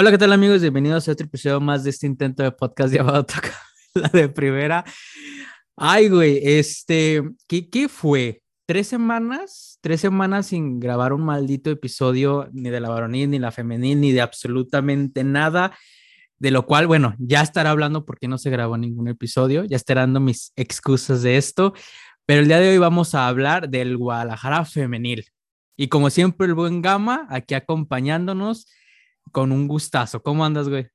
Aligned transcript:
Hola, 0.00 0.12
¿qué 0.12 0.16
tal 0.16 0.32
amigos? 0.32 0.62
Bienvenidos 0.62 1.06
a 1.06 1.12
otro 1.12 1.26
episodio 1.26 1.60
más 1.60 1.84
de 1.84 1.90
este 1.90 2.06
intento 2.06 2.42
de 2.42 2.50
podcast 2.50 2.90
llamado 2.94 3.22
Toca 3.26 3.52
la 3.92 4.08
de 4.08 4.30
primera. 4.30 4.82
Ay, 5.76 6.08
güey, 6.08 6.40
este, 6.42 7.22
¿qué, 7.46 7.68
¿qué 7.68 7.86
fue? 7.86 8.40
¿Tres 8.64 8.86
semanas? 8.86 9.78
¿Tres 9.82 10.00
semanas 10.00 10.46
sin 10.46 10.80
grabar 10.80 11.12
un 11.12 11.20
maldito 11.20 11.68
episodio 11.68 12.48
ni 12.50 12.70
de 12.70 12.80
la 12.80 12.88
varonil, 12.88 13.28
ni 13.28 13.38
la 13.38 13.52
femenil, 13.52 14.00
ni 14.00 14.12
de 14.12 14.22
absolutamente 14.22 15.22
nada? 15.22 15.76
De 16.38 16.50
lo 16.50 16.64
cual, 16.64 16.86
bueno, 16.86 17.14
ya 17.18 17.42
estará 17.42 17.68
hablando 17.68 18.06
porque 18.06 18.26
no 18.26 18.38
se 18.38 18.48
grabó 18.48 18.78
ningún 18.78 19.08
episodio, 19.08 19.66
ya 19.66 19.76
estaré 19.76 20.00
dando 20.00 20.18
mis 20.18 20.54
excusas 20.56 21.20
de 21.20 21.36
esto, 21.36 21.74
pero 22.24 22.40
el 22.40 22.48
día 22.48 22.58
de 22.58 22.70
hoy 22.70 22.78
vamos 22.78 23.14
a 23.14 23.28
hablar 23.28 23.68
del 23.68 23.98
Guadalajara 23.98 24.64
femenil. 24.64 25.26
Y 25.76 25.88
como 25.88 26.08
siempre, 26.08 26.46
el 26.46 26.54
buen 26.54 26.80
Gama 26.80 27.26
aquí 27.28 27.52
acompañándonos 27.52 28.66
con 29.30 29.52
un 29.52 29.68
gustazo. 29.68 30.22
¿Cómo 30.22 30.44
andas, 30.44 30.68
güey? 30.68 30.88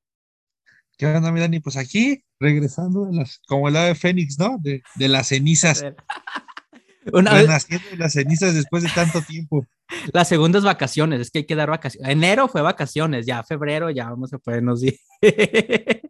¿Qué 0.98 1.08
onda, 1.08 1.32
mi 1.32 1.40
Dani? 1.40 1.60
Pues 1.60 1.76
aquí, 1.78 2.24
regresando, 2.40 3.10
las, 3.12 3.40
como 3.48 3.68
el 3.68 3.76
ave 3.76 3.96
Fénix, 3.96 4.40
¿no? 4.40 4.58
De, 4.60 4.82
de 4.96 5.08
las 5.10 5.28
cenizas. 5.28 5.84
Una 7.14 7.32
Renaciendo 7.32 7.88
de 7.90 7.98
las 7.98 8.14
cenizas 8.14 8.56
después 8.56 8.82
de 8.82 8.90
tanto 8.90 9.22
tiempo. 9.22 9.66
Las 10.12 10.28
segundas 10.28 10.64
vacaciones, 10.64 11.20
es 11.22 11.30
que 11.30 11.40
hay 11.40 11.46
que 11.46 11.56
dar 11.56 11.70
vacaciones. 11.70 12.10
Enero 12.10 12.48
fue 12.48 12.62
vacaciones, 12.62 13.26
ya 13.28 13.44
febrero 13.44 13.92
ya 13.92 14.10
vamos 14.10 14.34
a 14.34 14.40
ponernos 14.40 14.82
bien. 14.82 14.96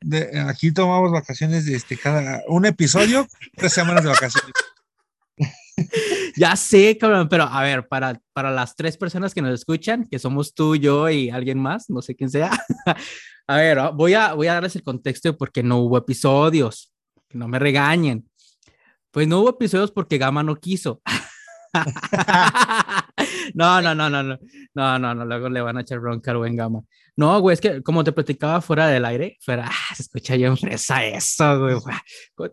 De- 0.00 0.38
aquí 0.46 0.72
tomamos 0.72 1.10
vacaciones 1.10 1.66
de 1.66 1.74
este, 1.74 1.96
cada 1.96 2.42
un 2.46 2.64
episodio, 2.64 3.26
tres 3.56 3.72
semanas 3.72 4.04
de 4.04 4.10
vacaciones. 4.10 4.52
ya 6.36 6.56
sé, 6.56 6.96
cabrón, 6.98 7.28
pero 7.28 7.44
a 7.44 7.62
ver, 7.62 7.86
para, 7.88 8.20
para 8.32 8.50
las 8.50 8.74
tres 8.74 8.96
personas 8.96 9.34
que 9.34 9.42
nos 9.42 9.52
escuchan, 9.54 10.06
que 10.10 10.18
somos 10.18 10.54
tú, 10.54 10.76
yo 10.76 11.08
y 11.10 11.30
alguien 11.30 11.58
más, 11.58 11.90
no 11.90 12.02
sé 12.02 12.14
quién 12.14 12.30
sea. 12.30 12.50
a 13.46 13.56
ver, 13.56 13.78
voy 13.94 14.14
a, 14.14 14.34
voy 14.34 14.46
a 14.46 14.54
darles 14.54 14.76
el 14.76 14.82
contexto 14.82 15.28
de 15.30 15.34
por 15.34 15.52
qué 15.52 15.62
no 15.62 15.78
hubo 15.78 15.98
episodios, 15.98 16.92
que 17.28 17.38
no 17.38 17.48
me 17.48 17.58
regañen. 17.58 18.28
Pues 19.10 19.28
no 19.28 19.40
hubo 19.40 19.50
episodios 19.50 19.92
porque 19.92 20.18
Gama 20.18 20.42
no 20.42 20.56
quiso. 20.56 21.00
no, 23.54 23.82
no, 23.82 23.94
no, 23.94 24.10
no, 24.10 24.22
no, 24.22 24.38
no, 24.74 24.98
no, 24.98 25.14
no, 25.14 25.24
luego 25.24 25.48
le 25.48 25.60
van 25.60 25.78
a 25.78 25.82
echar 25.82 26.00
bronca 26.00 26.30
al 26.30 26.38
buen 26.38 26.56
Gama. 26.56 26.82
No, 27.16 27.40
güey, 27.40 27.54
es 27.54 27.60
que 27.62 27.82
como 27.82 28.04
te 28.04 28.12
platicaba 28.12 28.60
fuera 28.60 28.88
del 28.88 29.04
aire, 29.06 29.38
fuera, 29.40 29.66
ah, 29.66 29.94
se 29.94 30.02
escucha 30.02 30.36
bien 30.36 30.54
fresa 30.56 31.02
eso, 31.04 31.58
güey. 31.60 31.76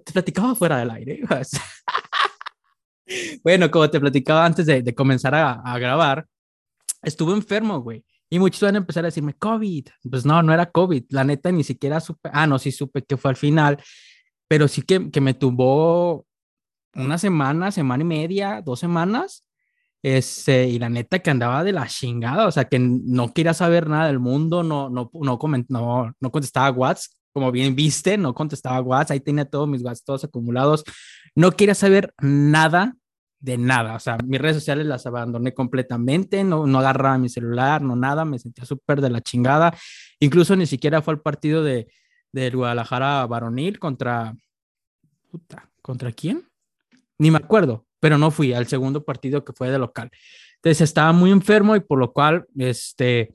Te 0.05 0.13
platicaba 0.13 0.55
fuera 0.55 0.77
del 0.77 0.91
aire. 0.91 1.19
Bueno, 3.43 3.69
como 3.71 3.89
te 3.89 3.99
platicaba 3.99 4.45
antes 4.45 4.65
de, 4.65 4.81
de 4.81 4.95
comenzar 4.95 5.35
a, 5.35 5.53
a 5.53 5.77
grabar, 5.79 6.25
estuve 7.01 7.33
enfermo, 7.33 7.79
güey. 7.79 8.03
Y 8.29 8.39
muchos 8.39 8.61
van 8.61 8.75
a 8.75 8.79
empezar 8.79 9.03
a 9.03 9.07
decirme, 9.07 9.35
COVID. 9.35 9.87
Pues 10.09 10.25
no, 10.25 10.41
no 10.41 10.53
era 10.53 10.71
COVID. 10.71 11.03
La 11.09 11.23
neta, 11.23 11.51
ni 11.51 11.63
siquiera 11.63 11.99
supe. 11.99 12.29
Ah, 12.33 12.47
no, 12.47 12.57
sí 12.57 12.71
supe 12.71 13.03
que 13.03 13.15
fue 13.15 13.29
al 13.29 13.37
final. 13.37 13.77
Pero 14.47 14.67
sí 14.67 14.81
que, 14.81 15.11
que 15.11 15.21
me 15.21 15.35
tumbó 15.35 16.25
una 16.95 17.17
semana, 17.17 17.71
semana 17.71 18.01
y 18.03 18.07
media, 18.07 18.61
dos 18.63 18.79
semanas. 18.79 19.47
Este, 20.01 20.67
y 20.67 20.79
la 20.79 20.89
neta 20.89 21.19
que 21.19 21.29
andaba 21.29 21.63
de 21.63 21.71
la 21.71 21.87
chingada, 21.87 22.47
o 22.47 22.51
sea, 22.51 22.65
que 22.65 22.77
no 22.77 23.33
quería 23.33 23.53
saber 23.53 23.87
nada 23.87 24.07
del 24.07 24.19
mundo, 24.19 24.61
no, 24.61 24.89
no, 24.89 25.09
no, 25.13 25.39
coment, 25.39 25.69
no, 25.69 26.13
no 26.19 26.31
contestaba 26.31 26.71
WhatsApp, 26.71 27.13
como 27.33 27.51
bien 27.51 27.75
viste, 27.75 28.17
no 28.17 28.33
contestaba 28.33 28.79
WhatsApp, 28.81 29.11
ahí 29.11 29.19
tenía 29.19 29.45
todos 29.45 29.67
mis 29.67 29.83
WhatsApp 29.83 30.05
todos 30.05 30.23
acumulados, 30.23 30.83
no 31.35 31.51
quería 31.51 31.75
saber 31.75 32.13
nada 32.21 32.95
de 33.39 33.57
nada, 33.57 33.95
o 33.95 33.99
sea, 33.99 34.17
mis 34.25 34.39
redes 34.39 34.55
sociales 34.55 34.85
las 34.85 35.05
abandoné 35.05 35.53
completamente, 35.53 36.45
no, 36.45 36.65
no 36.65 36.79
agarraba 36.79 37.17
mi 37.17 37.27
celular, 37.27 37.81
no 37.81 37.93
nada, 37.93 38.23
me 38.23 38.39
sentía 38.39 38.63
súper 38.63 39.01
de 39.01 39.09
la 39.09 39.19
chingada, 39.19 39.75
incluso 40.19 40.55
ni 40.55 40.65
siquiera 40.65 41.01
fue 41.01 41.15
el 41.15 41.19
partido 41.19 41.61
de, 41.61 41.87
Guadalajara 42.33 43.27
varonil 43.27 43.77
contra, 43.79 44.33
puta, 45.29 45.69
¿contra 45.81 46.11
quién? 46.13 46.49
Ni 47.19 47.29
me 47.29 47.37
acuerdo, 47.37 47.85
pero 47.99 48.17
no 48.17 48.31
fui 48.31 48.53
al 48.53 48.65
segundo 48.65 49.03
partido 49.03 49.43
que 49.43 49.53
fue 49.53 49.69
de 49.69 49.77
local. 49.77 50.09
Entonces 50.55 50.81
estaba 50.81 51.11
muy 51.11 51.29
enfermo 51.29 51.75
y 51.75 51.81
por 51.81 51.99
lo 51.99 52.11
cual, 52.11 52.47
este, 52.57 53.33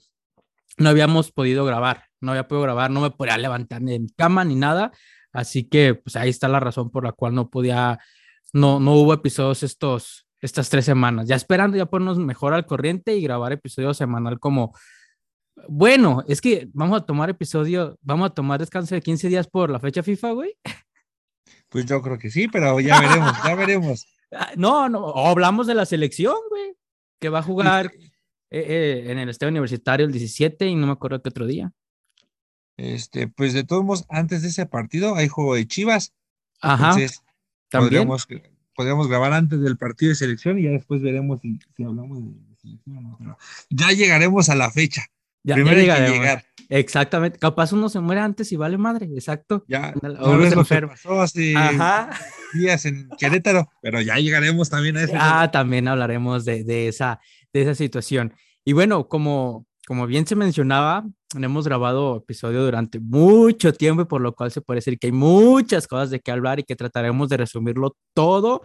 no 0.79 0.89
habíamos 0.89 1.31
podido 1.31 1.65
grabar, 1.65 2.08
no 2.21 2.33
había 2.33 2.49
podido 2.49 2.63
grabar, 2.63 2.91
no 2.91 3.01
me 3.01 3.11
podía 3.11 3.37
levantar 3.39 3.83
ni 3.83 3.95
en 3.95 4.09
cama 4.09 4.45
ni 4.45 4.55
nada, 4.55 4.93
así 5.33 5.65
que 5.65 5.95
pues 5.95 6.17
ahí 6.17 6.31
está 6.31 6.49
la 6.49 6.61
razón 6.61 6.91
por 6.91 7.05
la 7.05 7.13
cual 7.13 7.35
no 7.35 7.51
podía, 7.51 7.99
no, 8.53 8.81
no 8.81 8.95
hubo 8.95 9.13
episodios 9.15 9.63
estos, 9.63 10.27
estas 10.41 10.71
tres 10.71 10.85
semanas, 10.85 11.29
ya 11.29 11.37
esperando 11.37 11.77
ya 11.77 11.87
ponernos 11.87 12.19
mejor 12.19 12.55
al 12.55 12.67
corriente 12.67 13.17
y 13.17 13.23
grabar 13.23 13.53
episodio 13.53 13.95
semanal 13.95 14.39
como, 14.39 14.75
bueno, 15.69 16.23
es 16.29 16.41
que 16.41 16.69
vamos 16.73 17.01
a 17.01 17.07
tomar 17.07 17.31
episodio, 17.31 17.99
vamos 18.03 18.31
a 18.31 18.35
tomar 18.35 18.61
descanso 18.61 18.95
de 18.95 19.01
15 19.01 19.29
días 19.29 19.49
por 19.49 19.71
la 19.71 19.81
fecha 19.81 20.03
FIFA, 20.03 20.33
güey. 20.33 20.55
Pues 21.69 21.87
yo 21.87 22.01
creo 22.01 22.19
que 22.19 22.31
sí, 22.31 22.49
pero 22.49 22.79
ya 22.81 23.01
veremos, 23.01 23.33
ya 23.45 23.55
veremos. 23.55 24.07
Ah, 24.31 24.53
No, 24.57 24.91
no, 24.91 25.15
hablamos 25.17 25.67
de 25.67 25.75
la 25.75 25.87
selección, 25.87 26.37
güey, 26.51 26.75
que 27.19 27.31
va 27.31 27.39
a 27.39 27.43
jugar 27.43 27.87
eh, 28.51 28.61
eh, 28.61 29.05
en 29.11 29.19
el 29.19 29.31
estadio 29.31 29.51
universitario 29.51 30.05
el 30.05 30.13
17 30.13 30.67
y 30.67 30.75
no 30.75 30.87
me 30.87 30.93
acuerdo 30.93 31.23
qué 31.23 31.31
otro 31.31 31.47
día. 31.47 31.73
Este, 32.79 33.27
pues 33.29 33.53
de 33.53 33.65
todos 33.65 33.85
modos, 33.85 34.07
antes 34.09 34.43
de 34.43 34.49
ese 34.49 34.65
partido 34.65 35.17
hay 35.17 35.29
juego 35.29 35.55
de 35.57 35.67
Chivas. 35.67 36.15
Ajá, 36.63 36.91
Entonces, 36.93 37.23
también. 37.69 38.07
podríamos, 38.07 38.29
podríamos 38.75 39.09
grabar 39.09 39.33
antes 39.33 39.61
del 39.61 39.77
partido 39.77 40.11
de 40.11 40.15
selección 40.15 40.59
y 40.59 40.63
ya 40.63 40.71
después 40.71 41.03
veremos 41.03 41.41
si, 41.41 41.59
si 41.77 41.83
hablamos 41.85 42.19
de 42.25 42.57
selección 42.63 42.97
o 42.99 43.01
no. 43.03 43.17
pero 43.19 43.37
ya 43.69 43.91
llegaremos 43.93 44.49
a 44.49 44.55
la 44.55 44.71
fecha. 44.71 45.03
Ya, 45.43 45.57
ya 45.57 45.63
Primero 45.65 45.93
hay 45.93 46.05
que 46.05 46.11
llegar. 46.13 46.45
Exactamente. 46.69 47.39
Capaz 47.39 47.73
uno 47.73 47.89
se 47.89 47.99
muere 48.01 48.21
antes 48.21 48.53
y 48.53 48.57
vale 48.57 48.77
madre, 48.79 49.07
exacto. 49.15 49.65
Ya, 49.69 49.95
ya 50.01 50.09
o 50.21 50.33
uno 50.33 50.49
se 50.49 50.55
enferma. 50.55 50.93
pasó 50.93 51.21
hace 51.21 51.57
Ajá. 51.57 52.11
días 52.55 52.85
en 52.85 53.09
Querétaro, 53.19 53.69
pero 53.83 54.01
ya 54.03 54.17
llegaremos 54.17 54.69
también 54.71 54.97
a 54.99 55.03
eso. 55.03 55.15
Ah, 55.17 55.51
también 55.51 55.89
hablaremos 55.89 56.45
de, 56.45 56.63
de 56.65 56.89
esa, 56.89 57.21
de 57.53 57.63
esa 57.63 57.75
situación. 57.75 58.35
Y 58.65 58.73
bueno, 58.75 59.09
como, 59.09 59.67
como 59.87 60.07
bien 60.07 60.27
se 60.27 60.37
mencionaba, 60.37 61.07
hemos 61.35 61.67
grabado 61.67 62.17
episodio 62.17 62.65
durante 62.65 63.01
mucho 63.01 63.73
tiempo 63.73 64.03
y 64.03 64.07
por 64.07 64.21
lo 64.21 64.35
cual 64.35 64.51
se 64.51 64.61
puede 64.61 64.79
decir 64.79 64.99
que 64.99 65.09
hay 65.09 65.13
muchas 65.13 65.87
cosas 65.87 66.11
de 66.11 66.21
qué 66.21 66.31
hablar 66.31 66.59
y 66.59 66.65
que 66.65 66.77
trataremos 66.77 67.29
de 67.29 67.37
resumirlo 67.37 67.97
todo 68.15 68.63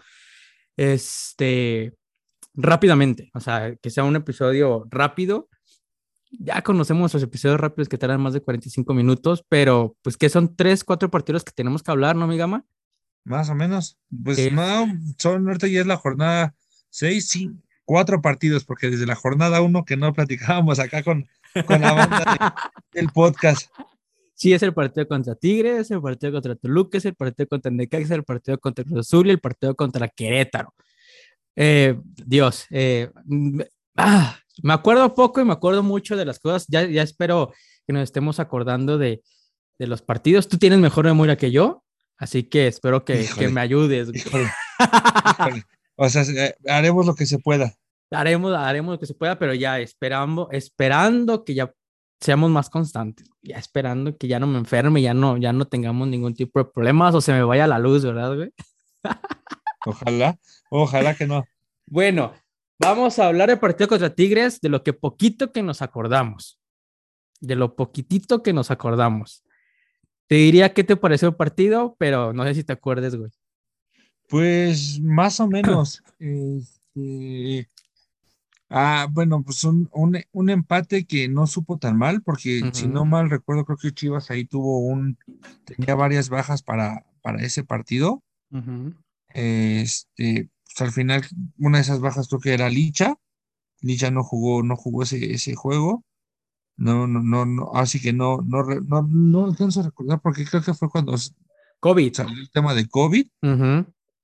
este, 0.77 1.93
rápidamente. 2.53 3.31
O 3.33 3.39
sea, 3.39 3.75
que 3.75 3.89
sea 3.89 4.03
un 4.03 4.15
episodio 4.15 4.85
rápido. 4.89 5.49
Ya 6.31 6.61
conocemos 6.61 7.13
los 7.13 7.21
episodios 7.21 7.59
rápidos 7.59 7.89
que 7.89 7.97
tardan 7.97 8.21
más 8.21 8.33
de 8.33 8.41
45 8.41 8.93
minutos, 8.93 9.45
pero 9.49 9.95
pues 10.01 10.17
que 10.17 10.29
son 10.29 10.55
tres, 10.55 10.83
cuatro 10.83 11.11
partidos 11.11 11.43
que 11.43 11.51
tenemos 11.51 11.83
que 11.83 11.91
hablar, 11.91 12.15
¿no, 12.15 12.27
mi 12.27 12.37
gama? 12.37 12.65
Más 13.23 13.49
o 13.49 13.55
menos. 13.55 13.97
Pues 14.23 14.51
no, 14.51 14.87
son 15.17 15.47
ahorita 15.47 15.67
ya 15.67 15.81
es 15.81 15.87
la 15.87 15.97
jornada 15.97 16.55
seis, 16.89 17.27
sí, 17.27 17.51
cuatro 17.85 18.21
partidos, 18.21 18.65
porque 18.65 18.89
desde 18.89 19.05
la 19.05 19.15
jornada 19.15 19.61
uno 19.61 19.85
que 19.85 19.95
no 19.95 20.11
platicábamos 20.13 20.79
acá 20.79 21.03
con, 21.03 21.27
con 21.65 21.81
la 21.81 21.93
banda 21.93 22.63
de- 22.93 22.99
del 23.01 23.09
podcast. 23.11 23.69
Sí, 24.35 24.51
es 24.53 24.63
el 24.63 24.73
partido 24.73 25.07
contra 25.07 25.35
Tigres, 25.35 25.81
es 25.81 25.91
el 25.91 26.01
partido 26.01 26.33
contra 26.33 26.55
Toluca, 26.55 26.97
es 26.97 27.05
el 27.05 27.15
partido 27.15 27.47
contra 27.47 27.71
Necaxa, 27.71 28.03
es 28.05 28.11
el 28.11 28.23
partido 28.23 28.57
contra 28.59 28.83
Cruz 28.83 28.99
Azul 28.99 29.27
y 29.27 29.31
el 29.31 29.39
partido 29.39 29.75
contra 29.75 30.07
Querétaro. 30.07 30.73
Eh, 31.55 31.95
Dios, 32.25 32.65
eh, 32.71 33.11
mm, 33.25 33.61
ah, 33.97 34.37
me 34.63 34.73
acuerdo 34.73 35.13
poco 35.13 35.39
y 35.39 35.45
me 35.45 35.53
acuerdo 35.53 35.83
mucho 35.83 36.17
de 36.17 36.25
las 36.25 36.39
cosas. 36.39 36.65
Ya, 36.67 36.83
ya 36.85 37.03
espero 37.03 37.53
que 37.85 37.93
nos 37.93 38.03
estemos 38.03 38.39
acordando 38.39 38.97
de, 38.97 39.21
de 39.79 39.87
los 39.87 40.01
partidos. 40.01 40.47
Tú 40.47 40.57
tienes 40.57 40.79
mejor 40.79 41.05
memoria 41.05 41.37
que 41.37 41.51
yo, 41.51 41.83
así 42.17 42.43
que 42.43 42.67
espero 42.67 43.05
que, 43.05 43.27
que 43.37 43.49
me 43.49 43.61
ayudes. 43.61 44.09
güey. 44.09 44.19
Híjole, 44.21 44.43
híjole. 45.29 45.63
O 45.95 46.09
sea, 46.09 46.23
eh, 46.23 46.55
haremos 46.67 47.05
lo 47.05 47.13
que 47.13 47.27
se 47.27 47.37
pueda. 47.37 47.75
Haremos, 48.11 48.55
haremos 48.55 48.93
lo 48.93 48.99
que 48.99 49.05
se 49.05 49.15
pueda, 49.15 49.39
pero 49.39 49.53
ya 49.53 49.79
esperando, 49.79 50.49
esperando 50.51 51.43
que 51.43 51.55
ya 51.55 51.73
seamos 52.19 52.49
más 52.49 52.69
constantes, 52.69 53.27
ya 53.41 53.57
esperando 53.57 54.17
que 54.17 54.27
ya 54.27 54.39
no 54.39 54.47
me 54.47 54.57
enferme, 54.57 55.01
ya 55.01 55.13
no, 55.13 55.37
ya 55.37 55.51
no 55.51 55.65
tengamos 55.65 56.07
ningún 56.07 56.33
tipo 56.33 56.59
de 56.59 56.65
problemas 56.65 57.13
o 57.15 57.21
se 57.21 57.33
me 57.33 57.43
vaya 57.43 57.67
la 57.67 57.79
luz, 57.79 58.05
¿verdad, 58.05 58.35
güey? 58.35 58.53
Ojalá, 59.85 60.39
ojalá 60.69 61.15
que 61.15 61.27
no. 61.27 61.43
Bueno, 61.85 62.31
vamos 62.79 63.19
a 63.19 63.27
hablar 63.27 63.49
del 63.49 63.59
partido 63.59 63.89
contra 63.89 64.15
Tigres, 64.15 64.61
de 64.61 64.69
lo 64.69 64.83
que 64.83 64.93
poquito 64.93 65.51
que 65.51 65.61
nos 65.61 65.81
acordamos, 65.81 66.57
de 67.41 67.55
lo 67.55 67.75
poquitito 67.75 68.41
que 68.41 68.53
nos 68.53 68.71
acordamos. 68.71 69.43
Te 70.27 70.35
diría 70.35 70.73
qué 70.73 70.85
te 70.85 70.95
pareció 70.95 71.27
el 71.27 71.35
partido, 71.35 71.97
pero 71.99 72.31
no 72.31 72.45
sé 72.45 72.55
si 72.55 72.63
te 72.63 72.71
acuerdes, 72.71 73.15
güey. 73.15 73.31
Pues 74.29 74.99
más 75.01 75.41
o 75.41 75.47
menos. 75.47 76.01
este, 76.19 77.69
ah, 78.73 79.07
bueno, 79.11 79.43
pues 79.43 79.63
un, 79.63 79.87
un, 79.93 80.19
un 80.31 80.49
empate 80.49 81.05
que 81.05 81.29
no 81.29 81.45
supo 81.45 81.77
tan 81.77 81.95
mal, 81.95 82.23
porque 82.23 82.71
si 82.73 82.87
no 82.87 83.05
mal 83.05 83.29
recuerdo, 83.29 83.65
creo 83.65 83.77
que 83.77 83.91
Chivas 83.91 84.31
ahí 84.31 84.45
tuvo 84.45 84.79
un, 84.79 85.17
tenía 85.63 85.93
varias 85.93 86.29
bajas 86.29 86.63
para, 86.63 87.05
para 87.21 87.43
ese 87.43 87.63
partido. 87.63 88.23
Este, 89.29 90.49
pues 90.65 90.81
al 90.81 90.91
final, 90.91 91.23
una 91.59 91.77
de 91.77 91.83
esas 91.83 91.99
bajas 91.99 92.27
creo 92.27 92.41
que 92.41 92.53
era 92.53 92.69
Licha. 92.69 93.15
Licha 93.81 94.09
no 94.09 94.23
jugó, 94.23 94.63
no 94.63 94.75
jugó 94.75 95.03
ese, 95.03 95.33
ese 95.33 95.53
juego. 95.53 96.03
No, 96.75 97.05
no, 97.05 97.21
no, 97.21 97.45
no, 97.45 97.71
así 97.75 98.01
que 98.01 98.11
no, 98.11 98.39
no, 98.41 98.63
no, 98.63 99.07
no 99.07 99.45
alcanzo 99.45 99.81
a 99.81 99.83
recordar 99.83 100.19
porque 100.19 100.45
creo 100.45 100.63
que 100.63 100.73
fue 100.73 100.89
cuando 100.89 101.15
COVID. 101.79 102.13
salió 102.13 102.41
el 102.41 102.49
tema 102.49 102.73
de 102.73 102.87
COVID. 102.87 103.27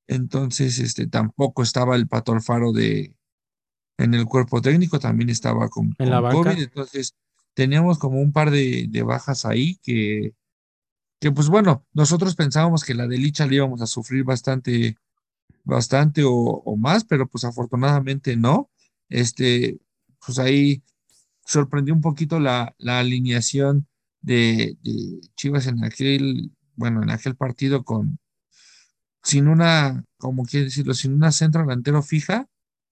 Entonces, 0.08 0.80
este, 0.80 1.06
tampoco 1.06 1.62
estaba 1.62 1.96
el 1.96 2.08
Pato 2.08 2.34
Alfaro 2.34 2.72
de, 2.72 3.16
en 4.00 4.14
el 4.14 4.26
cuerpo 4.26 4.62
técnico, 4.62 5.00
también 5.00 5.30
estaba 5.30 5.68
con, 5.70 5.94
en. 6.00 6.10
COVID. 6.10 6.58
Entonces, 6.58 7.16
teníamos 7.54 8.00
como 8.00 8.22
un 8.22 8.32
par 8.32 8.50
de, 8.50 8.88
de, 8.90 9.04
bajas 9.04 9.46
ahí 9.46 9.76
que, 9.84 10.34
que, 11.20 11.32
pues 11.32 11.50
bueno, 11.50 11.86
nosotros 11.94 12.36
pensábamos 12.36 12.84
que 12.84 12.94
la 12.94 13.08
de 13.08 13.18
Licha 13.18 13.46
le 13.46 13.56
íbamos 13.56 13.82
a 13.82 13.88
sufrir 13.88 14.24
bastante, 14.24 14.96
bastante 15.66 16.24
o, 16.24 16.32
o 16.34 16.78
más, 16.78 17.04
pero 17.04 17.28
pues 17.28 17.44
afortunadamente 17.44 18.38
no. 18.38 18.70
Este, 19.10 19.80
pues 20.26 20.40
ahí 20.40 20.82
sorprendió 21.46 21.94
un 21.94 22.02
poquito 22.02 22.40
la, 22.40 22.74
la 22.78 23.00
alineación 23.00 23.88
de, 24.22 24.78
de, 24.82 25.20
Chivas 25.36 25.68
en 25.68 25.84
aquel, 25.84 26.52
bueno, 26.76 27.04
en 27.04 27.10
aquel 27.10 27.36
partido 27.36 27.84
con 27.84 28.18
sin 29.24 29.50
una, 29.50 30.06
como 30.18 30.46
quiere 30.46 30.66
decirlo, 30.66 30.94
sin 30.94 31.14
una 31.14 31.34
centro 31.34 31.62
delantero 31.62 32.02
fija. 32.02 32.48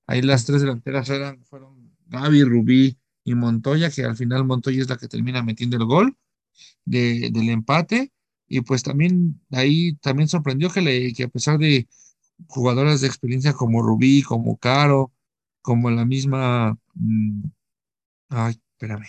Ahí 0.08 0.22
las 0.22 0.46
tres 0.46 0.62
delanteras 0.62 1.10
eran, 1.10 1.44
fueron 1.46 1.96
Gaby, 2.08 2.44
Rubí 2.44 2.98
y 3.24 3.36
Montoya, 3.36 3.92
que 3.92 4.04
al 4.04 4.16
final 4.16 4.46
Montoya 4.46 4.82
es 4.82 4.90
la 4.90 4.98
que 4.98 5.08
termina 5.08 5.44
metiendo 5.44 5.78
el 5.78 5.86
gol 5.86 6.18
de, 6.86 7.30
del 7.32 7.50
empate. 7.50 8.12
Y 8.48 8.62
pues 8.62 8.82
también 8.82 9.42
ahí 9.52 9.96
también 9.98 10.30
sorprendió 10.30 10.70
que, 10.72 10.82
le, 10.82 11.14
que 11.14 11.26
a 11.26 11.28
pesar 11.28 11.60
de 11.60 11.88
jugadoras 12.48 13.02
de 13.02 13.08
experiencia 13.08 13.54
como 13.54 13.82
Rubí, 13.82 14.22
como 14.24 14.58
Caro, 14.58 15.12
como 15.62 15.92
la 15.92 16.06
misma 16.06 16.78
mm, 16.94 17.44
Ay, 18.30 18.56
espérame. 18.74 19.08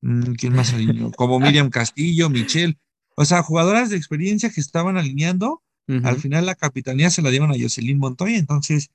Mm, 0.00 0.32
¿Quién 0.34 0.54
más 0.54 0.72
alineó? 0.72 1.10
Como 1.16 1.40
Miriam 1.40 1.70
Castillo, 1.70 2.30
Michelle. 2.30 2.78
O 3.16 3.24
sea, 3.24 3.42
jugadoras 3.42 3.90
de 3.90 3.96
experiencia 3.96 4.50
que 4.50 4.60
estaban 4.60 4.96
alineando. 4.96 5.62
Al 6.04 6.18
final 6.18 6.46
la 6.46 6.54
capitanía 6.54 7.10
se 7.10 7.20
la 7.20 7.30
dieron 7.30 7.50
a 7.50 7.56
Jocelyn 7.60 7.98
Montoya. 7.98 8.38
Entonces, 8.38 8.92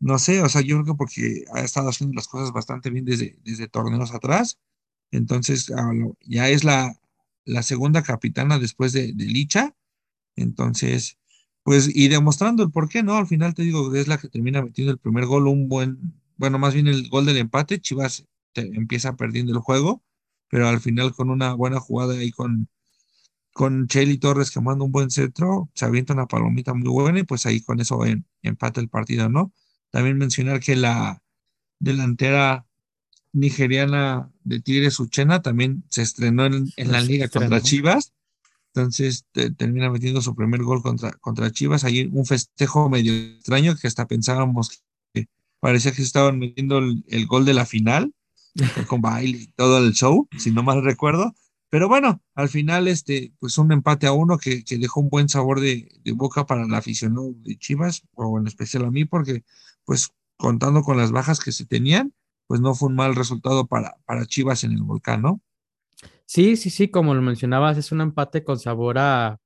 no 0.00 0.18
sé, 0.18 0.42
o 0.42 0.48
sea, 0.48 0.60
yo 0.62 0.76
creo 0.76 0.94
que 0.94 0.98
porque 0.98 1.44
ha 1.54 1.60
estado 1.60 1.88
haciendo 1.88 2.14
las 2.14 2.28
cosas 2.28 2.52
bastante 2.52 2.90
bien 2.90 3.04
desde, 3.04 3.38
desde 3.44 3.68
torneos 3.68 4.12
atrás. 4.14 4.58
Entonces, 5.10 5.72
ya 6.22 6.48
es 6.48 6.64
la, 6.64 6.94
la 7.44 7.62
segunda 7.62 8.02
capitana 8.02 8.58
después 8.58 8.92
de, 8.92 9.12
de 9.14 9.24
Licha. 9.26 9.74
Entonces, 10.36 11.18
pues, 11.62 11.90
y 11.94 12.08
demostrando 12.08 12.62
el 12.64 12.70
por 12.70 12.88
qué, 12.88 13.02
¿no? 13.02 13.16
Al 13.16 13.26
final 13.26 13.54
te 13.54 13.62
digo, 13.62 13.94
es 13.94 14.08
la 14.08 14.18
que 14.18 14.28
termina 14.28 14.62
metiendo 14.62 14.92
el 14.92 14.98
primer 14.98 15.26
gol, 15.26 15.48
un 15.48 15.68
buen, 15.68 15.98
bueno, 16.36 16.58
más 16.58 16.74
bien 16.74 16.88
el 16.88 17.08
gol 17.08 17.26
del 17.26 17.38
empate. 17.38 17.80
Chivas 17.80 18.26
empieza 18.54 19.16
perdiendo 19.16 19.52
el 19.52 19.58
juego, 19.60 20.02
pero 20.48 20.68
al 20.68 20.80
final 20.80 21.14
con 21.14 21.30
una 21.30 21.54
buena 21.54 21.80
jugada 21.80 22.14
ahí 22.14 22.30
con, 22.30 22.68
con 23.52 23.88
Chelly 23.88 24.18
Torres 24.18 24.50
que 24.50 24.60
manda 24.60 24.84
un 24.84 24.92
buen 24.92 25.10
centro, 25.10 25.70
se 25.74 25.86
avienta 25.86 26.14
una 26.14 26.26
palomita 26.26 26.74
muy 26.74 26.88
buena 26.90 27.20
y 27.20 27.24
pues 27.24 27.46
ahí 27.46 27.60
con 27.62 27.80
eso 27.80 28.00
empata 28.42 28.80
el 28.80 28.88
partido, 28.88 29.28
¿no? 29.28 29.52
También 29.90 30.18
mencionar 30.18 30.60
que 30.60 30.76
la 30.76 31.22
delantera 31.78 32.66
nigeriana 33.32 34.30
de 34.44 34.60
Tigres 34.60 34.98
Uchena 34.98 35.42
también 35.42 35.84
se 35.90 36.02
estrenó 36.02 36.46
en, 36.46 36.72
la 36.76 37.00
liga 37.00 37.28
contra 37.28 37.60
Chivas. 37.60 38.12
Entonces 38.74 39.24
termina 39.56 39.90
metiendo 39.90 40.20
su 40.20 40.34
primer 40.34 40.62
gol 40.62 40.82
contra, 40.82 41.12
contra 41.12 41.50
Chivas. 41.50 41.84
Ahí 41.84 42.08
un 42.12 42.26
festejo 42.26 42.88
medio 42.88 43.12
extraño 43.12 43.76
que 43.76 43.86
hasta 43.86 44.06
pensábamos 44.06 44.82
que 45.12 45.28
parecía 45.60 45.92
que 45.92 46.02
estaban 46.02 46.38
metiendo 46.38 46.78
el 46.78 47.26
gol 47.26 47.44
de 47.44 47.54
la 47.54 47.66
final 47.66 48.12
con 48.88 49.00
baile 49.00 49.38
y 49.38 49.46
todo 49.48 49.78
el 49.78 49.92
show, 49.92 50.28
si 50.38 50.50
no 50.50 50.62
mal 50.62 50.82
recuerdo. 50.82 51.34
Pero 51.68 51.88
bueno, 51.88 52.22
al 52.34 52.48
final, 52.48 52.86
este, 52.88 53.32
pues 53.38 53.58
un 53.58 53.72
empate 53.72 54.06
a 54.06 54.12
uno 54.12 54.38
que, 54.38 54.64
que 54.64 54.78
dejó 54.78 55.00
un 55.00 55.08
buen 55.08 55.28
sabor 55.28 55.60
de, 55.60 55.88
de, 56.04 56.12
boca 56.12 56.46
para 56.46 56.66
la 56.66 56.78
afición 56.78 57.42
de 57.42 57.58
Chivas, 57.58 58.02
o 58.14 58.38
en 58.38 58.46
especial 58.46 58.84
a 58.84 58.90
mí, 58.90 59.04
porque 59.04 59.44
pues 59.86 60.10
contando 60.36 60.82
con 60.82 60.98
las 60.98 61.12
bajas 61.12 61.40
que 61.40 61.52
se 61.52 61.64
tenían, 61.64 62.12
pues 62.46 62.60
no 62.60 62.74
fue 62.74 62.90
un 62.90 62.96
mal 62.96 63.14
resultado 63.14 63.66
para, 63.66 63.96
para 64.04 64.26
Chivas 64.26 64.64
en 64.64 64.72
el 64.72 64.82
volcán, 64.82 65.22
¿no? 65.22 65.40
Sí, 66.26 66.56
sí, 66.56 66.70
sí, 66.70 66.88
como 66.88 67.14
lo 67.14 67.22
mencionabas, 67.22 67.78
es 67.78 67.92
un 67.92 68.02
empate 68.02 68.44
con 68.44 68.58
sabor 68.58 68.98
a... 68.98 69.38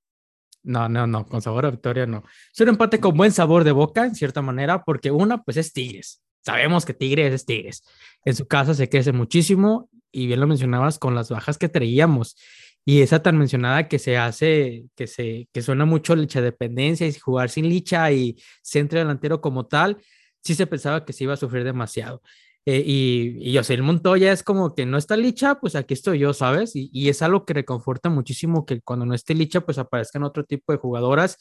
No, 0.63 0.89
no, 0.89 1.07
no, 1.07 1.27
con 1.27 1.41
sabor 1.41 1.65
a 1.67 1.71
victoria 1.71 2.07
no. 2.07 2.25
Es 2.53 2.61
un 2.61 2.69
empate 2.69 3.01
con 3.01 3.17
buen 3.17 3.33
sabor 3.33 3.65
de 3.65 3.73
boca, 3.73 4.05
en 4.05 4.15
cierta 4.15 4.43
manera, 4.43 4.83
porque 4.85 5.11
una, 5.11 5.43
pues 5.43 5.57
es 5.57 5.73
Tigres. 5.73 6.23
Sabemos 6.43 6.85
que 6.85 6.95
Tigres 6.95 7.33
es 7.33 7.47
Tigres. 7.47 7.85
En 8.25 8.35
su 8.35 8.47
casa 8.47 8.75
se 8.75 8.89
crece 8.89 9.13
muchísimo 9.13 9.89
y 10.11 10.27
bien 10.27 10.41
lo 10.41 10.47
mencionabas 10.47 10.99
con 10.99 11.15
las 11.15 11.31
bajas 11.31 11.57
que 11.57 11.69
traíamos 11.69 12.37
y 12.85 13.03
esa 13.03 13.23
tan 13.23 13.39
mencionada 13.39 13.89
que 13.89 13.99
se 13.99 14.17
hace, 14.17 14.87
que 14.97 15.07
se 15.07 15.49
que 15.53 15.63
suena 15.63 15.85
mucho 15.85 16.17
licha 16.17 16.41
dependencia 16.41 17.07
y 17.07 17.13
jugar 17.13 17.51
sin 17.51 17.69
licha 17.69 18.11
y 18.11 18.37
centro 18.63 18.99
delantero 18.99 19.41
como 19.41 19.67
tal, 19.67 19.99
sí 20.43 20.55
se 20.55 20.67
pensaba 20.67 21.05
que 21.05 21.13
se 21.13 21.25
iba 21.25 21.35
a 21.35 21.37
sufrir 21.37 21.65
demasiado. 21.65 22.23
Eh, 22.67 22.83
y, 22.85 23.37
y 23.41 23.53
yo 23.53 23.65
sé, 23.65 23.75
el 23.75 23.83
Montoya 23.83 24.33
es 24.33 24.43
como 24.43 24.75
que 24.75 24.85
no 24.85 24.99
está 24.99 25.17
licha, 25.17 25.61
pues 25.61 25.75
aquí 25.77 25.95
estoy 25.95 26.19
yo, 26.19 26.35
¿sabes? 26.35 26.77
Y, 26.77 26.91
y 26.93 27.09
es 27.09 27.23
algo 27.23 27.47
que 27.47 27.55
reconforta 27.55 28.11
muchísimo 28.11 28.67
que 28.67 28.81
cuando 28.83 29.07
no 29.07 29.15
esté 29.15 29.35
licha, 29.35 29.63
pues 29.63 29.79
aparezcan 29.79 30.25
otro 30.25 30.45
tipo 30.45 30.73
de 30.73 30.79
jugadoras 30.79 31.39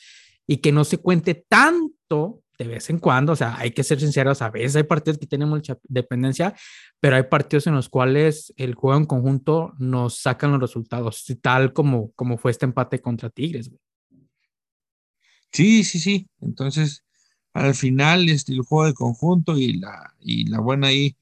y 0.47 0.57
que 0.57 0.71
no 0.71 0.85
se 0.85 0.97
cuente 0.97 1.45
tanto 1.47 2.41
de 2.59 2.67
vez 2.67 2.89
en 2.89 2.99
cuando, 2.99 3.31
o 3.31 3.35
sea, 3.37 3.57
hay 3.57 3.71
que 3.71 3.83
ser 3.83 4.01
sinceros, 4.01 4.41
a 4.41 4.49
veces 4.49 4.75
hay 4.75 4.83
partidos 4.83 5.17
que 5.17 5.25
tienen 5.25 5.47
mucha 5.47 5.77
dependencia, 5.83 6.53
pero 6.99 7.15
hay 7.15 7.23
partidos 7.23 7.67
en 7.67 7.73
los 7.73 7.87
cuales 7.87 8.53
el 8.57 8.75
juego 8.75 8.97
en 8.97 9.05
conjunto 9.05 9.73
nos 9.79 10.17
sacan 10.17 10.51
los 10.51 10.59
resultados, 10.59 11.23
tal 11.41 11.71
como, 11.71 12.11
como 12.13 12.37
fue 12.37 12.51
este 12.51 12.65
empate 12.65 12.99
contra 12.99 13.29
Tigres. 13.29 13.71
Sí, 15.53 15.85
sí, 15.85 15.99
sí. 15.99 16.27
Entonces, 16.41 17.05
al 17.59 17.75
final, 17.75 18.29
este, 18.29 18.53
el 18.53 18.61
juego 18.61 18.85
de 18.85 18.93
conjunto 18.93 19.57
y 19.57 19.73
la, 19.73 20.13
y 20.19 20.45
la 20.45 20.59
buena 20.59 20.87
ahí 20.87 21.15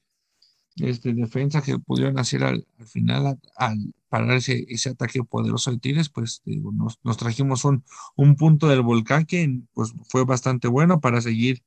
este, 0.76 1.12
defensa 1.12 1.62
que 1.62 1.78
pudieron 1.78 2.18
hacer 2.18 2.44
al, 2.44 2.66
final 2.86 3.38
al, 3.56 3.94
parar 4.08 4.36
ese, 4.36 4.64
ese, 4.68 4.90
ataque 4.90 5.22
poderoso 5.24 5.72
de 5.72 5.78
Tigres, 5.78 6.08
pues 6.08 6.42
nos, 6.46 6.98
nos, 7.02 7.16
trajimos 7.16 7.64
un, 7.64 7.84
un, 8.16 8.36
punto 8.36 8.68
del 8.68 8.82
volcán 8.82 9.26
que 9.26 9.60
pues, 9.74 9.92
fue 10.08 10.24
bastante 10.24 10.68
bueno 10.68 11.00
para 11.00 11.20
seguir 11.20 11.64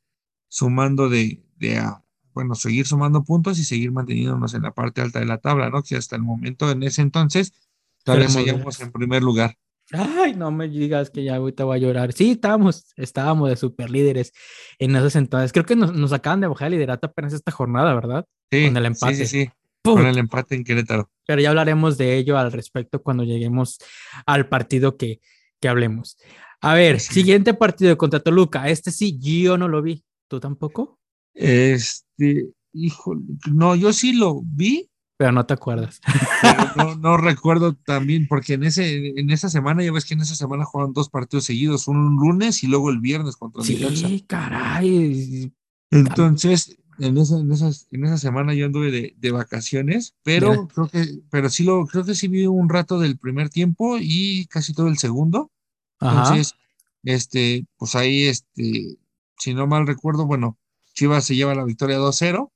sumando 0.48 1.10
de, 1.10 1.44
de 1.58 1.80
a, 1.80 2.04
bueno, 2.34 2.56
seguir 2.56 2.88
sumando 2.88 3.24
puntos 3.24 3.60
y 3.60 3.66
seguir 3.66 3.92
manteniéndonos 3.92 4.54
en 4.54 4.62
la 4.62 4.72
parte 4.72 5.02
alta 5.02 5.20
de 5.20 5.26
la 5.26 5.40
tabla, 5.40 5.70
¿no? 5.70 5.84
Que 5.84 5.98
hasta 5.98 6.16
el 6.16 6.24
momento, 6.24 6.72
en 6.72 6.84
ese 6.84 7.02
entonces, 7.02 7.54
todavía 8.04 8.30
seguíamos 8.30 8.80
en 8.80 8.92
primer 8.92 9.22
lugar. 9.22 9.58
Ay, 9.92 10.36
no 10.36 10.52
me 10.52 10.68
digas 10.68 11.10
que 11.10 11.24
ya 11.24 11.36
ahorita 11.36 11.66
voy 11.66 11.78
a 11.78 11.82
llorar. 11.82 12.14
Sí, 12.14 12.32
estábamos, 12.32 12.94
estábamos 12.96 13.50
de 13.50 13.56
super 13.56 13.90
líderes 13.90 14.32
en 14.80 14.96
esos 14.96 15.16
entonces. 15.16 15.52
Creo 15.52 15.66
que 15.66 15.76
nos, 15.76 15.94
nos 15.94 16.14
acaban 16.14 16.42
de 16.42 16.48
bajar 16.48 16.68
el 16.68 16.74
liderato 16.74 17.08
apenas 17.08 17.34
esta 17.34 17.52
jornada, 17.52 17.94
¿verdad? 17.94 18.26
Sí, 18.52 18.66
con 18.66 18.78
el 18.78 18.86
empate. 18.86 19.16
Sí, 19.16 19.26
sí, 19.26 19.46
sí. 19.46 19.52
Con 19.84 20.06
el 20.06 20.18
empate 20.18 20.56
en 20.56 20.64
Querétaro. 20.64 21.10
Pero 21.26 21.42
ya 21.42 21.50
hablaremos 21.50 21.98
de 21.98 22.18
ello 22.18 22.38
al 22.38 22.52
respecto 22.52 23.02
cuando 23.02 23.24
lleguemos 23.24 23.80
al 24.26 24.48
partido 24.48 24.96
que, 24.96 25.20
que 25.60 25.68
hablemos. 25.68 26.18
A 26.62 26.76
ver, 26.76 27.00
siguiente 27.00 27.56
partido 27.56 27.98
contra 27.98 28.20
Toluca. 28.20 28.70
Este 28.70 28.92
sí, 28.92 29.18
yo 29.20 29.58
no 29.58 29.68
lo 29.68 29.82
vi. 29.82 30.04
¿Tú 30.28 30.40
tampoco? 30.40 31.00
Este, 31.34 32.50
híjole, 32.74 33.24
no, 33.52 33.76
yo 33.76 33.92
sí 33.94 34.14
lo 34.14 34.42
vi, 34.44 34.91
pero 35.22 35.34
no 35.34 35.46
te 35.46 35.54
acuerdas. 35.54 36.02
no, 36.76 36.96
no, 36.96 37.16
recuerdo 37.16 37.76
también, 37.76 38.28
porque 38.28 38.54
en, 38.54 38.64
ese, 38.64 39.20
en 39.20 39.30
esa 39.30 39.52
semana, 39.52 39.84
ya 39.84 39.92
ves 39.92 40.06
que 40.06 40.16
en 40.16 40.22
esa 40.22 40.34
semana 40.34 40.66
jugaron 40.66 40.94
dos 40.94 41.10
partidos 41.10 41.44
seguidos, 41.44 41.88
un 41.88 42.16
lunes 42.16 42.64
y 42.64 42.68
luego 42.68 42.90
el 42.90 43.02
viernes 43.02 43.36
contra 43.36 43.64
Sí, 43.64 44.26
caray. 44.28 45.54
Entonces, 45.92 46.76
en 46.98 47.20
esa, 47.20 47.38
en, 47.38 47.52
esas, 47.52 47.88
en 47.92 48.04
esa 48.04 48.18
semana 48.18 48.56
yo 48.56 48.66
anduve 48.66 48.90
de, 48.90 49.14
de 49.16 49.32
vacaciones, 49.32 50.16
pero 50.24 50.68
creo 50.68 50.88
que, 50.88 51.20
pero 51.30 51.52
sí 51.52 51.66
lo, 51.66 51.86
creo 51.86 52.04
que 52.04 52.16
sí 52.16 52.28
vi 52.28 52.48
un 52.48 52.68
rato 52.68 52.98
del 52.98 53.20
primer 53.20 53.50
tiempo 53.50 54.00
y 54.02 54.48
casi 54.48 54.74
todo 54.74 54.88
el 54.88 54.98
segundo. 54.98 55.52
Entonces, 56.00 56.56
este, 57.04 57.68
pues 57.78 57.94
ahí, 57.94 58.24
este, 58.24 58.98
si 59.38 59.54
no 59.54 59.68
mal 59.68 59.86
recuerdo, 59.86 60.26
bueno, 60.26 60.58
Chivas 60.96 61.26
se 61.26 61.36
lleva 61.36 61.54
la 61.54 61.64
victoria 61.64 62.00
2-0 62.00 62.50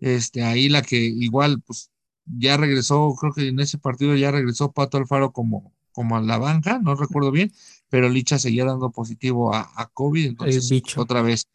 este, 0.00 0.42
ahí 0.42 0.68
la 0.68 0.82
que 0.82 0.96
igual, 0.96 1.62
pues 1.62 1.90
ya 2.24 2.56
regresó, 2.56 3.14
creo 3.20 3.32
que 3.32 3.48
en 3.48 3.60
ese 3.60 3.78
partido 3.78 4.14
ya 4.14 4.30
regresó 4.30 4.72
Pato 4.72 4.98
Alfaro 4.98 5.32
como, 5.32 5.72
como 5.92 6.16
a 6.16 6.20
la 6.20 6.38
banca, 6.38 6.78
no 6.78 6.94
recuerdo 6.94 7.30
bien, 7.30 7.52
pero 7.88 8.08
Licha 8.08 8.38
seguía 8.38 8.64
dando 8.64 8.90
positivo 8.90 9.54
a, 9.54 9.70
a 9.76 9.86
COVID, 9.86 10.26
entonces 10.26 10.70
otra 10.96 11.22
vez, 11.22 11.46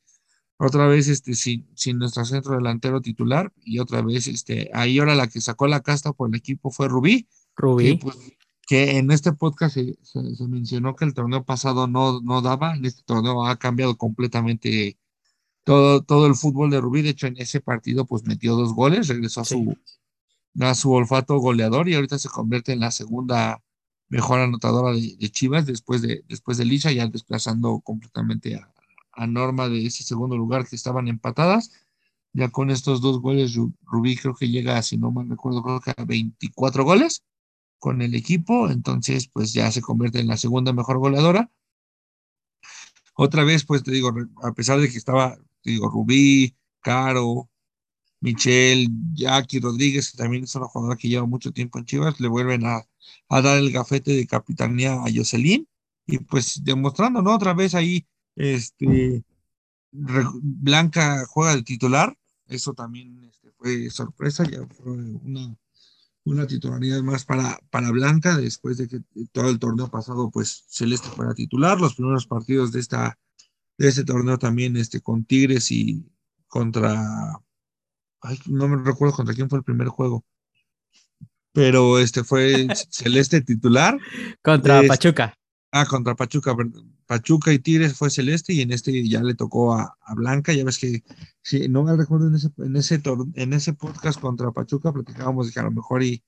otra 0.57 0.87
vez 0.87 1.07
este, 1.07 1.35
sin, 1.35 1.67
sin 1.75 1.99
nuestro 1.99 2.25
centro 2.25 2.55
delantero 2.55 3.01
titular 3.01 3.51
y 3.63 3.79
otra 3.79 4.01
vez 4.01 4.27
este, 4.27 4.69
ahí 4.73 4.99
ahora 4.99 5.15
la 5.15 5.27
que 5.27 5.41
sacó 5.41 5.67
la 5.67 5.81
casta 5.81 6.13
por 6.13 6.29
el 6.29 6.35
equipo 6.35 6.71
fue 6.71 6.87
Rubí. 6.87 7.27
Rubí. 7.55 7.97
Que, 7.97 8.03
pues, 8.03 8.17
que 8.65 8.97
en 8.97 9.11
este 9.11 9.33
podcast 9.33 9.75
se, 9.75 9.97
se, 10.01 10.47
mencionó 10.47 10.95
que 10.95 11.05
el 11.05 11.13
torneo 11.13 11.43
pasado 11.43 11.87
no, 11.87 12.21
no 12.21 12.41
daba, 12.41 12.75
en 12.75 12.85
este 12.85 13.03
torneo 13.03 13.45
ha 13.45 13.57
cambiado 13.57 13.97
completamente 13.97 14.97
todo, 15.63 16.03
todo 16.03 16.27
el 16.27 16.35
fútbol 16.35 16.69
de 16.69 16.81
Rubí. 16.81 17.01
De 17.01 17.09
hecho, 17.09 17.27
en 17.27 17.37
ese 17.37 17.61
partido, 17.61 18.05
pues 18.05 18.23
metió 18.23 18.55
dos 18.55 18.73
goles, 18.73 19.07
regresó 19.07 19.41
a 19.41 19.45
su, 19.45 19.77
da 20.53 20.75
su 20.75 20.91
olfato 20.91 21.37
goleador 21.37 21.89
y 21.89 21.95
ahorita 21.95 22.19
se 22.19 22.29
convierte 22.29 22.73
en 22.73 22.79
la 22.81 22.91
segunda 22.91 23.61
mejor 24.09 24.39
anotadora 24.39 24.93
de, 24.93 25.17
Chivas 25.31 25.65
después 25.65 26.01
de, 26.01 26.23
después 26.27 26.57
de 26.57 26.65
Licha, 26.65 26.91
ya 26.91 27.07
desplazando 27.07 27.79
completamente 27.79 28.55
a, 28.55 28.71
a, 29.13 29.27
Norma 29.27 29.69
de 29.69 29.85
ese 29.85 30.03
segundo 30.03 30.37
lugar 30.37 30.67
que 30.67 30.75
estaban 30.75 31.07
empatadas. 31.07 31.71
Ya 32.33 32.49
con 32.49 32.69
estos 32.71 33.01
dos 33.01 33.21
goles, 33.21 33.55
Rubí 33.83 34.15
creo 34.17 34.35
que 34.35 34.49
llega, 34.49 34.81
si 34.81 34.97
no 34.97 35.11
mal 35.11 35.29
recuerdo, 35.29 35.63
creo 35.63 35.81
que 35.81 35.93
a 35.95 36.05
24 36.05 36.83
goles 36.83 37.23
con 37.83 38.01
el 38.01 38.15
equipo, 38.15 38.69
entonces 38.69 39.27
pues 39.27 39.51
ya 39.51 39.69
se 39.69 39.81
convierte 39.81 40.19
en 40.19 40.27
la 40.27 40.37
segunda 40.37 40.71
mejor 40.73 40.99
goleadora. 40.99 41.51
Otra 43.15 43.43
vez, 43.43 43.65
pues 43.65 43.83
te 43.83 43.91
digo, 43.91 44.13
a 44.41 44.53
pesar 44.53 44.79
de 44.79 44.89
que 44.89 44.97
estaba, 44.97 45.37
digo, 45.71 45.89
Rubí, 45.89 46.55
Caro, 46.81 47.49
Michelle, 48.23 48.87
Jackie 49.13 49.59
Rodríguez, 49.59 50.11
que 50.11 50.17
también 50.17 50.45
es 50.45 50.55
una 50.55 50.67
jugadora 50.67 50.97
que 50.97 51.09
lleva 51.09 51.25
mucho 51.25 51.51
tiempo 51.51 51.77
en 51.77 51.85
Chivas, 51.85 52.19
le 52.21 52.29
vuelven 52.29 52.65
a, 52.65 52.85
dar 53.29 53.57
el 53.57 53.71
gafete 53.71 54.13
de 54.13 54.25
capitanía 54.27 54.93
a 54.93 55.05
Jocelyn 55.13 55.67
y 56.05 56.19
pues 56.19 56.63
demostrando, 56.63 57.21
¿no? 57.21 57.35
Otra 57.35 57.53
vez 57.53 57.75
ahí, 57.75 58.07
este, 58.35 59.23
Blanca 59.91 61.25
juega 61.27 61.55
de 61.55 61.63
titular, 61.63 62.17
eso 62.47 62.73
también 62.73 63.23
este, 63.25 63.51
fue 63.57 63.89
sorpresa, 63.89 64.45
ya 64.49 64.65
fue 64.67 64.93
una, 64.93 65.55
una 66.23 66.47
titularidad 66.47 67.01
más 67.01 67.25
para, 67.25 67.59
para 67.69 67.91
Blanca 67.91 68.37
después 68.37 68.77
de 68.77 68.87
que 68.87 69.01
todo 69.33 69.49
el 69.49 69.59
torneo 69.59 69.89
pasado, 69.89 70.31
pues 70.31 70.63
Celeste 70.69 71.09
fuera 71.09 71.33
titular, 71.33 71.79
los 71.79 71.95
primeros 71.95 72.25
partidos 72.25 72.71
de 72.71 72.79
esta 72.79 73.19
de 73.77 73.87
este 73.87 74.03
torneo 74.03 74.37
también 74.37 74.77
este, 74.77 75.01
con 75.01 75.25
Tigres 75.25 75.71
y 75.71 76.05
contra 76.47 77.41
no 78.47 78.67
me 78.67 78.77
recuerdo 78.83 79.15
contra 79.15 79.35
quién 79.35 79.49
fue 79.49 79.59
el 79.59 79.65
primer 79.65 79.87
juego. 79.87 80.23
Pero 81.51 81.99
este 81.99 82.23
fue 82.23 82.67
Celeste 82.89 83.41
titular. 83.41 83.97
Contra 84.41 84.81
Pachuca. 84.87 85.37
Ah, 85.71 85.85
contra 85.85 86.15
Pachuca, 86.15 86.55
Pachuca 87.07 87.51
y 87.51 87.59
Tigres 87.59 87.97
fue 87.97 88.09
Celeste 88.09 88.53
y 88.53 88.61
en 88.61 88.71
este 88.71 89.07
ya 89.07 89.21
le 89.23 89.33
tocó 89.33 89.73
a, 89.73 89.95
Blanca. 90.15 90.53
Ya 90.53 90.63
ves 90.63 90.77
que, 90.77 91.03
si 91.41 91.67
no 91.67 91.83
me 91.83 91.95
recuerdo 91.95 92.27
en 92.27 92.35
ese, 92.35 92.49
en 92.57 92.75
ese, 92.75 93.01
en 93.33 93.53
ese 93.53 93.73
podcast 93.73 94.19
contra 94.19 94.51
Pachuca, 94.51 94.93
platicábamos 94.93 95.47
de 95.47 95.53
que 95.53 95.59
a 95.59 95.63
lo 95.63 95.71
mejor 95.71 96.03
y, 96.03 96.23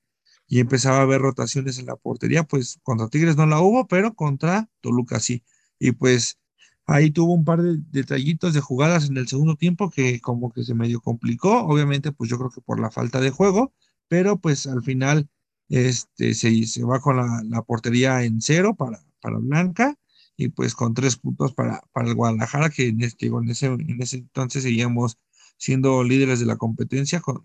y 0.48 0.58
empezaba 0.58 0.98
a 0.98 1.02
haber 1.02 1.20
rotaciones 1.20 1.78
en 1.78 1.86
la 1.86 1.96
portería, 1.96 2.42
pues 2.42 2.78
contra 2.82 3.08
Tigres 3.08 3.36
no 3.36 3.46
la 3.46 3.60
hubo, 3.60 3.86
pero 3.86 4.14
contra 4.14 4.68
Toluca 4.80 5.20
sí. 5.20 5.44
Y 5.78 5.92
pues 5.92 6.38
Ahí 6.86 7.10
tuvo 7.10 7.34
un 7.34 7.44
par 7.44 7.62
de 7.62 7.78
detallitos 7.90 8.54
de 8.54 8.60
jugadas 8.60 9.08
en 9.08 9.16
el 9.16 9.26
segundo 9.28 9.56
tiempo 9.56 9.90
que 9.90 10.20
como 10.20 10.52
que 10.52 10.62
se 10.62 10.74
medio 10.74 11.00
complicó, 11.00 11.62
obviamente 11.62 12.12
pues 12.12 12.30
yo 12.30 12.38
creo 12.38 12.50
que 12.50 12.60
por 12.60 12.80
la 12.80 12.90
falta 12.90 13.20
de 13.20 13.30
juego, 13.30 13.72
pero 14.08 14.38
pues 14.38 14.66
al 14.68 14.82
final 14.82 15.28
este, 15.68 16.34
se, 16.34 16.64
se 16.66 16.84
va 16.84 17.00
con 17.00 17.16
la, 17.16 17.62
portería 17.62 18.22
en 18.24 18.40
cero 18.40 18.76
para, 18.76 19.00
para 19.20 19.38
Blanca 19.38 19.98
y 20.36 20.48
pues 20.48 20.74
con 20.74 20.94
tres 20.94 21.16
puntos 21.16 21.54
para, 21.54 21.82
para 21.92 22.08
el 22.08 22.14
Guadalajara, 22.14 22.70
que 22.70 22.88
en, 22.88 23.02
este, 23.02 23.26
en, 23.26 23.48
ese, 23.48 23.66
en 23.66 24.02
ese 24.02 24.18
entonces 24.18 24.62
seguíamos 24.62 25.18
siendo 25.56 26.04
líderes 26.04 26.40
de 26.40 26.46
la 26.46 26.56
competencia 26.56 27.20
con, 27.20 27.44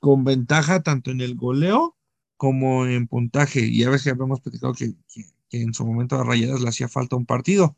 con 0.00 0.24
ventaja 0.24 0.82
tanto 0.82 1.10
en 1.10 1.20
el 1.20 1.34
goleo 1.34 1.96
como 2.36 2.86
en 2.86 3.06
puntaje. 3.08 3.60
Y 3.60 3.84
ves 3.84 4.04
que 4.04 4.10
habíamos 4.10 4.40
platicado 4.40 4.74
que, 4.74 4.94
que, 5.12 5.24
que 5.48 5.62
en 5.62 5.74
su 5.74 5.84
momento 5.86 6.16
a 6.16 6.24
Rayadas 6.24 6.60
le 6.60 6.68
hacía 6.68 6.88
falta 6.88 7.16
un 7.16 7.26
partido. 7.26 7.76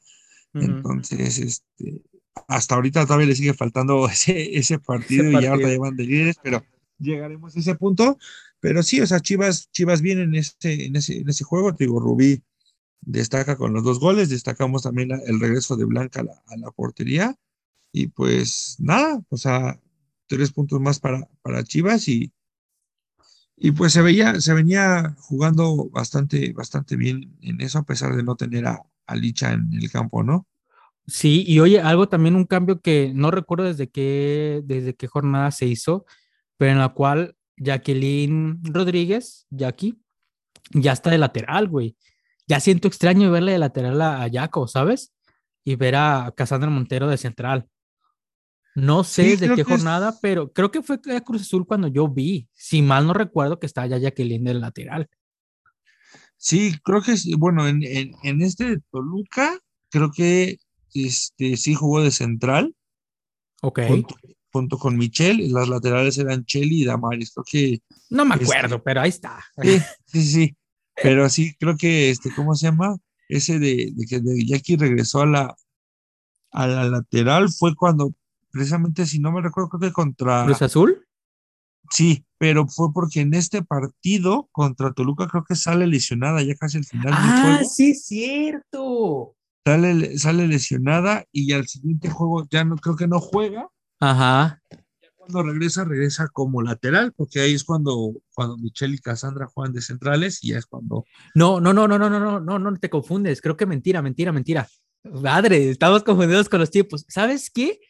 Entonces, 0.55 1.39
este, 1.39 2.03
hasta 2.49 2.75
ahorita 2.75 3.05
todavía 3.07 3.27
le 3.27 3.35
sigue 3.35 3.55
faltando 3.55 4.09
ese, 4.09 4.57
ese 4.57 4.79
partido, 4.79 5.31
y 5.41 5.47
ahora 5.47 5.69
llevan 5.69 5.97
de 5.97 6.05
líderes, 6.05 6.37
pero 6.43 6.65
llegaremos 6.99 7.57
a 7.57 7.61
ese 7.61 7.75
punto. 7.75 8.19
Pero 8.61 8.83
sí, 8.83 9.01
o 9.01 9.07
sea, 9.07 9.21
Chivas, 9.21 9.71
Chivas 9.73 10.01
viene 10.01 10.23
en 10.23 10.35
ese, 10.35 10.87
en 10.87 10.97
ese, 10.97 11.19
en 11.19 11.29
ese 11.29 11.45
juego. 11.45 11.75
Te 11.75 11.85
digo, 11.85 12.01
Rubí 12.01 12.43
destaca 13.03 13.57
con 13.57 13.75
los 13.75 13.85
dos 13.85 14.01
goles, 14.01 14.31
destacamos 14.31 14.85
también 14.85 15.11
el 15.11 15.39
regreso 15.39 15.77
de 15.77 15.85
Blanca 15.85 16.21
a 16.21 16.25
la, 16.25 16.43
a 16.47 16.57
la, 16.57 16.71
portería. 16.71 17.37
Y 17.93 18.07
pues 18.09 18.77
nada, 18.79 19.23
o 19.29 19.37
sea, 19.37 19.79
tres 20.27 20.51
puntos 20.51 20.81
más 20.81 20.99
para, 20.99 21.29
para 21.43 21.63
Chivas 21.63 22.09
y, 22.09 22.33
y 23.57 23.73
pues 23.73 23.93
se 23.93 24.03
veía, 24.03 24.41
se 24.41 24.53
venía 24.53 25.15
jugando 25.19 25.89
bastante, 25.91 26.53
bastante 26.53 26.97
bien 26.97 27.37
en 27.41 27.61
eso, 27.61 27.79
a 27.79 27.85
pesar 27.85 28.17
de 28.17 28.23
no 28.23 28.37
tener 28.37 28.67
a, 28.67 28.83
a 29.07 29.17
Licha 29.17 29.53
en 29.53 29.71
el 29.73 29.91
campo, 29.91 30.23
¿no? 30.23 30.47
Sí, 31.07 31.45
y 31.47 31.61
oye, 31.61 31.81
algo 31.81 32.09
también, 32.09 32.35
un 32.35 32.47
cambio 32.47 32.81
que 32.81 33.13
no 33.15 33.31
recuerdo 33.31 33.65
desde 33.65 33.91
qué, 33.91 34.63
desde 34.65 34.95
qué 34.95 35.07
jornada 35.07 35.51
se 35.51 35.67
hizo, 35.67 36.07
pero 36.57 36.73
en 36.73 36.79
la 36.79 36.91
cual 36.91 37.37
Jacqueline 37.57 38.61
Rodríguez, 38.65 39.47
Jackie, 39.51 40.01
ya 40.73 40.93
está 40.93 41.11
de 41.11 41.19
lateral, 41.19 41.69
güey. 41.69 41.97
Ya 42.47 42.61
siento 42.61 42.89
extraño 42.89 43.31
verle 43.31 43.53
de 43.53 43.59
lateral 43.59 44.01
a, 44.01 44.29
Jaco, 44.33 44.67
¿sabes? 44.67 45.13
Y 45.65 45.77
ver 45.77 45.97
a 45.97 46.33
Casandra 46.37 46.71
Montero 46.71 47.09
de 47.09 47.17
central. 47.19 47.69
No 48.75 49.05
sé 49.05 49.37
de 49.37 49.55
qué 49.55 49.63
jornada, 49.63 50.19
pero 50.21 50.53
creo 50.53 50.71
que 50.71 50.83
fue 50.83 51.01
Cruz 51.25 51.43
Azul 51.43 51.67
cuando 51.67 51.87
yo 51.89 52.09
vi. 52.09 52.49
Si 52.55 52.83
mal 52.83 53.07
no 53.07 53.13
recuerdo 53.13 53.61
que 53.61 53.67
estaba 53.67 53.87
ya 53.87 53.99
Jacqueline 53.99 54.43
del 54.43 54.61
lateral. 54.61 55.09
Sí, 56.37 56.75
creo 56.83 57.01
que 57.01 57.17
sí. 57.17 57.35
Bueno, 57.37 57.69
en, 57.69 57.83
en, 57.85 58.43
este 58.43 58.79
Toluca, 58.91 59.59
creo 59.91 60.11
que 60.11 60.59
este, 60.93 61.57
sí 61.57 61.75
jugó 61.75 62.03
de 62.03 62.11
central. 62.11 62.75
Ok. 63.63 63.81
Junto, 64.53 64.79
con 64.79 64.97
Michelle. 64.97 65.49
Las 65.49 65.69
laterales 65.69 66.19
eran 66.19 66.45
Cheli 66.45 66.83
y 66.83 66.85
Damaris. 66.85 67.33
Creo 67.33 67.45
que. 67.49 67.83
No 68.11 68.25
me 68.25 68.35
este, 68.35 68.45
acuerdo, 68.45 68.83
pero 68.83 69.01
ahí 69.01 69.09
está. 69.09 69.43
Sí, 69.63 69.79
sí, 70.07 70.23
sí. 70.23 70.57
Pero 71.03 71.29
sí, 71.29 71.55
creo 71.59 71.77
que, 71.77 72.11
este, 72.11 72.33
¿cómo 72.35 72.55
se 72.55 72.67
llama? 72.67 72.97
Ese 73.29 73.59
de, 73.59 73.93
de 73.95 74.07
que 74.07 74.21
de 74.21 74.45
Jackie 74.45 74.77
regresó 74.77 75.23
a 75.23 75.27
la, 75.27 75.57
a 76.53 76.67
la 76.67 76.85
lateral 76.89 77.49
fue 77.51 77.75
cuando, 77.75 78.15
precisamente, 78.55 79.05
si 79.05 79.19
no 79.19 79.33
me 79.33 79.43
recuerdo, 79.43 79.69
creo 79.69 79.81
que 79.81 79.93
contra. 79.93 80.45
¿Cruz 80.45 80.63
Azul? 80.63 81.05
Sí, 81.91 82.25
pero 82.39 82.67
fue 82.69 82.93
porque 82.95 83.21
en 83.21 83.35
este 83.35 83.63
partido 83.63 84.49
contra 84.53 84.93
Toluca 84.93 85.27
creo 85.27 85.45
que 85.45 85.57
sale 85.57 85.87
lesionada 85.87 86.41
ya 86.43 86.55
casi 86.55 86.79
al 86.79 86.85
final 86.85 87.13
ah, 87.15 87.21
del 87.21 87.43
juego. 87.43 87.71
Sí, 87.71 87.91
es 87.91 88.07
cierto. 88.07 89.37
Sale, 89.67 90.19
sale 90.19 90.47
lesionada 90.47 91.25
y 91.33 91.53
al 91.53 91.67
siguiente 91.67 92.09
juego 92.09 92.47
ya 92.49 92.65
no 92.65 92.77
creo 92.77 92.97
que 92.97 93.09
no 93.09 93.21
juega. 93.21 93.69
Ajá. 93.99 94.63
Ya 94.71 95.09
cuando 95.17 95.43
regresa, 95.43 95.85
regresa 95.85 96.29
como 96.29 96.63
lateral, 96.63 97.13
porque 97.13 97.41
ahí 97.41 97.55
es 97.55 97.65
cuando, 97.65 98.13
cuando 98.35 98.57
Michelle 98.57 98.95
y 98.95 98.99
Cassandra 98.99 99.47
juegan 99.47 99.73
de 99.73 99.83
centrales 99.83 100.39
y 100.43 100.51
ya 100.51 100.59
es 100.59 100.67
cuando. 100.67 101.05
No, 101.35 101.61
no, 101.61 101.73
no, 101.73 101.89
no, 101.89 101.99
no, 101.99 102.09
no, 102.09 102.21
no, 102.21 102.41
no, 102.41 102.59
no 102.59 102.77
te 102.79 102.89
confundes. 102.89 103.43
Creo 103.43 103.57
que 103.57 103.67
mentira, 103.67 104.01
mentira, 104.01 104.33
mentira. 104.33 104.69
Madre, 105.03 105.71
estamos 105.71 106.03
confundidos 106.03 106.49
con 106.49 106.61
los 106.61 106.71
tipos. 106.71 107.05
¿Sabes 107.09 107.51
qué? 107.51 107.81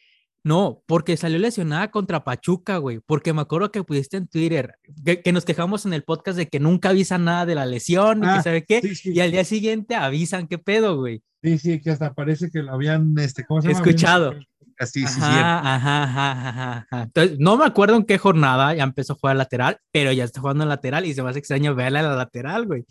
No, 0.45 0.83
porque 0.85 1.17
salió 1.17 1.39
lesionada 1.39 1.89
contra 1.89 2.23
Pachuca, 2.23 2.77
güey. 2.77 2.99
Porque 2.99 3.33
me 3.33 3.41
acuerdo 3.41 3.71
que 3.71 3.83
pudiste 3.83 4.17
en 4.17 4.27
Twitter, 4.27 4.75
que, 5.23 5.31
nos 5.33 5.43
quejamos 5.43 5.87
en 5.87 5.93
el 5.93 6.03
podcast 6.03 6.37
de 6.37 6.47
que 6.47 6.59
nunca 6.59 6.89
avisan 6.89 7.23
nada 7.23 7.47
de 7.47 7.55
la 7.55 7.65
lesión 7.65 8.19
y 8.19 8.21
que 8.21 8.27
ah, 8.27 8.43
sabe 8.43 8.63
qué. 8.63 8.79
Y 9.05 9.19
al 9.21 9.31
día 9.31 9.43
siguiente 9.43 9.95
avisan 9.95 10.47
qué 10.47 10.59
pedo, 10.59 10.97
güey. 10.97 11.23
Sí, 11.41 11.57
sí, 11.57 11.81
que 11.81 11.89
hasta 11.89 12.13
parece 12.13 12.51
que 12.51 12.61
lo 12.61 12.73
habían, 12.73 13.17
este, 13.17 13.43
¿cómo 13.43 13.59
se 13.59 13.69
llama? 13.69 13.79
Escuchado. 13.79 14.35
Así, 14.77 15.07
sí, 15.07 15.19
ajá, 15.19 15.75
ajá, 15.75 16.03
ajá, 16.03 16.77
ajá, 16.77 17.03
Entonces, 17.05 17.39
no 17.39 17.57
me 17.57 17.65
acuerdo 17.65 17.95
en 17.95 18.03
qué 18.03 18.19
jornada 18.19 18.75
ya 18.75 18.83
empezó 18.83 19.13
a 19.13 19.15
jugar 19.15 19.37
lateral, 19.37 19.79
pero 19.91 20.11
ya 20.11 20.25
está 20.25 20.41
jugando 20.41 20.63
en 20.63 20.69
lateral 20.69 21.07
y 21.07 21.13
se 21.15 21.23
me 21.23 21.29
hace 21.31 21.39
extraño 21.39 21.73
verla 21.73 22.01
en 22.01 22.05
la 22.05 22.15
lateral, 22.15 22.67
güey. 22.67 22.85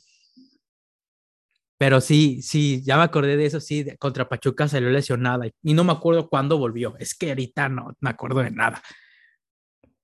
Pero 1.84 2.00
sí, 2.00 2.40
sí, 2.40 2.80
ya 2.82 2.96
me 2.96 3.02
acordé 3.02 3.36
de 3.36 3.44
eso, 3.44 3.60
sí, 3.60 3.84
contra 3.98 4.26
Pachuca 4.26 4.66
salió 4.68 4.88
lesionada 4.88 5.46
y 5.62 5.74
no 5.74 5.84
me 5.84 5.92
acuerdo 5.92 6.30
cuándo 6.30 6.56
volvió. 6.56 6.96
Es 6.98 7.14
que 7.14 7.28
ahorita 7.28 7.68
no 7.68 7.94
me 8.00 8.08
acuerdo 8.08 8.40
de 8.40 8.50
nada. 8.50 8.82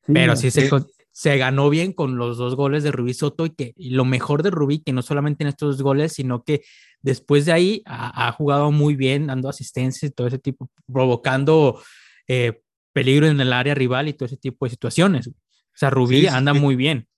Pero 0.06 0.36
sí 0.36 0.50
se, 0.50 0.68
se, 1.10 1.38
ganó 1.38 1.70
bien 1.70 1.94
con 1.94 2.18
los 2.18 2.36
dos 2.36 2.54
goles 2.54 2.82
de 2.82 2.92
Rubí 2.92 3.14
Soto 3.14 3.46
y 3.46 3.54
que 3.54 3.72
lo 3.78 4.04
mejor 4.04 4.42
de 4.42 4.50
Rubí, 4.50 4.80
que 4.80 4.92
no 4.92 5.00
solamente 5.00 5.42
en 5.42 5.48
estos 5.48 5.78
dos 5.78 5.82
goles, 5.82 6.12
sino 6.12 6.44
que 6.44 6.60
después 7.00 7.46
de 7.46 7.52
ahí 7.52 7.82
ha, 7.86 8.30
jugado 8.32 8.70
muy 8.70 8.94
bien, 8.94 9.28
dando 9.28 9.48
asistencia 9.48 10.06
y 10.06 10.10
todo 10.10 10.26
ese 10.26 10.38
tipo, 10.38 10.68
provocando 10.86 11.80
eh, 12.28 12.60
peligro 12.92 13.26
en 13.26 13.40
el 13.40 13.54
área 13.54 13.74
rival 13.74 14.06
y 14.06 14.12
todo 14.12 14.26
ese 14.26 14.36
tipo 14.36 14.66
de 14.66 14.70
situaciones. 14.70 15.28
O 15.28 15.32
sea, 15.72 15.88
Rubí 15.88 16.26
anda 16.26 16.52
muy 16.52 16.76
bien. 16.76 17.08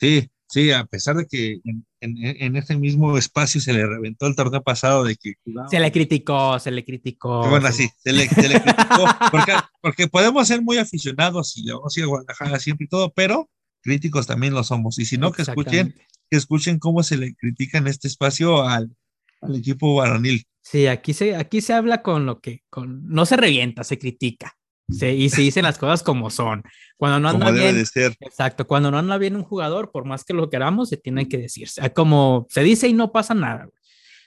Sí, 0.00 0.28
Sí, 0.50 0.70
a 0.70 0.84
pesar 0.86 1.16
de 1.16 1.26
que 1.26 1.60
en, 1.64 1.84
en, 2.00 2.56
ese 2.56 2.74
mismo 2.76 3.18
espacio 3.18 3.60
se 3.60 3.74
le 3.74 3.86
reventó 3.86 4.26
el 4.26 4.34
torneo 4.34 4.62
pasado 4.62 5.04
de 5.04 5.16
que 5.16 5.34
Se 5.70 5.78
le 5.78 5.92
criticó, 5.92 6.58
se 6.58 6.70
le 6.70 6.84
criticó. 6.86 7.46
Bueno, 7.48 7.70
sí, 7.70 7.90
se 8.02 8.12
le, 8.14 8.26
se 8.28 8.48
le 8.48 8.60
criticó. 8.60 9.04
Porque, 9.30 9.52
porque, 9.82 10.08
podemos 10.08 10.48
ser 10.48 10.62
muy 10.62 10.78
aficionados 10.78 11.54
y 11.58 11.68
yo 11.68 11.82
sí, 11.88 12.02
Guadalajara 12.02 12.58
siempre 12.60 12.86
y 12.86 12.88
todo, 12.88 13.12
pero 13.12 13.50
críticos 13.82 14.26
también 14.26 14.54
lo 14.54 14.64
somos. 14.64 14.98
Y 14.98 15.04
si 15.04 15.18
no, 15.18 15.32
que 15.32 15.42
escuchen, 15.42 15.94
que 16.30 16.36
escuchen 16.38 16.78
cómo 16.78 17.02
se 17.02 17.18
le 17.18 17.34
critica 17.34 17.76
en 17.76 17.86
este 17.86 18.08
espacio 18.08 18.62
al, 18.62 18.96
al 19.42 19.56
equipo 19.56 19.96
varonil. 19.96 20.46
Sí, 20.62 20.86
aquí 20.86 21.12
se, 21.14 21.36
aquí 21.36 21.60
se 21.60 21.74
habla 21.74 22.02
con 22.02 22.26
lo 22.26 22.40
que, 22.40 22.62
con, 22.70 23.06
no 23.06 23.26
se 23.26 23.36
revienta, 23.36 23.84
se 23.84 23.98
critica. 23.98 24.57
Y 24.88 25.28
se 25.30 25.42
dicen 25.42 25.64
las 25.64 25.78
cosas 25.78 26.02
como 26.02 26.30
son. 26.30 26.62
Cuando 26.96 27.20
no 27.20 27.28
anda 27.28 27.46
Como 27.46 27.52
debe 27.52 27.66
bien, 27.72 27.76
de 27.76 27.86
ser. 27.86 28.16
exacto, 28.20 28.66
cuando 28.66 28.90
no 28.90 28.98
anda 28.98 29.18
bien 29.18 29.36
un 29.36 29.44
jugador, 29.44 29.90
por 29.92 30.04
más 30.04 30.24
que 30.24 30.32
lo 30.34 30.48
queramos, 30.50 30.88
se 30.88 30.96
tiene 30.96 31.28
que 31.28 31.38
decirse. 31.38 31.80
Ah, 31.82 31.90
Como 31.90 32.46
se 32.48 32.62
dice 32.62 32.88
y 32.88 32.92
no 32.94 33.12
pasa 33.12 33.34
nada. 33.34 33.68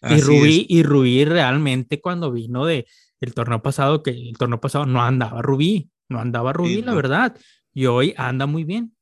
Y 0.09 0.21
Rubí, 0.21 0.61
es. 0.61 0.65
y 0.69 0.83
Rubí 0.83 1.25
realmente 1.25 1.99
cuando 2.01 2.31
vino 2.31 2.65
de 2.65 2.85
el 3.19 3.33
torneo 3.33 3.61
pasado, 3.61 4.01
que 4.03 4.11
el 4.11 4.37
torneo 4.37 4.59
pasado 4.59 4.85
no 4.85 5.01
andaba 5.03 5.41
Rubí, 5.41 5.89
no 6.09 6.19
andaba 6.19 6.53
Rubí, 6.53 6.75
Sí, 6.75 6.81
la 6.81 6.91
no. 6.91 6.95
verdad. 6.95 7.37
Y 7.73 7.85
hoy 7.87 8.13
anda 8.17 8.45
muy 8.45 8.63
bien. 8.63 8.95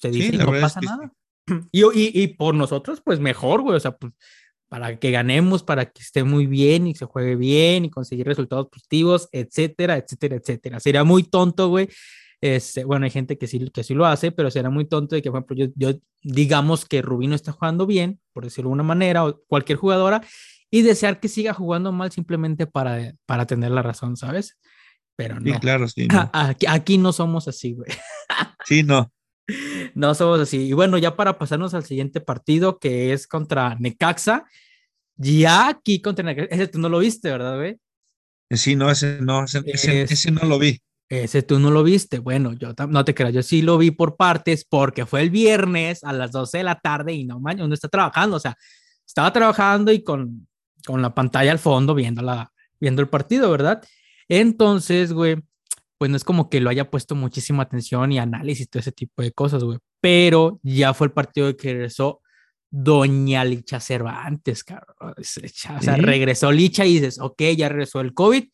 Se 0.00 0.10
dice 0.10 0.34
y 0.34 0.38
no 0.38 0.54
es 0.54 0.60
pasa 0.62 0.80
que 0.80 0.86
sí. 0.86 0.92
nada. 0.92 1.12
Y, 1.72 1.82
y, 1.84 2.10
y 2.22 2.26
por 2.28 2.54
nosotros, 2.54 3.00
pues 3.04 3.20
mejor, 3.20 3.62
güey. 3.62 3.76
O 3.76 3.80
sea, 3.80 3.96
pues 3.96 4.12
para 4.68 4.98
que 4.98 5.10
ganemos, 5.10 5.62
para 5.62 5.86
que 5.86 6.02
esté 6.02 6.24
muy 6.24 6.46
bien 6.46 6.86
y 6.86 6.94
se 6.94 7.04
juegue 7.04 7.36
bien 7.36 7.84
y 7.84 7.90
conseguir 7.90 8.26
resultados 8.26 8.68
positivos, 8.68 9.28
etcétera, 9.32 9.96
etcétera, 9.96 10.36
etcétera. 10.36 10.80
Sería 10.80 11.04
muy 11.04 11.22
tonto, 11.22 11.68
güey. 11.68 11.88
Este, 12.40 12.84
bueno, 12.84 13.04
hay 13.04 13.10
gente 13.10 13.38
que 13.38 13.46
sí, 13.46 13.70
que 13.70 13.82
sí 13.82 13.94
lo 13.94 14.06
hace, 14.06 14.30
pero 14.32 14.50
será 14.50 14.68
muy 14.70 14.84
tonto 14.84 15.14
de 15.14 15.22
que, 15.22 15.30
por 15.30 15.38
ejemplo, 15.38 15.56
yo, 15.56 15.66
yo 15.74 15.98
digamos 16.22 16.84
que 16.84 17.00
Rubí 17.00 17.26
no 17.28 17.34
está 17.34 17.52
jugando 17.52 17.86
bien, 17.86 18.20
por 18.32 18.44
decirlo 18.44 18.68
de 18.68 18.72
alguna 18.72 18.82
manera, 18.82 19.24
o 19.24 19.40
cualquier 19.46 19.78
jugadora, 19.78 20.22
y 20.70 20.82
desear 20.82 21.20
que 21.20 21.28
siga 21.28 21.54
jugando 21.54 21.92
mal 21.92 22.10
simplemente 22.12 22.66
para, 22.66 23.14
para 23.24 23.46
tener 23.46 23.70
la 23.70 23.82
razón, 23.82 24.16
¿sabes? 24.16 24.58
Pero 25.16 25.36
Sí, 25.40 25.50
no. 25.50 25.60
claro, 25.60 25.88
sí. 25.88 26.08
No. 26.12 26.28
Aquí, 26.32 26.66
aquí 26.68 26.98
no 26.98 27.12
somos 27.12 27.48
así, 27.48 27.72
güey. 27.72 27.90
Sí, 28.64 28.82
no. 28.82 29.10
No 29.94 30.14
somos 30.14 30.40
así. 30.40 30.68
Y 30.68 30.72
bueno, 30.72 30.98
ya 30.98 31.16
para 31.16 31.38
pasarnos 31.38 31.74
al 31.74 31.84
siguiente 31.84 32.20
partido, 32.20 32.78
que 32.78 33.12
es 33.12 33.26
contra 33.26 33.76
Necaxa. 33.78 34.44
Ya 35.16 35.68
aquí 35.68 36.00
contra 36.02 36.24
Necaxa. 36.24 36.54
Ese 36.54 36.68
tú 36.68 36.78
no 36.78 36.88
lo 36.88 36.98
viste, 36.98 37.30
¿verdad, 37.30 37.56
güey? 37.56 37.78
Sí, 38.50 38.76
no, 38.76 38.90
ese 38.90 39.20
no, 39.20 39.44
ese, 39.44 39.62
ese- 39.66 40.02
Es- 40.02 40.12
ese 40.12 40.30
no 40.30 40.44
lo 40.44 40.58
vi. 40.58 40.80
Ese 41.08 41.42
tú 41.42 41.58
no 41.60 41.70
lo 41.70 41.84
viste. 41.84 42.18
Bueno, 42.18 42.52
yo 42.54 42.72
no 42.88 43.04
te 43.04 43.14
creas, 43.14 43.32
yo 43.32 43.42
sí 43.42 43.62
lo 43.62 43.78
vi 43.78 43.92
por 43.92 44.16
partes 44.16 44.64
porque 44.68 45.06
fue 45.06 45.20
el 45.22 45.30
viernes 45.30 46.02
a 46.02 46.12
las 46.12 46.32
12 46.32 46.58
de 46.58 46.64
la 46.64 46.80
tarde 46.80 47.12
y 47.12 47.24
no 47.24 47.38
mames, 47.38 47.62
uno 47.64 47.74
está 47.74 47.88
trabajando. 47.88 48.36
O 48.36 48.40
sea, 48.40 48.56
estaba 49.06 49.32
trabajando 49.32 49.92
y 49.92 50.02
con, 50.02 50.48
con 50.84 51.00
la 51.02 51.14
pantalla 51.14 51.52
al 51.52 51.60
fondo 51.60 51.94
viendo, 51.94 52.22
la, 52.22 52.52
viendo 52.80 53.02
el 53.02 53.08
partido, 53.08 53.48
¿verdad? 53.52 53.82
Entonces, 54.28 55.12
güey, 55.12 55.36
pues 55.98 56.10
no 56.10 56.16
es 56.16 56.24
como 56.24 56.50
que 56.50 56.60
lo 56.60 56.70
haya 56.70 56.90
puesto 56.90 57.14
muchísima 57.14 57.62
atención 57.62 58.12
y 58.12 58.18
análisis, 58.18 58.68
todo 58.68 58.80
ese 58.80 58.92
tipo 58.92 59.22
de 59.22 59.32
cosas, 59.32 59.64
güey. 59.64 59.78
Pero 60.00 60.60
ya 60.62 60.94
fue 60.94 61.06
el 61.06 61.12
partido 61.12 61.56
que 61.56 61.72
regresó 61.72 62.20
Doña 62.70 63.44
Licha 63.44 63.80
Cervantes, 63.80 64.64
cabrón. 64.64 65.14
O 65.18 65.22
sea, 65.22 65.80
¿Sí? 65.80 65.90
regresó 66.00 66.52
Licha 66.52 66.84
y 66.84 66.94
dices, 66.94 67.18
ok, 67.20 67.42
ya 67.56 67.68
regresó 67.68 68.00
el 68.00 68.12
COVID. 68.12 68.44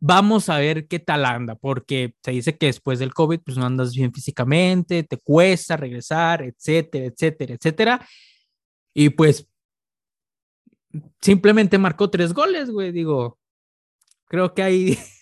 Vamos 0.00 0.48
a 0.48 0.58
ver 0.58 0.88
qué 0.88 0.98
tal 0.98 1.26
anda, 1.26 1.54
porque 1.56 2.14
se 2.24 2.30
dice 2.30 2.56
que 2.56 2.66
después 2.66 2.98
del 2.98 3.12
COVID, 3.12 3.40
pues 3.44 3.58
no 3.58 3.66
andas 3.66 3.94
bien 3.94 4.12
físicamente, 4.12 5.02
te 5.04 5.18
cuesta 5.18 5.76
regresar, 5.76 6.42
etcétera, 6.42 7.06
etcétera, 7.06 7.54
etcétera. 7.54 8.08
Y 8.94 9.10
pues 9.10 9.46
simplemente 11.20 11.78
marcó 11.78 12.10
tres 12.10 12.32
goles, 12.32 12.70
güey. 12.70 12.92
Digo, 12.92 13.38
creo 14.24 14.54
que 14.54 14.62
ahí 14.62 14.98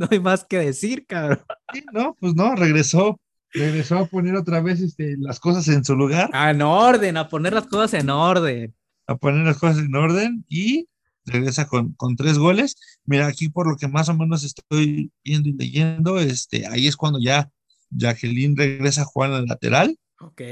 no 0.00 0.08
hay 0.10 0.18
más 0.20 0.44
que 0.44 0.58
decir, 0.58 1.06
cabrón. 1.06 1.40
Sí, 1.72 1.84
no, 1.92 2.16
pues 2.18 2.34
no, 2.34 2.54
regresó. 2.56 3.20
Regresó 3.52 3.98
a 3.98 4.06
poner 4.06 4.34
otra 4.36 4.60
vez 4.60 4.80
este, 4.80 5.16
las 5.18 5.38
cosas 5.40 5.66
en 5.68 5.84
su 5.84 5.94
lugar, 5.96 6.30
Ah, 6.32 6.50
En 6.50 6.62
orden, 6.62 7.16
a 7.16 7.28
poner 7.28 7.52
las 7.52 7.66
cosas 7.66 7.94
en 8.00 8.08
orden. 8.10 8.74
a 9.06 9.16
poner 9.16 9.44
las 9.44 9.58
cosas 9.58 9.78
en 9.84 9.94
orden 9.94 10.44
y 10.48 10.88
regresa 11.24 11.66
con, 11.66 11.92
con 11.94 12.14
tres 12.16 12.38
goles. 12.38 12.76
Mira, 13.04 13.26
aquí 13.26 13.48
por 13.48 13.68
lo 13.68 13.76
que 13.76 13.88
más 13.88 14.08
o 14.08 14.14
menos 14.14 14.44
estoy 14.44 15.12
viendo 15.24 15.48
y 15.48 15.52
leyendo, 15.52 16.18
este, 16.20 16.66
ahí 16.68 16.86
es 16.86 16.96
cuando 16.96 17.18
ya 17.20 17.50
Jacqueline 17.90 18.56
regresa 18.56 19.02
a 19.02 19.04
jugar 19.06 19.30
en 19.30 19.36
el 19.38 19.44
lateral, 19.46 19.98
Ok. 20.20 20.42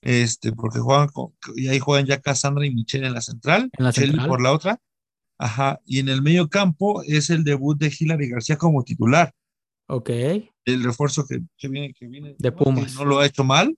este, 0.00 0.52
porque 0.52 0.78
juegan 0.78 1.08
con, 1.08 1.34
y 1.54 1.68
ahí 1.68 1.78
juegan 1.78 2.06
ya 2.06 2.20
Cassandra 2.20 2.64
y 2.66 2.74
Michelle 2.74 3.06
en 3.06 3.14
la 3.14 3.20
central, 3.20 3.70
En 3.76 3.84
la 3.84 3.92
central. 3.92 4.26
por 4.28 4.40
la 4.42 4.52
otra. 4.52 4.80
Ajá, 5.38 5.80
y 5.84 5.98
en 5.98 6.08
el 6.08 6.22
medio 6.22 6.48
campo 6.48 7.02
es 7.02 7.28
el 7.30 7.44
debut 7.44 7.78
de 7.78 7.94
Hilary 7.98 8.28
García 8.30 8.56
como 8.56 8.82
titular. 8.84 9.32
Ok. 9.88 10.10
el 10.64 10.82
refuerzo 10.82 11.24
que, 11.26 11.40
que 11.56 11.68
viene, 11.68 11.94
que 11.94 12.08
viene 12.08 12.34
De 12.40 12.50
Pumas. 12.50 12.94
no 12.96 13.04
lo 13.04 13.20
ha 13.20 13.26
hecho 13.26 13.44
mal 13.44 13.76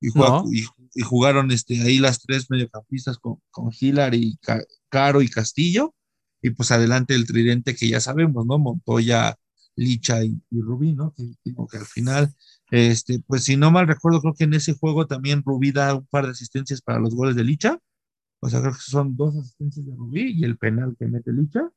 y, 0.00 0.08
juega- 0.08 0.28
No. 0.30 0.44
y, 0.50 0.64
y 0.94 1.02
jugaron 1.02 1.50
este, 1.50 1.82
ahí 1.82 1.98
las 1.98 2.20
tres 2.20 2.48
mediocampistas 2.50 3.18
con, 3.18 3.36
con 3.50 3.70
Hillary, 3.78 4.38
Ca- 4.40 4.64
Caro 4.88 5.20
y 5.20 5.28
Castillo 5.28 5.94
y 6.40 6.50
pues 6.50 6.70
adelante 6.70 7.14
el 7.14 7.26
tridente 7.26 7.74
que 7.76 7.88
ya 7.88 8.00
sabemos, 8.00 8.46
¿no? 8.46 8.58
Montoya, 8.58 9.36
Licha 9.76 10.24
y, 10.24 10.40
y 10.50 10.60
Rubí, 10.62 10.92
¿no? 10.94 11.12
Que, 11.14 11.24
que 11.44 11.76
al 11.76 11.84
final, 11.86 12.34
este, 12.70 13.20
pues 13.26 13.44
si 13.44 13.56
no 13.58 13.70
mal 13.70 13.86
recuerdo, 13.86 14.22
creo 14.22 14.32
que 14.34 14.44
en 14.44 14.54
ese 14.54 14.72
juego 14.72 15.06
también 15.06 15.42
Rubí 15.44 15.72
da 15.72 15.94
un 15.94 16.06
par 16.06 16.24
de 16.24 16.30
asistencias 16.30 16.80
para 16.80 16.98
los 17.00 17.14
goles 17.14 17.36
de 17.36 17.44
Licha, 17.44 17.78
o 18.40 18.48
sea, 18.48 18.60
creo 18.60 18.72
que 18.72 18.80
son 18.80 19.16
dos 19.16 19.36
asistencias 19.36 19.86
de 19.86 19.94
Rubí 19.96 20.32
y 20.36 20.44
el 20.44 20.58
penal 20.58 20.96
que 20.98 21.06
mete 21.06 21.32
Licha 21.32 21.70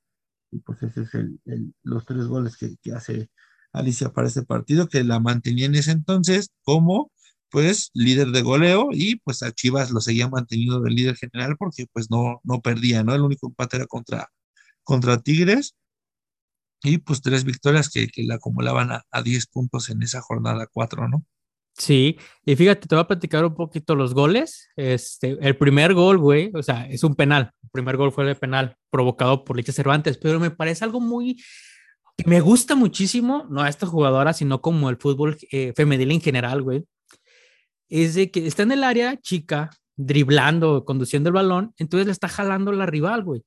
y 0.51 0.59
pues 0.59 0.83
ese 0.83 1.03
es 1.03 1.13
el, 1.15 1.39
el- 1.45 1.73
los 1.83 2.05
tres 2.05 2.25
goles 2.27 2.57
que, 2.57 2.75
que 2.81 2.93
hace 2.93 3.29
Alicia 3.73 4.11
para 4.13 4.27
este 4.27 4.43
partido, 4.43 4.87
que 4.87 5.03
la 5.03 5.19
mantenía 5.19 5.65
en 5.67 5.75
ese 5.75 5.91
entonces 5.91 6.49
como 6.63 7.11
pues 7.51 7.91
líder 7.93 8.29
de 8.31 8.41
goleo 8.41 8.89
y 8.91 9.17
pues 9.17 9.43
a 9.43 9.51
Chivas 9.51 9.91
lo 9.91 10.01
seguía 10.01 10.27
manteniendo 10.29 10.81
de 10.81 10.91
líder 10.91 11.15
general 11.17 11.55
porque 11.57 11.87
pues 11.93 12.09
no, 12.11 12.41
no 12.43 12.61
perdía, 12.61 13.03
¿no? 13.03 13.13
El 13.15 13.21
único 13.21 13.47
empate 13.47 13.77
era 13.77 13.87
contra, 13.87 14.29
contra 14.83 15.19
Tigres 15.21 15.75
y 16.83 16.99
pues 16.99 17.21
tres 17.21 17.43
victorias 17.45 17.89
que, 17.89 18.07
que 18.07 18.23
la 18.23 18.35
acumulaban 18.35 18.91
a, 18.91 19.03
a 19.11 19.21
10 19.23 19.47
puntos 19.47 19.89
en 19.89 20.03
esa 20.03 20.21
jornada 20.21 20.67
4, 20.71 21.07
¿no? 21.07 21.25
Sí, 21.75 22.17
y 22.45 22.55
fíjate, 22.55 22.87
te 22.87 22.95
voy 22.95 23.01
a 23.03 23.07
platicar 23.07 23.43
un 23.45 23.55
poquito 23.55 23.95
los 23.95 24.13
goles. 24.13 24.69
Este, 24.75 25.37
el 25.41 25.57
primer 25.57 25.93
gol, 25.93 26.19
güey, 26.19 26.51
o 26.53 26.61
sea, 26.61 26.87
es 26.87 27.03
un 27.03 27.15
penal. 27.15 27.51
El 27.63 27.69
primer 27.71 27.97
gol 27.97 28.11
fue 28.11 28.25
de 28.25 28.35
penal 28.35 28.75
provocado 28.91 29.43
por 29.43 29.57
Licha 29.57 29.71
Cervantes, 29.71 30.17
pero 30.17 30.39
me 30.39 30.51
parece 30.51 30.85
algo 30.85 30.99
muy 30.99 31.37
que 32.17 32.29
me 32.29 32.41
gusta 32.41 32.75
muchísimo, 32.75 33.47
no 33.49 33.61
a 33.61 33.69
esta 33.69 33.87
jugadora, 33.87 34.33
sino 34.33 34.61
como 34.61 34.89
el 34.89 34.97
fútbol 34.97 35.37
eh, 35.51 35.73
femenil 35.75 36.11
en 36.11 36.21
general, 36.21 36.61
güey. 36.61 36.85
Es 37.89 38.15
de 38.15 38.31
que 38.31 38.45
está 38.45 38.63
en 38.63 38.71
el 38.71 38.83
área 38.83 39.17
chica, 39.17 39.71
driblando, 39.95 40.85
conduciendo 40.85 41.29
el 41.29 41.33
balón, 41.33 41.73
entonces 41.77 42.05
le 42.05 42.11
está 42.11 42.27
jalando 42.27 42.71
la 42.71 42.85
rival, 42.85 43.23
güey. 43.23 43.43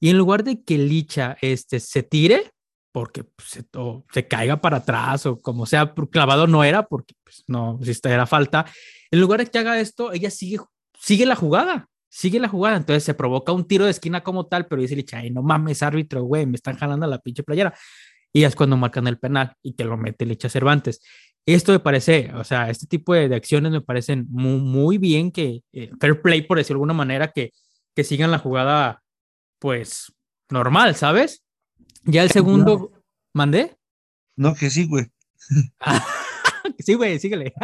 Y 0.00 0.10
en 0.10 0.18
lugar 0.18 0.44
de 0.44 0.62
que 0.62 0.78
Licha 0.78 1.36
este, 1.40 1.80
se 1.80 2.02
tire, 2.02 2.52
porque 2.94 3.24
pues, 3.24 3.66
se, 4.12 4.28
caiga 4.28 4.60
para 4.60 4.76
atrás 4.76 5.26
o 5.26 5.40
como 5.40 5.66
sea, 5.66 5.92
clavado 6.12 6.46
no 6.46 6.62
era, 6.62 6.86
porque 6.86 7.14
pues, 7.24 7.42
no, 7.48 7.76
si 7.82 7.90
esta 7.90 8.14
era 8.14 8.24
falta. 8.24 8.66
En 9.10 9.20
lugar 9.20 9.40
de 9.40 9.46
que 9.46 9.58
haga 9.58 9.80
esto, 9.80 10.12
ella 10.12 10.30
sigue, 10.30 10.58
sigue 10.96 11.26
la 11.26 11.34
jugada, 11.34 11.88
sigue 12.08 12.38
la 12.38 12.46
jugada. 12.46 12.76
Entonces 12.76 13.02
se 13.02 13.12
provoca 13.14 13.50
un 13.50 13.66
tiro 13.66 13.84
de 13.84 13.90
esquina 13.90 14.22
como 14.22 14.46
tal, 14.46 14.68
pero 14.68 14.80
dice 14.80 14.94
Licha, 14.94 15.20
no 15.32 15.42
mames, 15.42 15.82
árbitro, 15.82 16.22
güey, 16.22 16.46
me 16.46 16.54
están 16.54 16.76
jalando 16.76 17.08
la 17.08 17.18
pinche 17.18 17.42
playera. 17.42 17.74
Y 18.32 18.44
es 18.44 18.54
cuando 18.54 18.76
marcan 18.76 19.08
el 19.08 19.18
penal 19.18 19.56
y 19.60 19.72
te 19.72 19.84
lo 19.84 19.96
mete 19.96 20.24
Licha 20.24 20.48
Cervantes. 20.48 21.00
Esto 21.46 21.72
me 21.72 21.80
parece, 21.80 22.30
o 22.34 22.44
sea, 22.44 22.70
este 22.70 22.86
tipo 22.86 23.12
de, 23.12 23.28
de 23.28 23.34
acciones 23.34 23.72
me 23.72 23.80
parecen 23.80 24.26
muy, 24.30 24.60
muy 24.60 24.98
bien 24.98 25.32
que, 25.32 25.62
eh, 25.72 25.90
fair 26.00 26.22
play, 26.22 26.42
por 26.42 26.58
decirlo 26.58 26.78
de 26.78 26.82
alguna 26.82 26.94
manera, 26.94 27.32
que, 27.32 27.50
que 27.92 28.04
sigan 28.04 28.30
la 28.30 28.38
jugada, 28.38 29.02
pues, 29.58 30.14
normal, 30.48 30.94
¿sabes? 30.94 31.43
Ya 32.04 32.22
el 32.22 32.30
segundo, 32.30 32.92
¿mandé? 33.32 33.76
No, 34.36 34.54
que 34.54 34.70
sí, 34.70 34.86
güey. 34.86 35.06
sí, 36.78 36.94
güey, 36.94 37.18
síguele. 37.18 37.54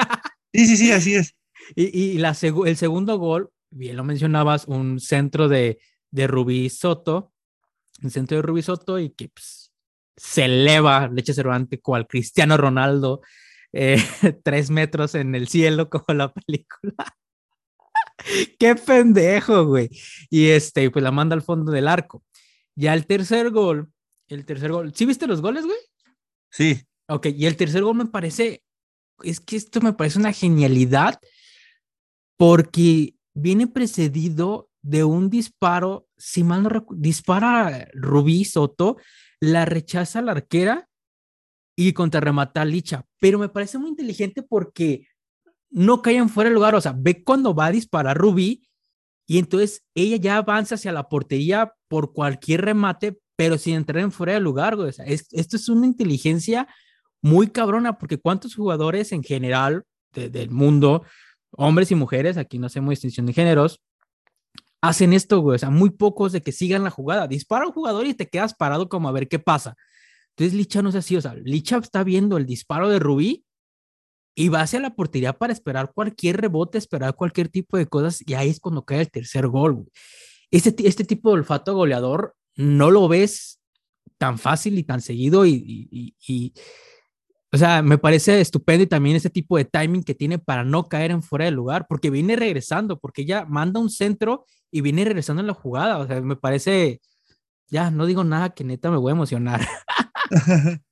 Sí, 0.53 0.67
sí, 0.67 0.77
sí, 0.77 0.93
así 0.93 1.15
es. 1.15 1.37
Y, 1.75 1.97
y 1.99 2.19
la 2.19 2.33
segu- 2.33 2.67
el 2.67 2.77
segundo 2.77 3.19
gol, 3.19 3.51
bien 3.71 3.97
lo 3.97 4.05
mencionabas, 4.05 4.67
un 4.67 4.99
centro 5.01 5.49
de, 5.49 5.79
de 6.11 6.27
Rubí 6.27 6.69
Soto, 6.71 7.33
un 8.03 8.11
centro 8.11 8.37
de 8.37 8.43
Rubí 8.43 8.63
Soto 8.63 8.99
y 8.99 9.11
que 9.11 9.29
pues, 9.29 9.73
se 10.17 10.45
eleva 10.47 11.09
Leche 11.09 11.35
Cervantes 11.35 11.81
cual 11.83 12.07
Cristiano 12.07 12.57
Ronaldo, 12.57 13.21
eh, 13.73 13.97
tres 14.45 14.71
metros 14.71 15.15
en 15.15 15.35
el 15.35 15.49
cielo 15.49 15.89
como 15.91 16.07
la 16.15 16.33
película. 16.33 16.95
Qué 18.59 18.75
pendejo, 18.75 19.67
güey. 19.67 19.89
Y 20.29 20.49
este, 20.49 20.91
pues 20.91 21.03
la 21.03 21.11
manda 21.11 21.35
al 21.35 21.43
fondo 21.43 21.73
del 21.73 21.89
arco. 21.89 22.25
Ya 22.75 22.95
el 22.95 23.07
tercer 23.07 23.51
gol, 23.51 23.91
el 24.31 24.45
tercer 24.47 24.73
gol, 24.73 24.93
¿sí 24.95 25.05
viste 25.07 25.27
los 25.27 25.41
goles, 25.43 25.65
güey? 25.67 25.79
Sí, 26.51 26.83
Ok, 27.09 27.27
y 27.27 27.47
el 27.47 27.57
tercer 27.57 27.83
gol 27.83 27.97
me 27.97 28.07
parece, 28.07 28.63
es 29.25 29.41
que 29.41 29.57
esto 29.57 29.81
me 29.81 29.93
parece 29.93 30.19
una 30.21 30.33
genialidad 30.33 31.19
porque 32.37 33.15
viene 33.35 33.67
precedido 33.67 34.71
de 34.83 35.05
un 35.05 35.29
disparo, 35.29 36.07
si 36.17 36.43
mal 36.45 36.63
no 36.63 36.71
recu- 36.71 36.95
dispara 36.97 37.89
Rubí 37.95 38.45
Soto, 38.45 38.97
la 39.41 39.65
rechaza 39.65 40.23
la 40.23 40.33
arquera 40.33 40.89
y 41.77 41.93
contrarremata 41.93 42.63
a 42.63 42.65
Licha, 42.65 43.05
pero 43.19 43.39
me 43.39 43.49
parece 43.49 43.79
muy 43.79 43.91
inteligente 43.91 44.43
porque 44.43 45.07
no 45.71 46.03
caen 46.03 46.29
fuera 46.29 46.51
de 46.51 46.55
lugar, 46.55 46.75
o 46.75 46.81
sea, 46.81 46.95
ve 46.97 47.23
cuando 47.25 47.55
va 47.55 47.67
a 47.67 47.73
disparar 47.73 48.17
Rubí 48.17 48.69
y 49.27 49.39
entonces 49.39 49.85
ella 49.95 50.17
ya 50.17 50.37
avanza 50.39 50.75
hacia 50.77 50.93
la 50.93 51.09
portería 51.09 51.75
por 51.89 52.13
cualquier 52.13 52.63
remate, 52.63 53.19
pero 53.41 53.57
sin 53.57 53.77
entrar 53.77 54.03
en 54.03 54.13
fuera 54.13 54.35
de 54.35 54.41
lugar, 54.41 54.77
güey. 54.77 54.93
Esto 55.07 55.57
es 55.57 55.69
una 55.71 55.87
inteligencia 55.87 56.69
muy 57.23 57.49
cabrona, 57.49 57.97
porque 57.97 58.19
cuántos 58.19 58.55
jugadores 58.55 59.13
en 59.13 59.23
general 59.23 59.85
del 60.13 60.51
mundo, 60.51 61.05
hombres 61.53 61.91
y 61.91 61.95
mujeres, 61.95 62.37
aquí 62.37 62.59
no 62.59 62.67
hacemos 62.67 62.91
distinción 62.91 63.25
de 63.25 63.33
géneros, 63.33 63.81
hacen 64.83 65.15
esto, 65.15 65.41
güey. 65.41 65.57
O 65.57 65.59
sea, 65.59 65.71
muy 65.71 65.89
pocos 65.89 66.33
de 66.33 66.43
que 66.43 66.53
sigan 66.53 66.85
la 66.85 66.91
jugada. 66.91 67.27
Dispara 67.29 67.67
un 67.67 67.73
jugador 67.73 68.07
y 68.07 68.13
te 68.13 68.29
quedas 68.29 68.53
parado 68.53 68.91
como 68.91 69.09
a 69.09 69.13
ver 69.13 69.27
qué 69.27 69.39
pasa. 69.39 69.75
Entonces 70.37 70.53
Licha 70.53 70.83
no 70.83 70.91
es 70.91 70.95
así, 70.95 71.17
o 71.17 71.23
sea, 71.23 71.35
Licha 71.35 71.79
está 71.79 72.05
viendo 72.05 72.37
el 72.37 72.45
disparo 72.45 72.91
de 72.91 72.99
Rubí 72.99 73.47
y 74.35 74.51
va 74.51 74.61
hacia 74.61 74.81
la 74.81 74.95
portería 74.95 75.33
para 75.33 75.55
esperar 75.55 75.93
cualquier 75.95 76.43
rebote, 76.43 76.77
esperar 76.77 77.15
cualquier 77.15 77.49
tipo 77.49 77.79
de 77.79 77.87
cosas 77.87 78.23
y 78.27 78.35
ahí 78.35 78.51
es 78.51 78.61
cuando 78.61 78.85
cae 78.85 79.01
el 79.01 79.11
tercer 79.11 79.49
gol. 79.49 79.87
Este, 80.51 80.87
este 80.87 81.05
tipo 81.05 81.31
de 81.31 81.37
olfato 81.37 81.75
goleador 81.75 82.35
no 82.57 82.91
lo 82.91 83.09
ves 83.09 83.61
tan 84.19 84.39
fácil 84.39 84.79
y 84.79 84.85
tan 84.85 85.01
seguido 85.01 85.47
y, 85.47 86.15
y, 86.27 86.53
o 87.53 87.57
sea, 87.57 87.83
me 87.83 87.99
parece 87.99 88.41
estupendo 88.41 88.85
y 88.85 88.87
también 88.87 89.17
ese 89.17 89.31
tipo 89.31 89.57
de 89.57 89.65
timing 89.65 90.05
que 90.05 90.15
tiene 90.15 90.39
para 90.39 90.63
no 90.63 90.89
caer 90.89 91.11
en 91.11 91.23
fuera 91.23 91.47
de 91.47 91.51
lugar, 91.51 91.87
porque 91.89 92.11
viene 92.11 92.37
regresando, 92.37 93.01
porque 93.01 93.23
ella 93.23 93.45
manda 93.45 93.81
un 93.81 93.91
centro 93.91 94.45
y 94.71 94.83
viene 94.83 95.05
regresando 95.05 95.41
en 95.41 95.49
la 95.49 95.55
jugada, 95.55 95.99
o 95.99 96.07
sea, 96.07 96.21
me 96.21 96.37
parece, 96.37 97.01
ya, 97.69 97.91
no 97.91 98.07
digo 98.07 98.23
nada 98.23 98.51
que 98.51 98.63
neta 98.63 98.91
me 98.91 98.99
voy 98.99 99.11
a 99.11 99.15
emocionar. 99.17 99.67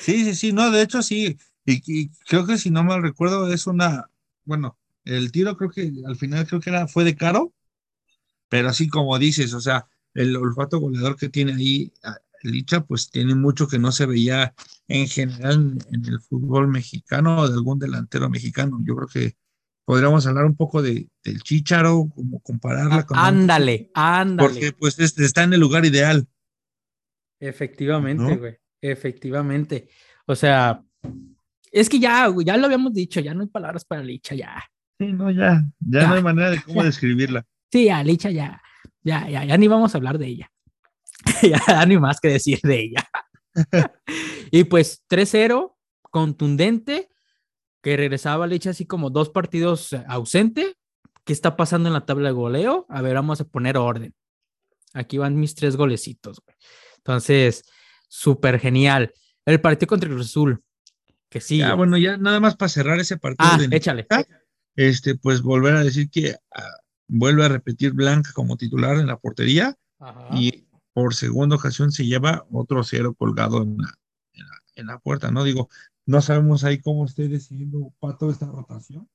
sí, 0.00 0.24
sí, 0.24 0.34
sí, 0.34 0.52
no, 0.52 0.70
de 0.70 0.82
hecho 0.82 1.02
sí, 1.02 1.36
y, 1.64 2.08
creo 2.26 2.46
que 2.46 2.58
si 2.58 2.70
no 2.70 2.82
mal 2.82 3.02
recuerdo 3.02 3.52
es 3.52 3.66
una, 3.66 4.10
bueno, 4.44 4.78
el 5.04 5.30
tiro 5.30 5.56
creo 5.56 5.70
que 5.70 5.92
al 6.06 6.16
final 6.16 6.46
creo 6.46 6.60
que 6.60 6.70
era, 6.70 6.88
fue 6.88 7.04
de 7.04 7.14
caro, 7.14 7.52
pero 8.48 8.68
así 8.68 8.88
como 8.88 9.18
dices, 9.18 9.54
o 9.54 9.60
sea, 9.60 9.86
el 10.14 10.36
olfato 10.36 10.78
goleador 10.78 11.16
que 11.16 11.28
tiene 11.28 11.52
ahí 11.54 11.92
ah, 12.04 12.16
Licha, 12.42 12.80
pues 12.84 13.10
tiene 13.10 13.34
mucho 13.34 13.68
que 13.68 13.78
no 13.78 13.92
se 13.92 14.06
veía 14.06 14.54
en 14.88 15.06
general 15.08 15.76
en, 15.92 16.04
el 16.06 16.20
fútbol 16.20 16.68
mexicano 16.68 17.40
o 17.40 17.48
de 17.48 17.54
algún 17.54 17.78
delantero 17.78 18.30
mexicano. 18.30 18.80
Yo 18.82 18.96
creo 18.96 19.08
que 19.08 19.36
podríamos 19.84 20.26
hablar 20.26 20.46
un 20.46 20.56
poco 20.56 20.80
de, 20.80 21.08
del 21.22 21.42
Chicharo, 21.42 22.08
como 22.14 22.40
compararla 22.40 23.04
con... 23.04 23.18
Ándale, 23.18 23.90
ándale. 23.94 24.48
Porque 24.48 24.72
pues 24.72 24.98
este, 24.98 25.24
está 25.24 25.42
en 25.42 25.52
el 25.52 25.60
lugar 25.60 25.84
ideal. 25.84 26.26
Efectivamente, 27.38 28.36
güey. 28.36 28.56
Efectivamente. 28.80 29.88
O 30.26 30.34
sea, 30.34 30.82
es 31.70 31.88
que 31.88 31.98
ya, 31.98 32.32
ya 32.44 32.56
lo 32.56 32.66
habíamos 32.66 32.92
dicho, 32.92 33.20
ya 33.20 33.34
no 33.34 33.42
hay 33.42 33.48
palabras 33.48 33.84
para 33.84 34.02
Licha, 34.02 34.34
ya. 34.34 34.62
Sí, 34.98 35.12
no, 35.12 35.30
ya, 35.30 35.64
ya, 35.80 36.08
no 36.08 36.14
hay 36.14 36.22
manera 36.22 36.50
de 36.50 36.62
cómo 36.62 36.82
describirla. 36.84 37.46
Sí, 37.72 37.88
a 37.88 38.02
Licha 38.02 38.30
ya, 38.30 38.60
ya, 39.02 39.28
ya, 39.28 39.44
ya 39.44 39.56
ni 39.56 39.68
vamos 39.68 39.94
a 39.94 39.98
hablar 39.98 40.18
de 40.18 40.26
ella. 40.26 40.52
ya 41.42 41.84
ni 41.86 41.98
más 41.98 42.20
que 42.20 42.28
decir 42.28 42.60
de 42.62 42.80
ella. 42.80 43.08
y 44.50 44.64
pues 44.64 45.04
3-0, 45.08 45.74
contundente, 46.02 47.08
que 47.82 47.96
regresaba 47.96 48.46
Licha 48.46 48.70
así 48.70 48.86
como 48.86 49.10
dos 49.10 49.30
partidos 49.30 49.92
ausente. 50.06 50.76
¿Qué 51.24 51.32
está 51.32 51.56
pasando 51.56 51.88
en 51.88 51.92
la 51.92 52.06
tabla 52.06 52.28
de 52.28 52.34
goleo? 52.34 52.86
A 52.88 53.02
ver, 53.02 53.14
vamos 53.14 53.40
a 53.40 53.44
poner 53.44 53.76
orden. 53.76 54.14
Aquí 54.94 55.18
van 55.18 55.38
mis 55.38 55.54
tres 55.54 55.76
golecitos, 55.76 56.40
güey. 56.44 56.56
Entonces, 56.96 57.62
súper 58.08 58.58
genial. 58.58 59.12
El 59.44 59.60
partido 59.60 59.88
contra 59.88 60.10
el 60.10 60.20
Azul, 60.20 60.62
que 61.28 61.40
sí. 61.40 61.62
Ah, 61.62 61.74
bueno, 61.74 61.96
ya 61.96 62.16
nada 62.16 62.40
más 62.40 62.56
para 62.56 62.68
cerrar 62.68 62.98
ese 62.98 63.16
partido. 63.16 63.50
Ah, 63.50 63.58
échale. 63.70 64.06
Este, 64.74 65.14
pues 65.16 65.42
volver 65.42 65.76
a 65.76 65.84
decir 65.84 66.10
que 66.10 66.36
ah, 66.54 66.76
vuelve 67.10 67.44
a 67.44 67.48
repetir 67.48 67.92
Blanca 67.92 68.32
como 68.32 68.56
titular 68.56 68.96
en 68.96 69.08
la 69.08 69.18
portería 69.18 69.76
y 70.32 70.66
por 70.92 71.14
segunda 71.14 71.56
ocasión 71.56 71.92
se 71.92 72.06
lleva 72.06 72.46
otro 72.52 72.84
cero 72.84 73.14
colgado 73.14 73.62
en 73.62 73.76
la, 73.78 73.98
en 74.76 74.86
la, 74.86 74.98
puerta, 74.98 75.30
¿no? 75.30 75.44
Digo, 75.44 75.68
no 76.06 76.22
sabemos 76.22 76.64
ahí 76.64 76.80
cómo 76.80 77.04
esté 77.04 77.28
decidiendo 77.28 77.92
Pato 77.98 78.30
esta 78.30 78.46
rotación, 78.46 79.08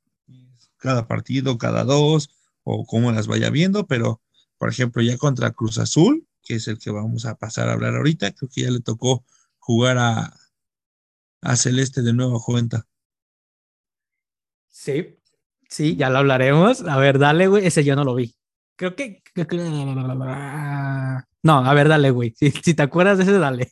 cada 0.78 1.08
partido, 1.08 1.58
cada 1.58 1.84
dos, 1.84 2.30
o 2.64 2.86
cómo 2.86 3.12
las 3.12 3.28
vaya 3.28 3.50
viendo, 3.50 3.88
pero 3.88 4.22
por 4.58 4.70
ejemplo, 4.70 5.02
ya 5.02 5.18
contra 5.18 5.52
Cruz 5.52 5.78
Azul, 5.78 6.28
que 6.44 6.56
es 6.56 6.68
el 6.68 6.78
que 6.78 6.92
vamos 6.92 7.26
a 7.26 7.36
pasar 7.36 7.70
a 7.70 7.74
hablar 7.74 7.96
ahorita, 7.96 8.32
creo 8.34 8.50
que 8.54 8.62
ya 8.62 8.72
le 8.72 8.80
tocó 8.82 9.26
jugar 9.58 9.98
a, 9.98 10.34
a 11.42 11.56
Celeste 11.56 12.02
de 12.02 12.14
nuevo 12.14 12.42
cuenta. 12.44 12.88
Sí, 14.68 15.18
sí, 15.70 15.96
ya 15.96 16.10
lo 16.10 16.20
hablaremos. 16.20 16.82
A 16.82 16.98
ver, 16.98 17.20
dale, 17.20 17.48
güey, 17.48 17.66
ese 17.66 17.84
yo 17.84 17.96
no 17.96 18.04
lo 18.04 18.16
vi. 18.16 18.36
Creo 18.76 18.96
que... 18.96 19.22
No, 21.44 21.66
a 21.66 21.74
ver, 21.74 21.88
dale, 21.88 22.12
güey. 22.12 22.34
Si, 22.38 22.74
te 22.74 22.84
acuerdas 22.84 23.18
de 23.18 23.24
ese, 23.24 23.34
dale. 23.34 23.72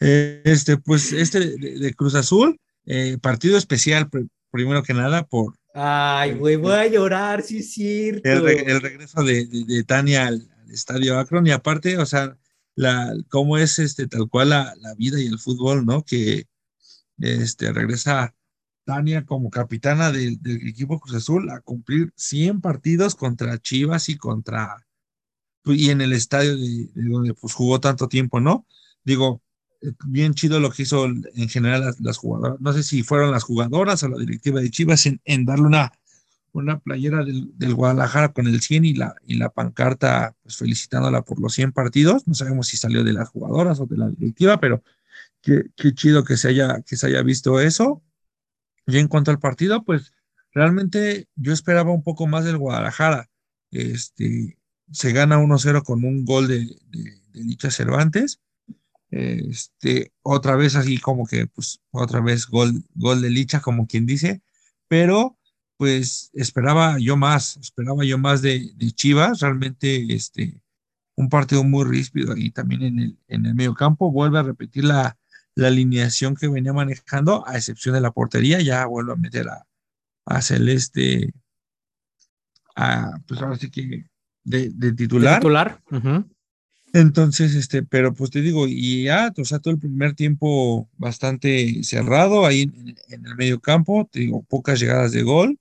Eh, 0.00 0.42
este, 0.44 0.76
pues 0.76 1.12
este 1.12 1.40
de, 1.40 1.94
Cruz 1.94 2.14
Azul, 2.14 2.60
eh, 2.86 3.18
partido 3.20 3.58
especial, 3.58 4.08
primero 4.50 4.82
que 4.82 4.94
nada, 4.94 5.26
por... 5.26 5.54
Ay, 5.74 6.34
güey, 6.34 6.56
voy 6.56 6.72
a 6.72 6.86
llorar, 6.86 7.42
sí 7.42 7.58
es 7.58 7.72
cierto. 7.72 8.28
El, 8.28 8.80
regreso 8.80 9.22
de, 9.22 9.84
Tania 9.86 10.28
al, 10.28 10.48
estadio 10.70 11.18
Akron 11.18 11.46
y 11.46 11.50
aparte, 11.50 11.98
o 11.98 12.06
sea, 12.06 12.36
la, 12.74 13.12
cómo 13.28 13.58
es 13.58 13.78
este, 13.78 14.06
tal 14.06 14.28
cual 14.28 14.50
la, 14.50 14.74
la 14.80 14.94
vida 14.94 15.20
y 15.20 15.26
el 15.26 15.38
fútbol, 15.38 15.84
¿no? 15.84 16.04
Que 16.04 16.46
este, 17.18 17.72
regresa 17.72 18.34
Tania 18.88 19.26
como 19.26 19.50
capitana 19.50 20.10
del, 20.10 20.40
equipo 20.66 20.98
Cruz 20.98 21.16
Azul 21.16 21.50
a 21.50 21.60
cumplir 21.60 22.10
100 22.16 22.62
partidos 22.62 23.14
contra 23.14 23.58
Chivas 23.58 24.08
y 24.08 24.16
contra 24.16 24.86
y 25.66 25.90
en 25.90 26.00
el 26.00 26.14
estadio 26.14 26.56
de, 26.56 26.88
donde 26.94 27.34
pues 27.34 27.52
jugó 27.52 27.80
tanto 27.80 28.08
tiempo, 28.08 28.40
¿no? 28.40 28.64
Digo, 29.04 29.42
eh, 29.82 29.92
bien 30.06 30.32
chido 30.32 30.58
lo 30.58 30.70
que 30.70 30.84
hizo 30.84 31.04
en 31.04 31.48
general 31.50 31.94
las, 32.00 32.16
jugadoras, 32.16 32.62
no 32.62 32.72
sé 32.72 32.82
si 32.82 33.02
fueron 33.02 33.30
las 33.30 33.42
jugadoras 33.42 34.02
o 34.04 34.08
la 34.08 34.16
directiva 34.16 34.62
de 34.62 34.70
Chivas 34.70 35.04
en, 35.04 35.44
darle 35.44 35.66
una, 35.66 35.92
una 36.52 36.78
playera 36.78 37.26
del, 37.26 37.74
Guadalajara 37.74 38.32
con 38.32 38.46
el 38.46 38.62
100 38.62 38.86
y 38.86 38.94
la, 38.94 39.16
y 39.26 39.34
la 39.34 39.50
pancarta 39.50 40.34
pues 40.42 40.56
felicitándola 40.56 41.20
por 41.20 41.38
los 41.42 41.52
100 41.52 41.72
partidos, 41.72 42.26
no 42.26 42.32
sabemos 42.32 42.68
si 42.68 42.78
salió 42.78 43.04
de 43.04 43.12
las 43.12 43.28
jugadoras 43.28 43.80
o 43.80 43.84
de 43.84 43.98
la 43.98 44.08
directiva, 44.08 44.58
pero 44.60 44.82
qué, 45.42 45.64
qué 45.76 45.92
chido 45.92 46.24
que 46.24 46.38
se, 46.38 46.48
haya, 46.48 46.80
que 46.80 46.96
se 46.96 47.06
haya 47.06 47.20
visto 47.20 47.60
eso 47.60 48.02
y 48.88 48.98
en 48.98 49.08
cuanto 49.08 49.30
al 49.30 49.38
partido, 49.38 49.84
pues 49.84 50.14
realmente 50.52 51.28
yo 51.36 51.52
esperaba 51.52 51.92
un 51.92 52.02
poco 52.02 52.26
más 52.26 52.46
del 52.46 52.56
Guadalajara. 52.56 53.28
Este, 53.70 54.58
se 54.90 55.12
gana 55.12 55.38
1-0 55.38 55.82
con 55.84 56.04
un 56.04 56.24
gol 56.24 56.48
de, 56.48 56.64
de, 56.86 57.20
Licha 57.34 57.70
Cervantes. 57.70 58.40
Este, 59.10 60.12
otra 60.22 60.56
vez 60.56 60.74
así 60.74 60.98
como 60.98 61.26
que, 61.26 61.46
pues, 61.46 61.80
otra 61.90 62.20
vez 62.20 62.46
gol, 62.46 62.82
gol 62.94 63.20
de 63.20 63.28
Licha, 63.28 63.60
como 63.60 63.86
quien 63.86 64.06
dice, 64.06 64.40
pero 64.88 65.36
pues 65.76 66.30
esperaba 66.32 66.98
yo 66.98 67.16
más, 67.16 67.56
esperaba 67.58 68.04
yo 68.04 68.18
más 68.18 68.42
de, 68.42 68.72
de 68.74 68.90
Chivas, 68.90 69.40
realmente 69.40 70.12
este, 70.12 70.60
un 71.14 71.28
partido 71.28 71.62
muy 71.62 71.84
ríspido 71.84 72.32
ahí 72.32 72.50
también 72.50 72.82
en 72.82 72.98
el, 72.98 73.18
en 73.28 73.46
el 73.46 73.54
medio 73.54 73.74
campo, 73.74 74.10
vuelve 74.10 74.38
a 74.40 74.42
repetir 74.42 74.84
la, 74.84 75.17
la 75.58 75.68
alineación 75.68 76.36
que 76.36 76.46
venía 76.46 76.72
manejando, 76.72 77.44
a 77.44 77.56
excepción 77.56 77.96
de 77.96 78.00
la 78.00 78.12
portería, 78.12 78.60
ya 78.60 78.86
vuelvo 78.86 79.12
a 79.12 79.16
meter 79.16 79.48
a, 79.48 79.66
a 80.24 80.40
Celeste, 80.40 81.32
a, 82.76 83.18
pues 83.26 83.42
ahora 83.42 83.56
sí 83.56 83.68
que 83.68 84.04
de, 84.44 84.70
titular. 84.92 85.40
titular. 85.40 85.80
Entonces, 86.92 87.56
este, 87.56 87.82
pero 87.82 88.14
pues 88.14 88.30
te 88.30 88.40
digo, 88.40 88.68
y 88.68 89.02
ya, 89.04 89.32
o 89.36 89.44
sea, 89.44 89.58
todo 89.58 89.74
el 89.74 89.80
primer 89.80 90.14
tiempo 90.14 90.88
bastante 90.96 91.82
cerrado 91.82 92.46
ahí 92.46 92.62
en, 93.08 93.24
el 93.26 93.34
medio 93.34 93.58
campo, 93.58 94.08
te 94.10 94.20
digo, 94.20 94.44
pocas 94.44 94.78
llegadas 94.78 95.10
de 95.10 95.24
gol. 95.24 95.58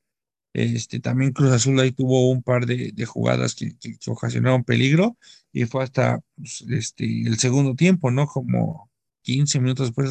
Este, 0.54 1.00
también 1.00 1.34
Cruz 1.34 1.52
Azul 1.52 1.80
ahí 1.80 1.92
tuvo 1.92 2.30
un 2.30 2.44
par 2.44 2.68
de, 2.68 2.94
jugadas 3.06 3.56
que, 3.56 3.76
que, 3.80 3.98
ocasionaron 4.06 4.64
peligro 4.64 5.18
y 5.52 5.66
fue 5.66 5.84
hasta 5.84 6.22
pues, 6.36 6.62
este, 6.70 7.24
el 7.24 7.40
segundo 7.40 7.74
tiempo, 7.74 8.12
¿no? 8.12 8.28
Como 8.28 8.90
15 9.28 9.60
minutos 9.60 9.88
después 9.88 10.10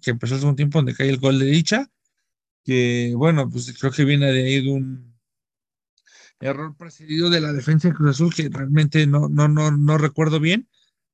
que 0.00 0.12
empezó 0.12 0.34
el 0.34 0.40
segundo 0.40 0.56
tiempo, 0.56 0.78
donde 0.78 0.94
cae 0.94 1.10
el 1.10 1.18
gol 1.18 1.38
de 1.38 1.44
dicha, 1.44 1.90
que 2.64 3.12
bueno, 3.14 3.50
pues 3.50 3.70
creo 3.78 3.92
que 3.92 4.06
viene 4.06 4.32
de 4.32 4.42
ahí 4.42 4.64
de 4.64 4.70
un 4.70 5.14
error 6.40 6.74
precedido 6.74 7.28
de 7.28 7.42
la 7.42 7.52
defensa 7.52 7.88
de 7.88 7.94
Cruz 7.94 8.12
Azul, 8.12 8.34
que 8.34 8.48
realmente 8.48 9.06
no, 9.06 9.28
no, 9.28 9.48
no, 9.48 9.70
no 9.70 9.98
recuerdo 9.98 10.40
bien, 10.40 10.66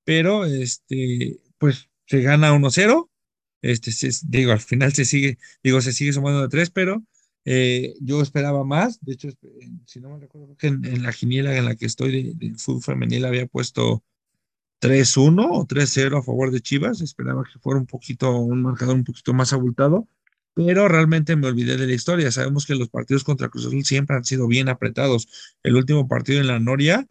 pero 0.05 0.45
este, 0.45 1.41
pues 1.59 1.89
se 2.07 2.23
gana 2.23 2.55
1-0. 2.55 3.11
Este, 3.63 3.91
digo, 4.29 4.53
al 4.53 4.61
final 4.61 4.93
se 4.93 5.05
sigue, 5.05 5.39
digo, 5.65 5.81
se 5.81 5.93
sigue 5.93 6.13
sumando 6.13 6.43
de 6.43 6.49
tres, 6.49 6.71
pero 6.71 7.03
eh, 7.45 7.95
yo 8.01 8.23
esperaba 8.23 8.63
más. 8.65 9.01
De 9.01 9.15
hecho, 9.15 9.29
si 9.87 9.99
no 9.99 10.11
me 10.11 10.21
recuerdo, 10.21 10.57
que 10.57 10.69
en, 10.69 11.03
la 11.03 11.11
giniela 11.11 11.57
en 11.57 11.65
la 11.65 11.75
que 11.75 11.87
estoy 11.87 12.13
de, 12.13 12.33
de 12.35 12.55
fútbol 12.55 12.83
femenil 12.83 13.25
había 13.25 13.47
puesto 13.47 14.05
3-1 14.81 15.49
o 15.51 15.67
3-0 15.67 16.19
a 16.19 16.23
favor 16.23 16.51
de 16.51 16.61
Chivas. 16.61 17.01
Esperaba 17.01 17.45
que 17.45 17.59
fuera 17.59 17.79
un 17.79 17.87
poquito, 17.87 18.37
un 18.37 18.63
marcador 18.63 18.97
un 18.97 19.05
poquito 19.05 19.33
más 19.35 19.53
abultado, 19.53 20.09
pero 20.55 20.89
realmente 20.89 21.37
me 21.37 21.49
olvidé 21.49 21.77
de 21.77 21.87
la 21.87 21.93
historia. 21.93 22.31
Sabemos 22.31 22.67
que 22.67 22.75
los 22.75 22.89
partidos 22.89 23.25
contra 23.25 23.49
Cruz 23.49 23.67
Azul 23.67 23.85
siempre 23.85 24.17
han 24.17 24.25
sido 24.25 24.47
bien 24.47 24.69
apretados. 24.69 25.29
El 25.63 25.77
último 25.77 26.09
partido 26.09 26.41
en 26.41 26.47
la 26.47 26.59
Noria, 26.59 27.07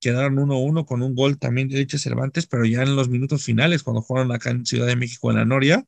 quedaron 0.00 0.36
1-1 0.36 0.84
con 0.84 1.02
un 1.02 1.14
gol 1.14 1.38
también 1.38 1.68
de 1.68 1.78
Licha 1.78 1.98
Cervantes, 1.98 2.46
pero 2.46 2.64
ya 2.64 2.82
en 2.82 2.96
los 2.96 3.08
minutos 3.08 3.44
finales, 3.44 3.82
cuando 3.82 4.02
jugaron 4.02 4.32
acá 4.32 4.50
en 4.50 4.66
Ciudad 4.66 4.86
de 4.86 4.96
México 4.96 5.30
en 5.30 5.36
la 5.36 5.44
Noria, 5.44 5.86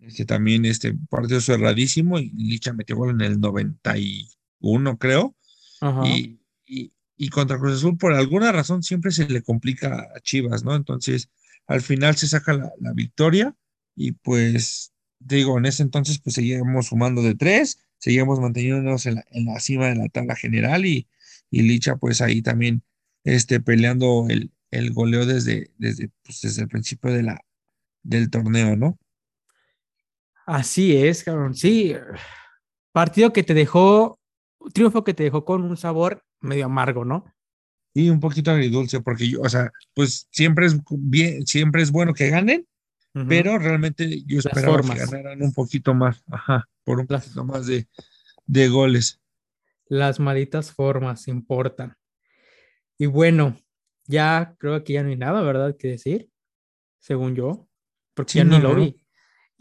este 0.00 0.24
también 0.24 0.64
este 0.64 0.94
partido 1.08 1.40
cerradísimo 1.40 2.18
y 2.18 2.30
Licha 2.30 2.72
metió 2.72 2.96
gol 2.96 3.10
en 3.10 3.20
el 3.20 3.40
91, 3.40 4.98
creo. 4.98 5.34
Y, 6.04 6.08
y, 6.08 6.41
y, 7.22 7.28
contra 7.28 7.58
Cruz 7.58 7.78
Azul, 7.78 7.96
por 7.96 8.12
alguna 8.12 8.52
razón, 8.52 8.82
siempre 8.82 9.12
se 9.12 9.28
le 9.28 9.42
complica 9.42 10.08
a 10.14 10.20
Chivas, 10.20 10.64
¿no? 10.64 10.74
Entonces, 10.74 11.30
al 11.66 11.80
final 11.80 12.16
se 12.16 12.28
saca 12.28 12.52
la, 12.52 12.72
la 12.80 12.92
victoria 12.92 13.54
y 13.94 14.12
pues, 14.12 14.92
digo, 15.18 15.58
en 15.58 15.66
ese 15.66 15.82
entonces, 15.82 16.18
pues 16.18 16.34
seguíamos 16.34 16.86
sumando 16.86 17.22
de 17.22 17.34
tres, 17.34 17.78
seguíamos 17.98 18.40
manteniéndonos 18.40 19.06
en 19.06 19.22
la, 19.32 19.60
cima 19.60 19.86
de 19.86 19.96
la 19.96 20.08
tabla 20.08 20.34
general 20.34 20.84
y, 20.84 21.08
y 21.50 21.62
Licha, 21.62 21.96
pues 21.96 22.20
ahí 22.20 22.42
también 22.42 22.82
este, 23.24 23.60
peleando 23.60 24.26
el, 24.28 24.50
el 24.72 24.92
goleo 24.92 25.24
desde, 25.24 25.70
desde, 25.78 26.10
pues, 26.24 26.40
desde 26.40 26.62
el 26.62 26.68
principio 26.68 27.12
de 27.12 27.22
la, 27.22 27.40
del 28.02 28.30
torneo, 28.30 28.76
¿no? 28.76 28.98
Así 30.46 30.96
es, 30.96 31.22
cabrón. 31.22 31.54
Sí, 31.54 31.94
partido 32.90 33.32
que 33.32 33.44
te 33.44 33.54
dejó, 33.54 34.18
triunfo 34.72 35.04
que 35.04 35.14
te 35.14 35.24
dejó 35.24 35.44
con 35.44 35.62
un 35.62 35.76
sabor 35.76 36.24
medio 36.40 36.66
amargo, 36.66 37.04
¿no? 37.04 37.24
Y 37.94 38.08
un 38.08 38.20
poquito 38.20 38.50
agridulce, 38.50 39.00
porque 39.00 39.28
yo, 39.28 39.40
o 39.42 39.48
sea, 39.48 39.70
pues 39.94 40.28
siempre 40.30 40.66
es 40.66 40.80
bien, 40.88 41.46
siempre 41.46 41.82
es 41.82 41.90
bueno 41.90 42.14
que 42.14 42.30
ganen, 42.30 42.66
uh 43.14 43.20
-huh. 43.20 43.28
pero 43.28 43.58
realmente 43.58 44.22
yo 44.24 44.38
esperaba 44.38 44.80
que 44.80 44.98
ganaran 44.98 45.42
un 45.42 45.52
poquito 45.52 45.92
más, 45.92 46.22
ajá, 46.30 46.68
por 46.84 47.00
un 47.00 47.06
Las... 47.08 47.24
poquito 47.24 47.44
más 47.44 47.66
de, 47.66 47.88
de 48.46 48.68
goles. 48.68 49.20
Las 49.86 50.20
malitas 50.20 50.72
formas 50.72 51.28
importan. 51.28 51.96
Y 52.96 53.06
bueno, 53.06 53.60
ya 54.06 54.56
creo 54.58 54.82
que 54.84 54.94
ya 54.94 55.02
no 55.02 55.10
hay 55.10 55.16
nada, 55.16 55.42
¿verdad? 55.42 55.76
Que 55.76 55.88
decir, 55.88 56.30
según 56.98 57.34
yo, 57.34 57.68
porque 58.14 58.32
sí, 58.32 58.38
ya 58.38 58.44
no, 58.44 58.56
ni 58.56 58.62
lo 58.62 58.74
vi. 58.74 59.01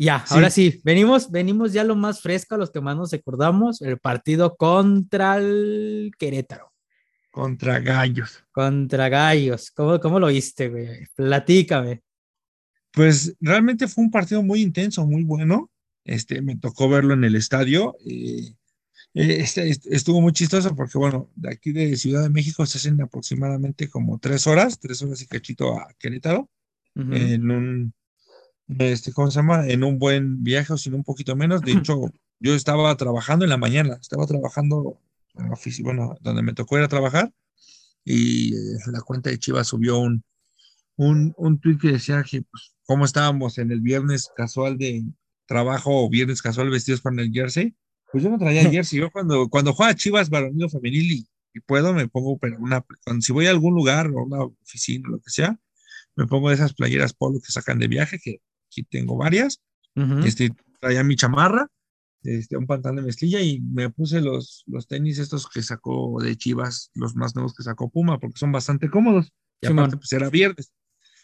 Ya, 0.01 0.25
sí. 0.25 0.33
ahora 0.33 0.49
sí, 0.49 0.81
venimos, 0.83 1.29
venimos 1.29 1.73
ya 1.73 1.83
lo 1.83 1.95
más 1.95 2.21
fresco, 2.21 2.55
a 2.55 2.57
los 2.57 2.71
que 2.71 2.81
más 2.81 2.97
nos 2.97 3.13
acordamos, 3.13 3.83
el 3.83 3.99
partido 3.99 4.55
contra 4.55 5.37
el 5.37 6.11
Querétaro. 6.17 6.73
Contra 7.29 7.79
Gallos. 7.79 8.43
Contra 8.51 9.09
Gallos. 9.09 9.69
¿Cómo, 9.69 9.99
cómo 9.99 10.19
lo 10.19 10.25
viste, 10.27 10.69
güey? 10.69 11.05
Platícame. 11.15 12.01
Pues 12.91 13.35
realmente 13.39 13.87
fue 13.87 14.03
un 14.03 14.09
partido 14.09 14.41
muy 14.41 14.63
intenso, 14.63 15.05
muy 15.05 15.21
bueno. 15.21 15.69
Este, 16.03 16.41
me 16.41 16.57
tocó 16.57 16.89
verlo 16.89 17.13
en 17.13 17.23
el 17.23 17.35
estadio. 17.35 17.95
Eh, 18.03 18.55
este, 19.13 19.69
estuvo 19.69 20.19
muy 20.19 20.33
chistoso 20.33 20.75
porque, 20.75 20.97
bueno, 20.97 21.29
de 21.35 21.51
aquí 21.51 21.73
de 21.73 21.95
Ciudad 21.95 22.23
de 22.23 22.31
México 22.31 22.65
se 22.65 22.79
hacen 22.79 22.99
aproximadamente 22.99 23.87
como 23.87 24.17
tres 24.17 24.47
horas, 24.47 24.79
tres 24.79 24.99
horas 25.03 25.21
y 25.21 25.27
cachito 25.27 25.77
a 25.77 25.93
Querétaro, 25.99 26.49
uh 26.95 27.01
-huh. 27.01 27.33
en 27.33 27.51
un, 27.51 27.93
este, 28.79 29.13
¿cómo 29.13 29.29
se 29.31 29.39
llama? 29.39 29.67
En 29.67 29.83
un 29.83 29.99
buen 29.99 30.43
viaje 30.43 30.73
o 30.73 30.77
sin 30.77 30.93
un 30.93 31.03
poquito 31.03 31.35
menos. 31.35 31.61
De 31.61 31.73
hecho, 31.73 32.11
yo 32.39 32.55
estaba 32.55 32.95
trabajando 32.95 33.45
en 33.45 33.49
la 33.49 33.57
mañana, 33.57 33.97
estaba 33.99 34.25
trabajando 34.25 34.99
en 35.35 35.47
la 35.47 35.53
oficina, 35.53 35.85
bueno, 35.85 36.15
donde 36.21 36.41
me 36.41 36.53
tocó 36.53 36.77
ir 36.77 36.83
a 36.83 36.87
trabajar 36.87 37.31
y 38.03 38.53
eh, 38.53 38.77
la 38.91 39.01
cuenta 39.01 39.29
de 39.29 39.39
Chivas 39.39 39.67
subió 39.67 39.99
un, 39.99 40.23
un, 40.97 41.33
un 41.37 41.59
tweet 41.59 41.77
que 41.77 41.91
decía 41.91 42.23
que, 42.23 42.41
pues, 42.41 42.73
cómo 42.85 43.05
estábamos 43.05 43.57
en 43.57 43.71
el 43.71 43.81
viernes 43.81 44.29
casual 44.35 44.77
de 44.77 45.03
trabajo 45.45 46.03
o 46.03 46.09
viernes 46.09 46.41
casual 46.41 46.69
vestidos 46.69 47.01
con 47.01 47.19
el 47.19 47.31
jersey. 47.31 47.75
Pues 48.11 48.23
yo 48.23 48.29
no 48.29 48.37
traía 48.37 48.61
jersey. 48.71 48.99
Yo 48.99 49.11
cuando, 49.11 49.49
cuando 49.49 49.73
juega 49.73 49.95
Chivas 49.95 50.29
varonil 50.29 50.65
o 50.65 50.69
femenil 50.69 51.11
y, 51.11 51.27
y, 51.53 51.59
puedo, 51.61 51.93
me 51.93 52.07
pongo, 52.07 52.37
pero 52.37 52.57
una, 52.59 52.83
cuando, 53.03 53.21
si 53.21 53.31
voy 53.31 53.47
a 53.47 53.51
algún 53.51 53.73
lugar 53.73 54.07
o 54.07 54.23
una 54.23 54.43
oficina 54.43 55.09
lo 55.09 55.19
que 55.19 55.29
sea, 55.29 55.59
me 56.15 56.27
pongo 56.27 56.51
esas 56.51 56.73
playeras 56.73 57.13
polo 57.13 57.39
que 57.39 57.51
sacan 57.51 57.79
de 57.79 57.87
viaje, 57.87 58.19
que 58.21 58.41
aquí 58.71 58.83
tengo 58.83 59.17
varias. 59.17 59.61
Uh 59.95 60.01
-huh. 60.01 60.25
este, 60.25 60.51
traía 60.79 61.03
mi 61.03 61.15
chamarra, 61.15 61.67
este, 62.23 62.55
un 62.55 62.65
pantalón 62.65 62.97
de 62.97 63.01
mezclilla 63.03 63.41
y 63.41 63.59
me 63.59 63.89
puse 63.89 64.21
los, 64.21 64.63
los 64.67 64.87
tenis 64.87 65.19
estos 65.19 65.49
que 65.49 65.61
sacó 65.61 66.21
de 66.21 66.37
Chivas, 66.37 66.91
los 66.93 67.15
más 67.15 67.35
nuevos 67.35 67.53
que 67.53 67.63
sacó 67.63 67.89
Puma, 67.89 68.19
porque 68.19 68.39
son 68.39 68.51
bastante 68.51 68.89
cómodos. 68.89 69.33
Y 69.59 69.67
sí, 69.67 69.73
aparte, 69.73 69.97
pues 69.97 70.11
era 70.13 70.29
viernes. 70.29 70.71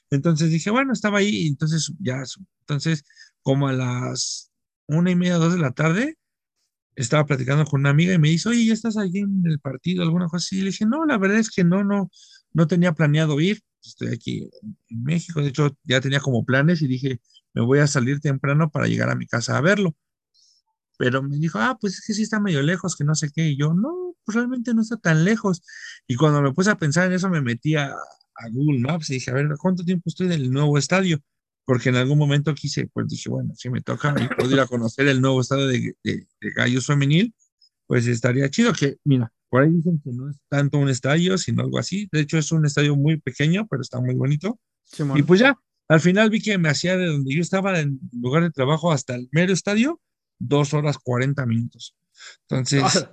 Entonces 0.10 0.51
dije, 0.51 0.69
bueno, 0.69 0.93
estaba 0.93 1.19
ahí, 1.19 1.29
y 1.29 1.47
entonces 1.47 1.93
ya, 1.99 2.23
entonces 2.62 3.03
como 3.41 3.67
a 3.67 3.73
las 3.73 4.51
una 4.88 5.12
y 5.12 5.15
media, 5.15 5.36
dos 5.36 5.53
de 5.53 5.60
la 5.60 5.71
tarde, 5.71 6.17
estaba 6.95 7.25
platicando 7.25 7.65
con 7.65 7.81
una 7.81 7.91
amiga 7.91 8.13
y 8.13 8.17
me 8.17 8.29
dice, 8.29 8.49
oye, 8.49 8.65
¿ya 8.65 8.73
estás 8.73 8.97
allí 8.97 9.19
en 9.19 9.43
el 9.45 9.60
partido, 9.60 10.03
alguna 10.03 10.25
cosa 10.27 10.38
así? 10.38 10.57
Y 10.57 10.62
le 10.62 10.71
dije, 10.71 10.86
no, 10.86 11.05
la 11.05 11.17
verdad 11.17 11.38
es 11.38 11.49
que 11.49 11.63
no, 11.63 11.83
no, 11.83 12.10
no 12.53 12.67
tenía 12.67 12.93
planeado 12.93 13.39
ir, 13.39 13.62
estoy 13.83 14.10
aquí 14.10 14.49
en 14.89 15.03
México, 15.03 15.41
de 15.41 15.49
hecho 15.49 15.77
ya 15.83 16.01
tenía 16.01 16.19
como 16.19 16.43
planes 16.43 16.81
y 16.81 16.88
dije, 16.88 17.21
me 17.57 17.65
voy 17.65 17.79
a 17.79 17.87
salir 17.87 18.19
temprano 18.19 18.69
para 18.69 18.85
llegar 18.85 19.09
a 19.09 19.15
mi 19.15 19.25
casa 19.25 19.57
a 19.57 19.61
verlo. 19.61 19.95
Pero 20.99 21.23
me 21.23 21.37
dijo, 21.37 21.57
ah, 21.59 21.75
pues 21.79 21.95
es 21.95 22.05
que 22.05 22.13
sí 22.13 22.21
está 22.21 22.39
medio 22.39 22.61
lejos, 22.61 22.95
que 22.95 23.03
no 23.03 23.15
sé 23.15 23.31
qué. 23.33 23.47
Y 23.47 23.57
yo, 23.57 23.73
no, 23.73 24.15
pues 24.23 24.35
realmente 24.35 24.75
no 24.75 24.83
está 24.83 24.97
tan 24.97 25.25
lejos. 25.25 25.63
Y 26.07 26.15
cuando 26.15 26.41
me 26.43 26.53
puse 26.53 26.69
a 26.69 26.77
pensar 26.77 27.07
en 27.07 27.13
eso, 27.13 27.29
me 27.29 27.41
metí 27.41 27.75
a, 27.75 27.87
a 27.87 28.49
Google 28.51 28.79
Maps 28.79 29.09
y 29.09 29.15
dije, 29.15 29.31
a 29.31 29.33
ver, 29.33 29.47
¿cuánto 29.59 29.83
tiempo 29.83 30.03
estoy 30.05 30.27
del 30.27 30.51
nuevo 30.51 30.77
estadio? 30.77 31.19
Porque 31.65 31.89
en 31.89 31.95
algún 31.95 32.19
momento 32.19 32.53
quise, 32.53 32.87
pues 32.93 33.07
dije, 33.07 33.27
bueno, 33.29 33.53
si 33.55 33.71
me 33.71 33.81
toca 33.81 34.13
y 34.19 34.27
puedo 34.35 34.51
ir 34.51 34.59
a 34.59 34.67
conocer 34.67 35.07
el 35.07 35.19
nuevo 35.19 35.41
estadio 35.41 35.65
de, 35.65 35.95
de, 36.03 36.27
de 36.39 36.51
Gallos 36.51 36.85
Femenil, 36.85 37.33
pues 37.87 38.05
estaría 38.05 38.49
chido 38.51 38.71
que, 38.73 38.97
mira, 39.03 39.33
por 39.49 39.63
ahí 39.63 39.71
dicen 39.71 39.99
que 40.03 40.11
no 40.11 40.29
es 40.29 40.37
tanto 40.47 40.77
un 40.77 40.89
estadio, 40.89 41.39
sino 41.39 41.63
algo 41.63 41.79
así. 41.79 42.07
De 42.11 42.19
hecho, 42.19 42.37
es 42.37 42.51
un 42.51 42.67
estadio 42.67 42.95
muy 42.95 43.17
pequeño, 43.17 43.65
pero 43.67 43.81
está 43.81 43.99
muy 43.99 44.13
bonito. 44.13 44.59
Sí, 44.83 45.03
y 45.15 45.23
pues 45.23 45.39
ya, 45.39 45.57
al 45.88 46.02
final 46.02 46.30
vi 46.30 46.41
que 46.41 46.58
me 46.58 46.69
hacía 46.69 46.97
de 46.97 47.08
donde 47.08 47.34
yo 47.34 47.41
estaba 47.41 47.80
en 47.80 48.00
lugar 48.12 48.43
de 48.43 48.52
trabajo 48.52 48.91
hasta 48.91 49.15
el 49.15 49.30
mero 49.32 49.54
estadio, 49.54 50.02
dos 50.39 50.73
horas 50.73 50.97
cuarenta 50.97 51.45
minutos. 51.45 51.95
Entonces, 52.41 52.84
ah. 52.84 53.12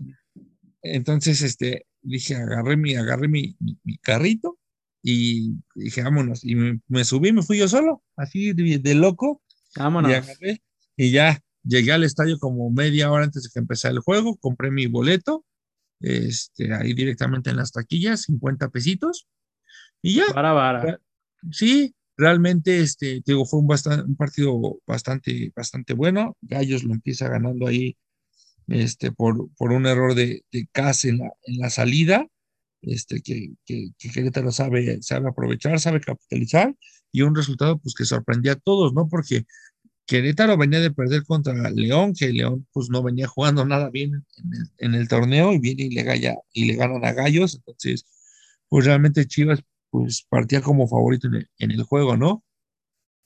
entonces, 0.82 1.42
este, 1.42 1.86
dije, 2.02 2.36
agarré 2.36 2.76
mi, 2.76 2.94
agarré 2.94 3.28
mi, 3.28 3.56
mi, 3.60 3.78
mi 3.84 3.98
carrito 3.98 4.58
y 5.02 5.54
dije, 5.74 6.02
vámonos. 6.02 6.44
Y 6.44 6.54
me, 6.56 6.80
me, 6.88 7.04
subí, 7.04 7.32
me 7.32 7.42
fui 7.42 7.58
yo 7.58 7.68
solo, 7.68 8.02
así 8.16 8.52
de, 8.52 8.78
de 8.78 8.94
loco. 8.94 9.42
Vámonos. 9.76 10.10
Y, 10.10 10.14
agarré, 10.14 10.62
y 10.96 11.10
ya 11.10 11.40
llegué 11.62 11.92
al 11.92 12.04
estadio 12.04 12.38
como 12.38 12.70
media 12.70 13.10
hora 13.10 13.24
antes 13.24 13.44
de 13.44 13.50
que 13.52 13.58
empezara 13.58 13.94
el 13.94 14.00
juego, 14.00 14.36
compré 14.36 14.70
mi 14.70 14.86
boleto, 14.86 15.44
este, 16.00 16.72
ahí 16.74 16.92
directamente 16.92 17.50
en 17.50 17.56
las 17.56 17.72
taquillas, 17.72 18.22
50 18.22 18.68
pesitos. 18.70 19.26
Y 20.02 20.16
ya. 20.16 20.26
Para, 20.32 20.52
para. 20.54 21.00
Sí, 21.50 21.94
realmente, 22.16 22.80
este, 22.80 23.22
digo, 23.24 23.44
fue 23.46 23.60
un, 23.60 24.16
partido 24.16 24.78
bastante, 24.86 25.52
bastante 25.54 25.94
bueno. 25.94 26.36
Gallos 26.42 26.84
lo 26.84 26.94
empieza 26.94 27.28
ganando 27.28 27.66
ahí 27.66 27.96
este, 28.68 29.12
por, 29.12 29.50
por 29.56 29.72
un 29.72 29.86
error 29.86 30.14
de, 30.14 30.44
de 30.52 30.68
en 31.04 31.20
la, 31.58 31.70
salida, 31.70 32.26
este, 32.82 33.20
que, 33.22 33.52
que, 33.64 33.90
que, 33.98 34.10
Querétaro 34.10 34.52
sabe, 34.52 35.02
sabe 35.02 35.28
aprovechar, 35.28 35.80
sabe 35.80 36.00
capitalizar, 36.00 36.74
y 37.12 37.22
un 37.22 37.34
resultado 37.34 37.78
pues 37.78 37.94
que 37.94 38.04
sorprendía 38.04 38.52
a 38.52 38.56
todos, 38.56 38.94
¿no? 38.94 39.08
Porque 39.08 39.46
Querétaro 40.06 40.56
venía 40.58 40.80
de 40.80 40.90
perder 40.90 41.24
contra 41.24 41.70
León, 41.70 42.14
que 42.14 42.32
León 42.32 42.66
pues 42.72 42.90
no 42.90 43.02
venía 43.02 43.26
jugando 43.26 43.64
nada 43.64 43.90
bien 43.90 44.24
en 44.36 44.52
el, 44.54 44.70
en 44.78 44.94
el 44.94 45.08
torneo, 45.08 45.52
y 45.52 45.58
viene 45.58 45.84
y 45.84 45.90
le, 45.90 46.02
galla, 46.02 46.36
y 46.52 46.66
le 46.66 46.76
ganan 46.76 47.04
a 47.04 47.12
Gallos, 47.12 47.56
entonces, 47.56 48.04
pues 48.68 48.86
realmente 48.86 49.26
Chivas 49.26 49.62
pues 49.94 50.26
partía 50.28 50.60
como 50.60 50.88
favorito 50.88 51.28
en 51.28 51.34
el, 51.36 51.48
en 51.56 51.70
el, 51.70 51.84
juego, 51.84 52.16
¿no? 52.16 52.42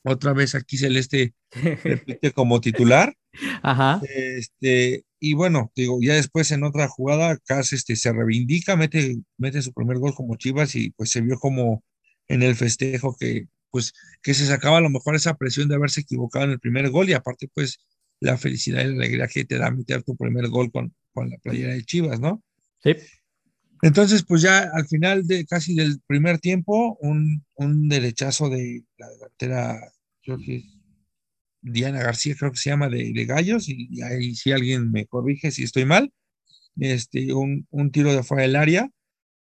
Otra 0.05 0.35
vez 0.35 0.55
aquí 0.55 0.77
Celeste 0.77 1.33
repite 1.83 2.31
como 2.33 2.61
titular. 2.61 3.17
Ajá. 3.63 4.03
Este, 4.07 5.07
y 5.19 5.33
bueno, 5.33 5.73
digo, 5.75 5.99
ya 6.03 6.13
después 6.13 6.51
en 6.51 6.65
otra 6.65 6.87
jugada, 6.87 7.39
Cas 7.39 7.73
este, 7.73 7.97
se 7.97 8.13
reivindica, 8.13 8.77
mete, 8.77 9.17
mete 9.39 9.63
su 9.63 9.73
primer 9.73 9.97
gol 9.97 10.15
como 10.15 10.37
Chivas 10.37 10.75
y 10.75 10.91
pues 10.91 11.09
se 11.09 11.23
vio 11.23 11.39
como 11.39 11.83
en 12.27 12.43
el 12.43 12.55
festejo 12.55 13.17
que 13.19 13.47
pues 13.71 13.95
que 14.23 14.35
se 14.35 14.45
sacaba 14.45 14.77
a 14.77 14.83
lo 14.83 14.91
mejor 14.91 15.17
esa 15.17 15.39
presión 15.39 15.69
de 15.69 15.77
haberse 15.77 16.03
equivocado 16.03 16.45
en 16.45 16.51
el 16.51 16.61
primer 16.61 16.91
gol 16.91 17.09
y 17.09 17.15
aparte 17.15 17.49
pues 17.55 17.79
la 18.21 18.37
felicidad 18.37 18.83
y 18.83 18.89
la 18.89 19.05
alegría 19.05 19.27
que 19.27 19.47
te 19.47 19.57
da 19.57 19.71
meter 19.71 20.03
tu 20.03 20.19
primer 20.19 20.49
gol 20.49 20.71
con, 20.71 20.95
con 21.15 21.31
la 21.31 21.39
playera 21.39 21.73
de 21.73 21.83
Chivas, 21.83 22.21
¿no? 22.21 22.43
Sí. 22.83 22.95
Entonces, 23.83 24.25
pues 24.25 24.43
ya 24.43 24.71
al 24.73 24.87
final 24.87 25.27
de 25.27 25.47
casi 25.47 25.75
del 25.75 26.01
primer 26.07 26.39
tiempo, 26.39 26.97
un, 27.01 27.45
un 27.55 27.89
derechazo 27.89 28.49
de 28.49 28.85
la 28.97 29.09
delantera, 29.09 29.93
creo 30.23 30.39
que 30.39 30.65
Diana 31.61 32.01
García, 32.01 32.35
creo 32.39 32.51
que 32.51 32.59
se 32.59 32.71
llama, 32.71 32.89
de, 32.89 33.13
de 33.13 33.25
Gallos, 33.25 33.69
y, 33.69 33.89
y, 33.91 34.03
ahí 34.03 34.35
si 34.35 34.53
alguien 34.53 34.91
me 34.91 35.07
corrige 35.07 35.51
si 35.51 35.65
estoy 35.65 35.85
mal, 35.85 36.13
este, 36.79 37.33
un, 37.33 37.67
un 37.71 37.91
tiro 37.91 38.13
de 38.13 38.23
fuera 38.23 38.43
del 38.43 38.57
área, 38.57 38.91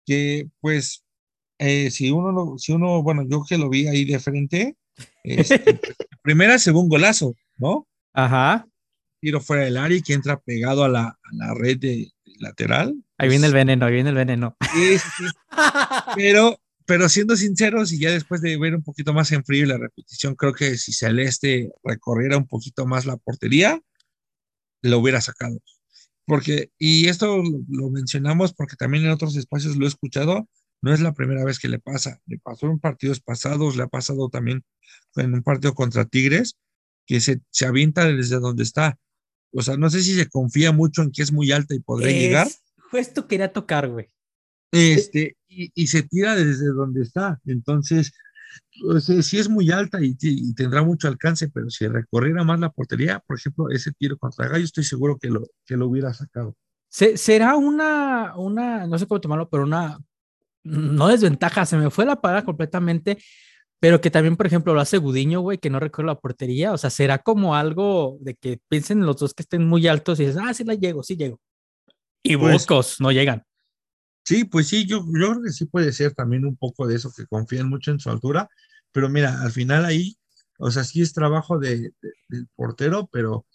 que 0.05 0.49
pues, 0.61 1.05
eh, 1.59 1.91
si 1.91 2.11
uno, 2.11 2.33
lo, 2.33 2.59
si 2.59 2.73
uno, 2.73 3.03
bueno, 3.03 3.25
yo 3.29 3.43
que 3.49 3.59
lo 3.59 3.69
vi 3.69 3.87
ahí 3.87 4.05
de 4.05 4.19
frente, 4.19 4.77
este, 5.25 5.63
primera, 6.23 6.59
según 6.59 6.89
golazo, 6.89 7.35
¿no? 7.57 7.87
Ajá. 8.13 8.67
Tiro 9.21 9.41
fuera 9.41 9.65
del 9.65 9.77
área 9.77 9.99
y 9.99 10.03
que 10.03 10.15
entra 10.15 10.39
pegado 10.39 10.85
a 10.85 10.89
la, 10.89 11.07
a 11.07 11.33
la 11.33 11.55
red 11.55 11.79
de, 11.79 12.11
de 12.25 12.33
lateral, 12.39 12.95
Ahí 13.19 13.29
viene 13.29 13.47
el 13.47 13.55
veneno, 13.55 13.87
ahí 13.87 13.95
viene 13.95 14.11
el 14.11 14.17
veneno. 14.17 14.57
Sí, 14.75 14.99
sí, 14.99 15.09
sí. 15.19 15.25
Pero, 16.15 16.61
pero 16.85 17.09
siendo 17.09 17.37
sinceros, 17.37 17.93
y 17.93 17.99
ya 17.99 18.11
después 18.11 18.43
de 18.43 18.59
ver 18.59 18.75
un 18.75 18.83
poquito 18.83 19.15
más 19.15 19.33
en 19.33 19.45
frío 19.45 19.67
la 19.67 19.79
repetición, 19.79 20.35
creo 20.35 20.53
que 20.53 20.77
si 20.77 20.93
Celeste 20.93 21.71
recorriera 21.83 22.37
un 22.37 22.47
poquito 22.47 22.87
más 22.87 23.07
la 23.07 23.17
portería, 23.17 23.81
lo 24.83 24.99
hubiera 24.99 25.21
sacado. 25.21 25.59
Porque, 26.27 26.71
y 26.79 27.09
esto 27.09 27.43
lo 27.69 27.91
mencionamos 27.91 28.53
porque 28.53 28.77
también 28.77 29.05
en 29.05 29.11
otros 29.11 29.37
espacios 29.37 29.77
lo 29.77 29.87
he 29.87 29.89
escuchado, 29.89 30.49
no 30.83 30.93
es 30.93 31.01
la 31.01 31.15
primera 31.15 31.45
vez 31.45 31.59
que 31.59 31.69
le 31.69 31.79
pasa. 31.79 32.21
Le 32.27 32.39
pasó 32.39 32.67
en 32.67 32.79
partidos 32.79 33.21
pasados, 33.21 33.77
le 33.77 33.85
ha 33.85 33.89
pasado 33.89 34.29
también 34.29 34.65
en 35.17 35.35
un 35.35 35.43
partido 35.43 35.75
contra 35.75 36.05
Tigres, 36.05 36.57
que 37.07 37.21
se, 37.21 37.41
se 37.51 37.67
avienta 37.67 38.05
desde 38.05 38.41
donde 38.41 38.65
está. 38.65 38.99
O 39.53 39.63
sea, 39.63 39.77
no 39.77 39.89
sé 39.89 40.03
si 40.03 40.15
se 40.15 40.29
confía 40.29 40.73
mucho 40.73 41.03
en 41.03 41.13
que 41.13 41.23
es 41.23 41.33
muy 41.33 41.53
alta 41.53 41.75
y 41.75 41.81
podrá 41.81 42.11
llegar. 42.11 42.49
Justo 42.91 43.27
quería 43.27 43.53
tocar, 43.53 43.89
güey. 43.89 44.11
Este, 44.73 45.37
y, 45.49 45.71
y, 45.75 45.87
se 45.87 46.03
tira 46.03 46.35
desde 46.35 46.67
donde 46.67 47.03
está. 47.03 47.41
Entonces, 47.47 48.13
pues, 48.81 49.05
sí 49.05 49.39
es 49.39 49.49
muy 49.49 49.71
alta 49.71 49.99
y, 50.03 50.17
y, 50.21 50.55
tendrá 50.55 50.83
mucho 50.83 51.09
alcance, 51.09 51.49
pero 51.49 51.71
si 51.71 51.87
recorriera 51.87 52.45
más 52.45 52.61
la 52.61 52.71
portería, 52.71 53.21
por 53.21 53.39
ejemplo, 53.39 53.71
ese 53.71 53.93
tiro 53.93 54.19
contra 54.19 54.49
Gallo, 54.49 54.65
estoy 54.65 54.85
seguro 54.85 55.19
que 55.19 55.29
lo, 55.29 55.47
que 55.65 55.77
lo 55.77 55.87
hubiera 55.89 56.13
sacado. 56.13 56.55
¿Será 56.89 57.57
una, 57.57 58.35
una, 58.37 58.87
no 58.87 58.99
sé 58.99 59.07
cómo 59.07 59.21
tomarlo, 59.21 59.49
pero 59.49 59.65
una, 59.65 59.99
no 60.63 61.09
desventaja, 61.09 61.67
se 61.67 61.77
me 61.77 61.91
fue 61.91 62.07
la 62.07 62.21
palabra 62.21 62.45
completamente, 62.45 63.19
pero 63.81 64.01
que 64.01 64.11
también, 64.11 64.37
por 64.37 64.47
ejemplo, 64.47 64.73
lo 64.73 64.81
hace 64.81 64.99
Gudiño, 64.99 65.41
güey, 65.41 65.59
que 65.59 65.69
no 65.69 65.81
recuerdo 65.81 66.13
la 66.13 66.21
portería, 66.21 66.73
o 66.73 66.79
sea, 66.79 66.91
será 66.91 67.19
como 67.19 67.55
algo 67.55 68.17
de 68.21 68.35
que 68.35 68.61
piensen 68.69 69.05
los 69.05 69.17
dos 69.17 69.35
que 69.35 69.43
estén 69.43 69.67
muy 69.67 69.87
altos 69.87 70.19
y 70.21 70.27
dices, 70.27 70.41
ah, 70.43 70.55
sí 70.55 70.65
la 70.65 70.75
llego, 70.75 71.03
sí 71.03 71.17
llego. 71.17 71.41
Y 72.33 72.37
pues, 72.37 72.67
no 73.01 73.13
llegan. 73.13 73.43
Sí, 74.25 74.45
pues 74.45 74.69
sí, 74.69 74.87
yo, 74.87 75.05
yo 75.07 75.31
creo 75.31 75.43
que 75.43 75.53
sí 75.53 75.67
puede 75.67 75.93
ser 75.93 76.15
también 76.15 76.45
un 76.45 76.57
poco 76.57 76.87
de 76.87 76.97
eso, 76.97 77.13
que 77.17 77.27
confían 77.27 77.69
mucho 77.69 77.93
en 77.93 78.01
su 78.01 78.11
altura, 78.11 78.49
pero 78.91 79.09
mira, 79.09 79.43
al 79.43 79.53
final 79.53 79.85
ahí, 79.85 80.17
o 80.59 80.71
sea, 80.71 80.83
sí 80.83 81.01
es 81.01 81.13
trabajo 81.13 81.59
de, 81.59 81.93
de, 82.01 82.13
del 82.29 82.49
portero, 82.57 83.09
pero 83.13 83.47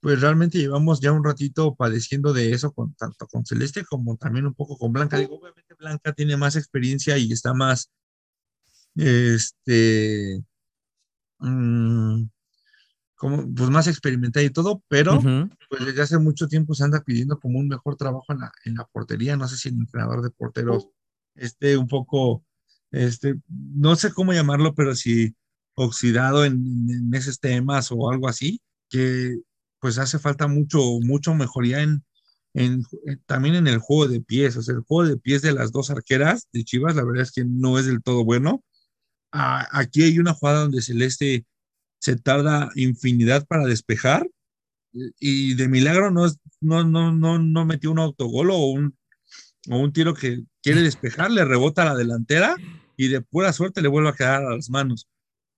pues 0.00 0.20
realmente 0.20 0.58
llevamos 0.58 1.00
ya 1.00 1.12
un 1.12 1.24
ratito 1.24 1.74
padeciendo 1.74 2.32
de 2.32 2.52
eso, 2.52 2.72
con, 2.72 2.94
tanto 2.94 3.26
con 3.26 3.44
Celeste 3.44 3.84
como 3.84 4.16
también 4.16 4.46
un 4.46 4.54
poco 4.54 4.78
con 4.78 4.92
Blanca. 4.92 5.18
Digo, 5.18 5.36
obviamente 5.36 5.74
Blanca 5.78 6.12
tiene 6.12 6.36
más 6.36 6.56
experiencia 6.56 7.18
y 7.18 7.32
está 7.32 7.52
más, 7.52 7.90
este, 8.94 10.42
mmm, 11.38 12.24
como, 13.20 13.46
pues 13.54 13.68
más 13.68 13.86
experimentada 13.86 14.42
y 14.46 14.48
todo, 14.48 14.82
pero 14.88 15.18
uh 15.18 15.22
-huh. 15.22 15.56
pues 15.68 15.84
desde 15.84 16.00
hace 16.00 16.18
mucho 16.18 16.48
tiempo 16.48 16.74
se 16.74 16.84
anda 16.84 17.04
pidiendo 17.04 17.38
como 17.38 17.58
un 17.58 17.68
mejor 17.68 17.96
trabajo 17.96 18.24
en 18.32 18.38
la, 18.38 18.50
en 18.64 18.76
la 18.76 18.86
portería. 18.86 19.36
No 19.36 19.46
sé 19.46 19.58
si 19.58 19.68
el 19.68 19.74
entrenador 19.74 20.22
de 20.22 20.30
porteros 20.30 20.88
esté 21.34 21.76
un 21.76 21.86
poco, 21.86 22.42
este, 22.90 23.34
no 23.46 23.94
sé 23.94 24.10
cómo 24.14 24.32
llamarlo, 24.32 24.74
pero 24.74 24.94
si 24.94 25.36
oxidado 25.74 26.46
en, 26.46 26.54
en 26.88 27.14
esos 27.14 27.38
temas 27.40 27.92
o 27.92 28.10
algo 28.10 28.26
así, 28.26 28.62
que 28.88 29.36
pues 29.80 29.98
hace 29.98 30.18
falta 30.18 30.48
mucho, 30.48 30.80
mucho 31.02 31.34
mejoría 31.34 31.82
en, 31.82 32.02
en, 32.54 32.86
también 33.26 33.54
en 33.54 33.66
el 33.66 33.80
juego 33.80 34.08
de 34.08 34.22
pies. 34.22 34.56
O 34.56 34.62
sea, 34.62 34.74
el 34.76 34.80
juego 34.80 35.06
de 35.06 35.18
pies 35.18 35.42
de 35.42 35.52
las 35.52 35.72
dos 35.72 35.90
arqueras 35.90 36.48
de 36.54 36.64
Chivas, 36.64 36.96
la 36.96 37.04
verdad 37.04 37.24
es 37.24 37.32
que 37.32 37.44
no 37.44 37.78
es 37.78 37.84
del 37.84 38.02
todo 38.02 38.24
bueno. 38.24 38.64
Ah, 39.30 39.68
aquí 39.72 40.04
hay 40.04 40.18
una 40.18 40.32
jugada 40.32 40.60
donde 40.60 40.80
Celeste 40.80 41.44
se 42.00 42.16
tarda 42.16 42.70
infinidad 42.74 43.46
para 43.46 43.66
despejar 43.66 44.28
y 44.92 45.54
de 45.54 45.68
milagro 45.68 46.10
no, 46.10 46.26
no, 46.60 46.82
no, 46.82 47.12
no, 47.12 47.38
no 47.38 47.64
metió 47.64 47.92
un 47.92 48.00
autogol 48.00 48.50
o 48.50 48.66
un, 48.66 48.98
o 49.70 49.78
un 49.78 49.92
tiro 49.92 50.14
que 50.14 50.42
quiere 50.62 50.82
despejar, 50.82 51.30
le 51.30 51.44
rebota 51.44 51.82
a 51.82 51.86
la 51.86 51.94
delantera 51.94 52.56
y 52.96 53.08
de 53.08 53.20
pura 53.20 53.52
suerte 53.52 53.82
le 53.82 53.88
vuelve 53.88 54.08
a 54.08 54.14
quedar 54.14 54.44
a 54.44 54.56
las 54.56 54.68
manos 54.70 55.08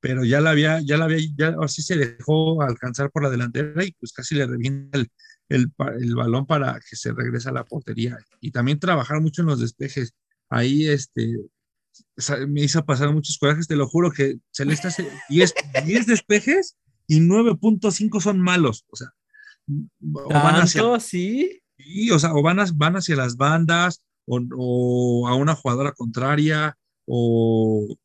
pero 0.03 0.25
ya 0.25 0.41
la 0.41 0.51
había, 0.51 0.81
ya 0.81 0.97
la 0.97 1.05
había, 1.05 1.21
ya 1.37 1.55
así 1.63 1.81
se 1.81 1.97
dejó 1.97 2.61
alcanzar 2.61 3.13
por 3.13 3.23
la 3.23 3.31
delantera 3.31 3.85
y 3.85 3.93
pues 3.93 4.13
casi 4.13 4.35
le 4.35 4.49
revienta 4.49 4.99
el, 4.99 5.09
el, 5.49 5.73
el, 6.01 6.17
balón 6.17 6.45
para 6.45 6.81
que 6.81 6.97
se 6.97 7.13
regrese 7.13 7.51
a 7.51 7.53
la 7.53 7.65
portería. 7.65 8.19
Y 8.41 8.51
también 8.51 8.81
trabajar 8.81 9.21
mucho 9.21 9.43
en 9.43 9.47
los 9.47 9.61
despejes. 9.61 10.13
Ahí 10.51 10.89
este, 10.89 11.37
me 12.49 12.63
hizo 12.63 12.85
pasar 12.85 13.13
muchos 13.13 13.39
corajes, 13.39 13.67
te 13.67 13.77
lo 13.77 13.89
juro 13.89 14.11
que 14.11 14.39
Celeste 14.51 14.89
hace 14.89 15.09
10, 15.29 15.55
10 15.85 16.07
despejes 16.07 16.77
y 17.07 17.21
9.5 17.21 18.21
son 18.21 18.41
malos. 18.41 18.85
O 18.91 18.97
sea, 18.97 19.09
o 20.03 20.29
van 20.29 20.57
hacia, 20.57 21.01
sí? 21.01 21.63
o 22.13 22.19
sea, 22.19 22.35
o 22.35 22.43
van, 22.43 22.61
a, 22.61 22.67
van 22.75 22.97
hacia 22.97 23.17
las 23.17 23.37
bandas 23.37 24.03
o, 24.27 24.41
o 24.57 25.29
a 25.29 25.35
una 25.35 25.55
jugadora 25.55 25.93
contraria 25.93 26.77
o 27.07 27.97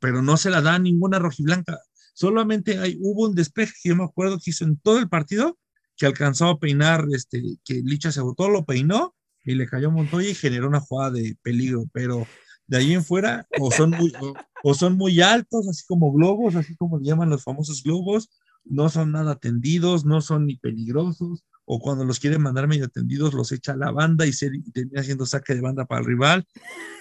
pero 0.00 0.22
no 0.22 0.36
se 0.36 0.50
la 0.50 0.60
da 0.60 0.78
ninguna 0.78 1.18
rojiblanca. 1.18 1.78
Solamente 2.14 2.78
hay, 2.78 2.96
hubo 3.00 3.28
un 3.28 3.34
despeje 3.34 3.72
que 3.82 3.88
yo 3.90 3.96
me 3.96 4.04
acuerdo 4.04 4.38
que 4.38 4.50
hizo 4.50 4.64
en 4.64 4.76
todo 4.78 4.98
el 4.98 5.08
partido, 5.08 5.58
que 5.96 6.06
alcanzó 6.06 6.48
a 6.48 6.58
peinar, 6.58 7.04
este, 7.12 7.42
que 7.64 7.74
Licha 7.84 8.12
se 8.12 8.20
botó, 8.20 8.48
lo 8.48 8.64
peinó 8.64 9.14
y 9.44 9.54
le 9.54 9.66
cayó 9.66 9.90
Montoya 9.90 10.28
y 10.28 10.34
generó 10.34 10.68
una 10.68 10.80
jugada 10.80 11.12
de 11.12 11.36
peligro, 11.42 11.84
pero 11.92 12.26
de 12.68 12.78
ahí 12.78 12.92
en 12.92 13.04
fuera 13.04 13.46
o 13.58 13.70
son 13.72 13.90
muy, 13.90 14.12
o, 14.20 14.34
o 14.62 14.74
son 14.74 14.96
muy 14.96 15.20
altos, 15.20 15.66
así 15.68 15.84
como 15.86 16.12
globos, 16.12 16.54
así 16.54 16.76
como 16.76 16.98
le 16.98 17.06
llaman 17.06 17.30
los 17.30 17.42
famosos 17.42 17.82
globos, 17.82 18.30
no 18.64 18.88
son 18.88 19.12
nada 19.12 19.36
tendidos, 19.36 20.04
no 20.04 20.20
son 20.20 20.46
ni 20.46 20.56
peligrosos, 20.56 21.44
o 21.64 21.80
cuando 21.80 22.04
los 22.04 22.18
quiere 22.18 22.38
mandar 22.38 22.66
medio 22.66 22.88
tendidos, 22.88 23.34
los 23.34 23.52
echa 23.52 23.72
a 23.72 23.76
la 23.76 23.90
banda 23.90 24.26
y, 24.26 24.32
se, 24.32 24.46
y 24.46 24.70
termina 24.70 25.00
haciendo 25.00 25.26
saque 25.26 25.54
de 25.54 25.60
banda 25.60 25.84
para 25.84 26.00
el 26.00 26.06
rival. 26.06 26.46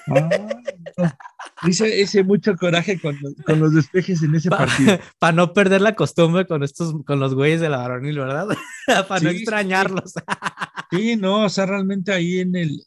Ah, 0.09 0.29
Dice 1.63 2.01
ese 2.01 2.23
mucho 2.23 2.55
coraje 2.55 2.99
con, 2.99 3.17
con, 3.45 3.59
los 3.59 3.73
despejes 3.73 4.21
en 4.23 4.35
ese 4.35 4.49
pa, 4.49 4.57
partido. 4.57 4.99
Para 5.19 5.33
no 5.33 5.53
perder 5.53 5.81
la 5.81 5.95
costumbre 5.95 6.45
con 6.45 6.63
estos, 6.63 6.93
con 7.05 7.19
los 7.19 7.33
güeyes 7.33 7.61
de 7.61 7.69
la 7.69 7.77
varonil, 7.77 8.19
¿verdad? 8.19 8.47
para 9.07 9.19
sí, 9.19 9.25
no 9.25 9.31
extrañarlos. 9.31 10.13
sí, 10.91 11.15
no, 11.15 11.45
o 11.45 11.49
sea, 11.49 11.65
realmente 11.65 12.11
ahí 12.11 12.39
en 12.39 12.55
el, 12.55 12.83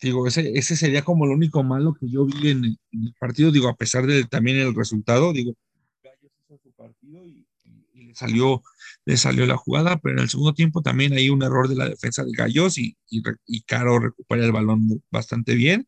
digo, 0.00 0.26
ese, 0.26 0.52
ese 0.56 0.76
sería 0.76 1.02
como 1.02 1.26
lo 1.26 1.34
único 1.34 1.62
malo 1.62 1.94
que 1.94 2.08
yo 2.08 2.24
vi 2.24 2.50
en 2.50 2.64
el, 2.64 2.78
en 2.92 3.06
el 3.06 3.14
partido, 3.18 3.50
digo, 3.50 3.68
a 3.68 3.76
pesar 3.76 4.06
de 4.06 4.24
también 4.24 4.58
el 4.58 4.74
resultado, 4.74 5.32
digo, 5.32 5.54
Gallos 6.02 6.32
hizo 6.44 6.58
su 6.62 6.70
partido 6.72 7.24
y, 7.24 7.46
y, 7.64 7.86
y, 7.94 8.04
le 8.06 8.14
salió, 8.14 8.62
le 9.04 9.16
salió 9.16 9.46
la 9.46 9.56
jugada, 9.56 9.98
pero 9.98 10.16
en 10.16 10.22
el 10.22 10.28
segundo 10.28 10.54
tiempo 10.54 10.82
también 10.82 11.12
hay 11.12 11.30
un 11.30 11.42
error 11.42 11.68
de 11.68 11.76
la 11.76 11.88
defensa 11.88 12.24
de 12.24 12.32
Gallos 12.32 12.78
y, 12.78 12.96
y 13.10 13.60
Caro 13.62 13.98
recupera 13.98 14.44
el 14.44 14.52
balón 14.52 15.02
bastante 15.10 15.54
bien 15.54 15.86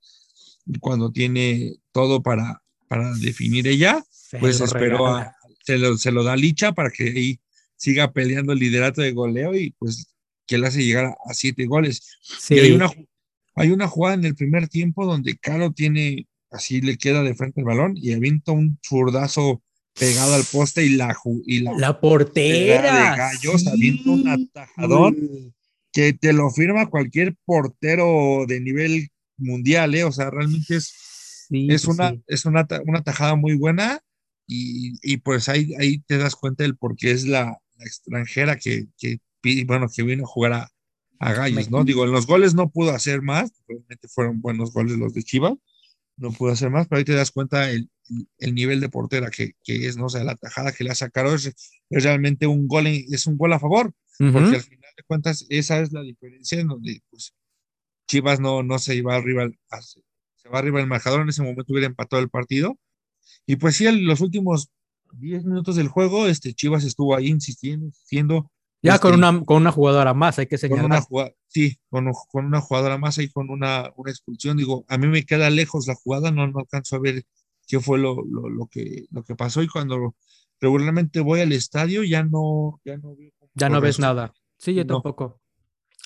cuando 0.81 1.13
tiene 1.13 1.77
todo 1.93 2.23
para, 2.23 2.63
para 2.89 3.13
definir 3.15 3.67
ella, 3.67 4.05
se 4.11 4.39
pues 4.39 4.61
esperó 4.61 5.07
a, 5.07 5.35
se 5.65 5.79
lo, 5.79 5.97
se 5.97 6.13
lo 6.13 6.25
da 6.25 6.37
Licha 6.37 6.73
para 6.73 6.91
que 6.91 7.05
ahí 7.05 7.41
siga 7.77 8.13
peleando 8.13 8.53
el 8.53 8.59
liderato 8.59 9.03
de 9.03 9.13
goleo 9.13 9.55
y 9.55 9.71
pues 9.73 10.15
que 10.47 10.59
le 10.59 10.67
hace 10.67 10.85
llegar 10.85 11.07
a, 11.07 11.17
a 11.27 11.35
siete 11.35 11.67
goles. 11.67 12.19
Sí. 12.23 12.55
Y 12.55 12.59
hay 12.61 12.73
una, 12.73 12.91
hay 13.55 13.71
una 13.71 13.89
jugada 13.89 14.15
en 14.15 14.25
el 14.25 14.35
primer 14.35 14.69
tiempo 14.69 15.07
donde 15.07 15.37
Caro 15.37 15.73
tiene, 15.73 16.27
así 16.51 16.81
le 16.81 16.97
queda 16.97 17.23
de 17.23 17.35
frente 17.35 17.61
el 17.61 17.67
balón 17.67 17.95
y 17.97 18.13
avienta 18.13 18.53
un 18.53 18.79
zurdazo 18.83 19.63
pegado 19.99 20.35
al 20.35 20.45
poste 20.45 20.85
y 20.85 20.91
la, 20.91 21.17
y 21.47 21.61
la, 21.61 21.73
la 21.79 22.01
portera 22.01 23.11
de 23.11 23.17
gallos 23.17 23.63
sí. 23.63 23.69
avienta 23.69 24.11
un 24.11 24.29
atajadón 24.29 25.55
que 25.93 26.13
te 26.13 26.33
lo 26.33 26.51
firma 26.51 26.91
cualquier 26.91 27.37
portero 27.45 28.45
de 28.49 28.61
nivel 28.61 29.09
mundial, 29.37 29.95
¿eh? 29.95 30.03
O 30.05 30.11
sea, 30.11 30.31
realmente 30.31 30.77
es, 30.77 30.93
sí, 31.49 31.69
es, 31.71 31.85
una, 31.85 32.11
sí. 32.11 32.23
es 32.27 32.45
una, 32.45 32.67
una 32.85 33.03
tajada 33.03 33.37
muy 33.37 33.57
buena 33.57 34.01
y, 34.47 34.99
y, 35.03 35.19
pues 35.19 35.49
ahí, 35.49 35.73
ahí 35.79 35.99
te 36.01 36.19
das 36.19 36.35
cuenta 36.35 36.65
del 36.65 36.77
por 36.77 36.97
qué 36.97 37.13
es 37.13 37.25
la, 37.25 37.57
la 37.77 37.85
extranjera 37.85 38.57
que, 38.57 38.87
que, 38.99 39.21
bueno, 39.65 39.87
que 39.95 40.03
vino 40.03 40.25
a 40.25 40.27
jugar 40.27 40.53
a, 40.53 40.71
a 41.19 41.33
Gallos, 41.33 41.71
¿no? 41.71 41.85
Digo, 41.85 42.05
en 42.05 42.13
los 42.13 42.27
goles 42.27 42.55
no 42.55 42.71
pudo 42.71 42.91
hacer 42.91 43.23
más, 43.23 43.53
realmente 43.67 44.09
fueron 44.09 44.41
buenos 44.41 44.73
goles 44.73 44.99
los 44.99 45.15
de 45.15 45.23
Chivas, 45.23 45.55
no 46.17 46.33
pudo 46.33 46.53
hacer 46.53 46.71
más, 46.71 46.87
pero 46.87 46.99
ahí 46.99 47.05
te 47.05 47.15
das 47.15 47.31
cuenta 47.31 47.71
el, 47.71 47.91
el 48.39 48.55
nivel 48.55 48.81
de 48.81 48.89
portera 48.89 49.31
que, 49.31 49.53
que, 49.63 49.87
es, 49.87 49.97
¿no? 49.97 50.07
O 50.07 50.09
sea, 50.09 50.25
la 50.25 50.37
tajada 50.37 50.73
que 50.73 50.85
le 50.85 50.91
ha 50.91 50.95
sacado 50.95 51.35
es, 51.35 51.47
es 51.47 52.03
realmente 52.05 52.47
un 52.47 52.69
gol, 52.69 52.87
es 52.87 53.27
un 53.27 53.37
gol 53.37 53.53
a 53.53 53.59
favor, 53.59 53.93
uh 54.21 54.25
-huh. 54.25 54.33
porque 54.33 54.57
al 54.57 54.63
final 54.63 54.91
de 54.97 55.03
cuentas 55.07 55.47
esa 55.49 55.81
es 55.81 55.93
la 55.93 56.03
diferencia 56.03 56.61
en 56.61 56.69
donde, 56.69 57.03
pues, 57.11 57.35
Chivas 58.07 58.39
no, 58.41 58.63
no 58.63 58.79
se 58.79 58.95
iba 58.95 59.17
arriba, 59.17 59.49
se 60.37 60.49
va 60.49 60.59
arriba 60.59 60.81
el 60.81 60.87
marcador, 60.87 61.23
en 61.23 61.31
ese 61.31 61.43
momento 61.43 61.73
hubiera 61.73 61.87
empatado 61.87 62.23
el 62.23 62.29
partido. 62.29 62.79
Y 63.47 63.57
pues 63.57 63.77
sí, 63.77 63.87
en 63.87 64.07
los 64.07 64.21
últimos 64.21 64.71
10 65.13 65.45
minutos 65.45 65.77
del 65.77 65.89
juego, 65.89 66.27
este 66.27 66.53
Chivas 66.55 66.85
estuvo 66.85 67.17
ahí 67.17 67.29
insistiendo, 67.29 67.87
insistiendo. 67.87 68.51
Ya 68.85 68.97
este, 68.97 69.09
con, 69.09 69.15
una, 69.15 69.45
con 69.47 69.57
una 69.57 69.73
jugadora 69.73 70.13
más, 70.13 70.39
hay 70.39 70.47
que 70.47 70.59
señalar. 70.59 70.83
Con 70.83 70.93
una 70.93 71.01
jugada, 71.01 71.33
sí, 71.49 71.79
con, 71.89 72.13
con, 72.31 72.45
una 72.45 72.61
jugadora 72.61 72.99
más 72.99 73.17
y 73.17 73.31
con 73.31 73.49
una, 73.49 73.91
una, 73.97 74.11
expulsión. 74.11 74.59
Digo, 74.59 74.85
a 74.89 74.99
mí 74.99 75.07
me 75.07 75.25
queda 75.25 75.49
lejos 75.49 75.87
la 75.87 75.95
jugada, 75.95 76.31
no, 76.31 76.47
no 76.47 76.59
alcanzo 76.59 76.97
a 76.97 76.99
ver 76.99 77.25
qué 77.67 77.81
fue 77.81 77.99
lo, 77.99 78.23
lo, 78.23 78.51
lo, 78.51 78.67
que, 78.67 79.07
lo 79.11 79.25
que 79.25 79.35
pasó. 79.37 79.63
Y 79.63 79.69
cuando 79.69 80.15
regularmente 80.61 81.21
voy 81.21 81.41
al 81.41 81.53
estadio, 81.53 82.03
ya 82.05 82.25
no, 82.25 82.79
ya 82.85 82.99
no 82.99 83.17
veo. 83.17 83.33
Ya 83.55 83.71
no 83.71 83.81
ves 83.81 83.99
nada. 83.99 84.35
Sí, 84.59 84.75
yo 84.75 84.85
no. 84.85 84.97
tampoco. 84.97 85.41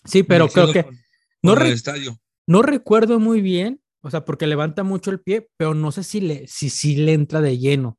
Sí, 0.05 0.23
pero 0.23 0.47
creo 0.47 0.73
que. 0.73 0.85
Con 0.85 0.95
no 1.43 1.55
el 1.55 1.73
estadio. 1.73 2.17
No 2.47 2.63
recuerdo 2.63 3.19
muy 3.19 3.41
bien, 3.41 3.83
o 4.03 4.11
sea, 4.11 4.25
porque 4.25 4.47
levanta 4.47 4.85
mucho 4.85 5.11
el 5.11 5.21
pie, 5.21 5.51
pero 5.57 5.75
no 5.75 5.91
sé 5.91 6.05
si 6.05 6.21
le, 6.21 6.47
si, 6.47 6.71
si 6.71 6.95
le 6.95 7.13
entra 7.13 7.41
de 7.41 7.59
lleno 7.59 7.99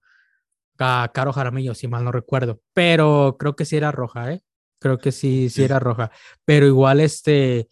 a 0.78 1.12
Caro 1.14 1.34
Jaramillo, 1.34 1.76
si 1.76 1.90
mal 1.90 2.06
no 2.06 2.14
recuerdo. 2.14 2.62
Pero 2.74 3.36
creo 3.38 3.58
que 3.58 3.66
sí 3.66 3.76
era 3.76 3.92
roja, 3.92 4.32
¿eh? 4.32 4.42
Creo 4.80 4.98
que 4.98 5.12
sí, 5.12 5.50
sí 5.50 5.64
era 5.64 5.80
roja. 5.80 6.12
Pero 6.46 6.66
igual, 6.66 7.02
este, 7.02 7.68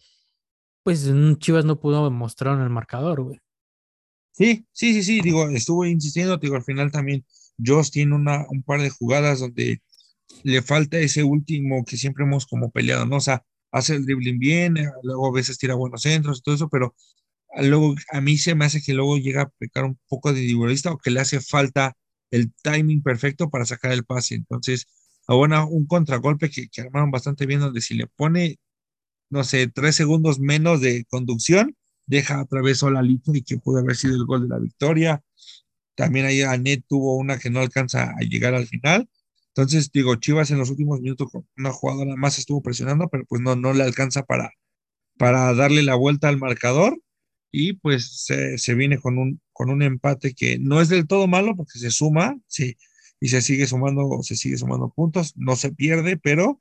pues 0.82 1.10
Chivas 1.38 1.64
no 1.64 1.80
pudo 1.80 2.10
mostrar 2.10 2.56
en 2.56 2.62
el 2.62 2.70
marcador, 2.70 3.22
güey. 3.22 3.40
Sí, 4.32 4.66
sí, 4.72 4.94
sí, 4.94 5.02
sí, 5.02 5.20
digo, 5.20 5.48
estuvo 5.48 5.84
insistiendo, 5.84 6.36
digo, 6.36 6.54
al 6.56 6.62
final 6.62 6.92
también 6.92 7.26
Joss 7.64 7.90
tiene 7.90 8.14
una, 8.14 8.46
un 8.48 8.62
par 8.62 8.80
de 8.80 8.90
jugadas 8.90 9.40
donde 9.40 9.82
le 10.44 10.62
falta 10.62 10.98
ese 10.98 11.24
último 11.24 11.84
que 11.84 11.96
siempre 11.96 12.24
hemos 12.24 12.46
como 12.46 12.70
peleado, 12.70 13.06
¿no? 13.06 13.16
O 13.16 13.20
sea, 13.20 13.44
hace 13.72 13.96
el 13.96 14.04
dribbling 14.04 14.38
bien, 14.38 14.76
eh, 14.76 14.90
luego 15.02 15.28
a 15.28 15.32
veces 15.32 15.58
tira 15.58 15.74
buenos 15.74 16.02
centros 16.02 16.38
y 16.38 16.42
todo 16.42 16.54
eso, 16.54 16.68
pero 16.68 16.94
luego 17.62 17.94
a 18.12 18.20
mí 18.20 18.38
se 18.38 18.54
me 18.54 18.64
hace 18.64 18.82
que 18.82 18.94
luego 18.94 19.18
llega 19.18 19.42
a 19.42 19.48
pecar 19.58 19.84
un 19.84 19.98
poco 20.08 20.32
de 20.32 20.40
individualista 20.40 20.92
o 20.92 20.98
que 20.98 21.10
le 21.10 21.20
hace 21.20 21.40
falta 21.40 21.96
el 22.30 22.52
timing 22.62 23.02
perfecto 23.02 23.50
para 23.50 23.64
sacar 23.66 23.92
el 23.92 24.04
pase. 24.04 24.36
Entonces, 24.36 24.86
ahora 25.28 25.64
un 25.64 25.86
contragolpe 25.86 26.50
que, 26.50 26.68
que 26.68 26.80
armaron 26.82 27.10
bastante 27.12 27.46
bien, 27.46 27.60
donde 27.60 27.80
si 27.80 27.94
le 27.94 28.08
pone, 28.08 28.58
no 29.30 29.44
sé, 29.44 29.68
tres 29.68 29.96
segundos 29.96 30.40
menos 30.40 30.80
de 30.80 31.04
conducción, 31.06 31.76
deja 32.06 32.42
otra 32.42 32.62
vez 32.62 32.78
sola 32.78 33.02
Lito 33.02 33.34
y 33.34 33.42
que 33.42 33.58
pudo 33.58 33.78
haber 33.80 33.96
sido 33.96 34.16
el 34.16 34.24
gol 34.26 34.42
de 34.42 34.48
la 34.48 34.58
victoria. 34.58 35.22
También 35.94 36.26
ahí 36.26 36.42
Anet 36.42 36.84
tuvo 36.88 37.16
una 37.16 37.38
que 37.38 37.50
no 37.50 37.60
alcanza 37.60 38.14
a 38.18 38.20
llegar 38.22 38.54
al 38.54 38.66
final. 38.66 39.08
Entonces, 39.48 39.90
digo, 39.92 40.16
Chivas 40.16 40.50
en 40.50 40.58
los 40.58 40.70
últimos 40.70 41.00
minutos 41.00 41.30
con 41.30 41.46
una 41.56 41.72
jugadora 41.72 42.16
más 42.16 42.38
estuvo 42.38 42.62
presionando, 42.62 43.08
pero 43.08 43.24
pues 43.26 43.42
no, 43.42 43.56
no 43.56 43.72
le 43.74 43.82
alcanza 43.84 44.24
para, 44.24 44.52
para 45.18 45.54
darle 45.54 45.82
la 45.82 45.96
vuelta 45.96 46.28
al 46.28 46.38
marcador 46.38 47.00
y 47.50 47.74
pues 47.74 48.26
se, 48.26 48.74
viene 48.74 48.98
con 48.98 49.18
un, 49.18 49.40
con 49.52 49.70
un 49.70 49.82
empate 49.82 50.34
que 50.34 50.58
no 50.58 50.80
es 50.80 50.88
del 50.88 51.06
todo 51.06 51.26
malo 51.26 51.56
porque 51.56 51.78
se 51.78 51.90
suma, 51.90 52.38
sí, 52.46 52.76
y 53.20 53.28
se 53.28 53.42
sigue 53.42 53.66
sumando, 53.66 54.22
se 54.22 54.36
sigue 54.36 54.56
sumando 54.56 54.90
puntos, 54.90 55.34
no 55.36 55.56
se 55.56 55.72
pierde, 55.72 56.16
pero 56.16 56.60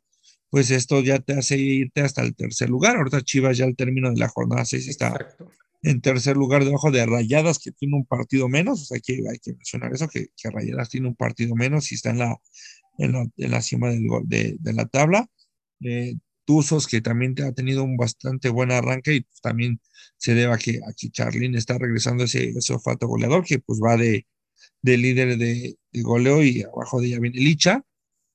pues 0.49 0.71
esto 0.71 1.01
ya 1.01 1.19
te 1.19 1.33
hace 1.33 1.57
irte 1.57 2.01
hasta 2.01 2.21
el 2.21 2.35
tercer 2.35 2.69
lugar. 2.69 2.95
Ahorita 2.97 3.21
Chivas 3.21 3.57
ya 3.57 3.65
al 3.65 3.75
término 3.75 4.09
de 4.09 4.17
la 4.17 4.29
jornada 4.29 4.65
6 4.65 4.87
está 4.87 5.35
en 5.83 6.01
tercer 6.01 6.37
lugar 6.37 6.65
debajo 6.65 6.91
de 6.91 7.05
Rayadas, 7.05 7.59
que 7.59 7.71
tiene 7.71 7.95
un 7.95 8.05
partido 8.05 8.47
menos, 8.49 8.81
o 8.81 8.85
sea, 8.85 8.99
que 8.99 9.21
hay 9.29 9.39
que 9.39 9.53
mencionar 9.53 9.93
eso, 9.93 10.07
que, 10.07 10.27
que 10.35 10.49
Rayadas 10.49 10.89
tiene 10.89 11.07
un 11.07 11.15
partido 11.15 11.55
menos 11.55 11.91
y 11.91 11.95
está 11.95 12.09
en 12.11 12.19
la, 12.19 12.37
en 12.97 13.51
la, 13.51 13.61
cima 13.61 13.89
del, 13.89 14.07
de, 14.25 14.57
de 14.59 14.73
la 14.73 14.85
tabla. 14.85 15.27
Eh, 15.81 16.15
Tuzos, 16.45 16.87
que 16.87 17.01
también 17.01 17.35
ha 17.43 17.51
tenido 17.51 17.83
un 17.83 17.97
bastante 17.97 18.47
buen 18.49 18.71
arranque 18.71 19.15
y 19.15 19.21
pues, 19.21 19.41
también 19.41 19.81
se 20.15 20.33
debe 20.33 20.53
a 20.53 20.57
que 20.57 20.79
aquí 20.89 21.09
Charlín 21.09 21.55
está 21.55 21.77
regresando 21.77 22.23
ese, 22.23 22.49
ese 22.49 22.73
olfato 22.73 23.05
goleador 23.05 23.43
que 23.43 23.59
pues 23.59 23.79
va 23.83 23.97
de, 23.97 24.25
de 24.81 24.97
líder 24.97 25.37
de, 25.37 25.77
de, 25.91 26.01
goleo 26.01 26.43
y 26.43 26.63
abajo 26.63 26.99
de 26.99 27.07
ella 27.07 27.19
viene 27.19 27.39
Licha. 27.39 27.83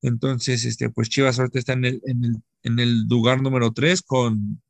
Entonces, 0.03 0.65
este, 0.65 0.91
pues 0.91 1.09
Chivas 1.09 1.39
ahorita 1.39 1.59
está 1.59 1.73
en 1.75 1.85
el, 1.85 2.03
en 2.05 2.25
el, 2.25 2.37
en 2.63 2.79
el 2.79 3.07
lugar 3.07 3.41
número 3.41 3.73
3 3.73 4.03
con, 4.03 4.63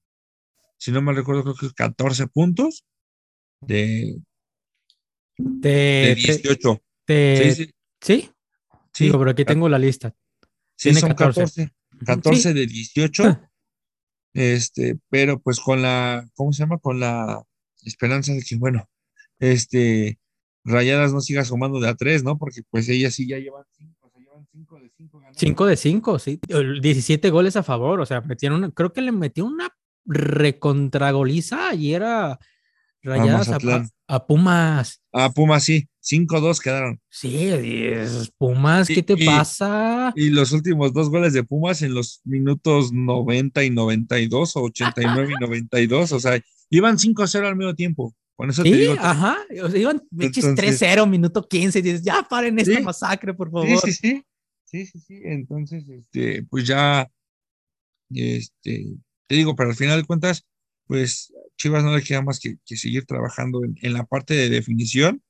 si 0.76 0.92
no 0.92 1.00
me 1.00 1.12
recuerdo, 1.12 1.42
creo 1.42 1.57
que 1.57 1.74
14 1.74 2.26
puntos 2.26 2.84
de, 3.61 4.20
de, 5.38 6.14
18. 6.16 6.82
sí, 7.07 7.55
sí. 7.55 7.70
¿Sí? 8.00 8.30
Sí, 8.92 9.11
pero 9.11 9.30
aquí 9.30 9.44
tengo 9.44 9.68
la 9.68 9.78
lista. 9.78 10.14
Sí, 10.76 10.88
Tiene 10.88 11.00
son 11.00 11.14
14. 11.14 11.72
14 12.05 12.53
de 12.53 12.66
18. 12.66 13.24
Ah. 13.24 13.50
Este, 14.34 14.98
pero 15.09 15.40
pues 15.40 15.61
con 15.61 15.82
la, 15.82 16.28
¿cómo 16.34 16.53
se 16.53 16.62
llama? 16.62 16.78
Con 16.78 17.00
la 17.00 17.42
esperanza 17.84 18.32
de 18.32 18.42
que, 18.42 18.57
bueno, 18.57 18.88
este, 19.38 20.18
Rayadas 20.64 21.12
no 21.12 21.20
siga 21.20 21.44
sumando 21.44 21.80
de 21.80 21.88
a 21.88 21.94
3, 21.94 22.24
¿no? 22.24 22.38
Porque 22.38 22.62
pues 22.70 22.88
ellas 22.88 23.14
sí 23.14 23.26
ya 23.26 23.38
llevan 23.38 23.64
5, 23.76 23.98
o 24.00 24.10
sea, 24.10 24.20
llevan 24.20 24.46
5 24.50 24.78
de 24.78 24.90
5 24.96 25.18
ganados. 25.18 25.36
5 25.38 25.66
de 25.66 25.76
5, 25.76 26.18
sí. 26.18 26.40
17 26.80 27.30
goles 27.30 27.56
a 27.56 27.62
favor, 27.62 28.00
o 28.00 28.06
sea, 28.06 28.20
metieron, 28.20 28.70
creo 28.70 28.92
que 28.92 29.02
le 29.02 29.12
metió 29.12 29.44
una 29.44 29.70
recontragoliza 30.04 31.74
y 31.74 31.94
era 31.94 32.38
Rayadas 33.02 33.48
a, 33.48 33.58
Pumas. 34.26 35.02
A 35.12 35.32
Pumas, 35.32 35.64
sí. 35.64 35.88
5-2 36.02 36.60
quedaron. 36.60 37.00
Sí, 37.08 37.50
Pumas, 38.36 38.88
¿qué 38.88 39.02
te 39.02 39.16
pasa? 39.24 40.12
Y 40.16 40.30
los 40.30 40.52
últimos 40.52 40.92
dos 40.92 41.08
goles 41.10 41.32
de 41.32 41.44
Pumas 41.44 41.82
en 41.82 41.94
los 41.94 42.20
minutos 42.24 42.92
90 42.92 43.64
y 43.64 43.70
92 43.70 44.56
o 44.56 44.62
89 44.62 45.34
y 45.36 45.40
92, 45.40 46.12
o 46.12 46.20
sea, 46.20 46.40
iban 46.70 46.98
5-0 46.98 47.46
al 47.46 47.56
mismo 47.56 47.74
tiempo. 47.74 48.14
Con 48.37 48.51
eso 48.51 48.62
sí, 48.62 48.70
te 48.70 48.76
digo. 48.76 48.95
ajá, 48.99 49.39
o 49.62 49.68
sea, 49.68 49.80
iban 49.80 50.03
3-0, 50.11 51.09
minuto 51.09 51.47
15, 51.47 51.78
y 51.78 51.83
dices, 51.83 52.03
ya 52.03 52.26
paren 52.28 52.59
esta 52.59 52.80
masacre, 52.80 53.35
por 53.35 53.51
favor. 53.51 53.68
Sí, 53.80 53.93
sí, 53.93 53.93
sí. 53.93 54.24
Sí, 54.64 54.87
sí, 54.87 55.01
sí. 55.01 55.20
Entonces, 55.24 55.87
este, 55.87 56.45
pues 56.45 56.66
ya, 56.66 57.07
este, 58.11 58.87
te 59.26 59.35
digo, 59.35 59.55
pero 59.55 59.68
al 59.70 59.76
final 59.76 60.01
de 60.01 60.07
cuentas, 60.07 60.47
pues 60.87 61.33
Chivas 61.57 61.85
no 61.85 61.95
le 61.95 62.03
queda 62.03 62.22
más 62.22 62.41
que, 62.41 62.57
seguir 62.76 63.05
trabajando 63.05 63.61
en, 63.64 63.93
la 63.93 64.05
parte 64.05 64.35
de 64.35 64.49
definición. 64.49 65.22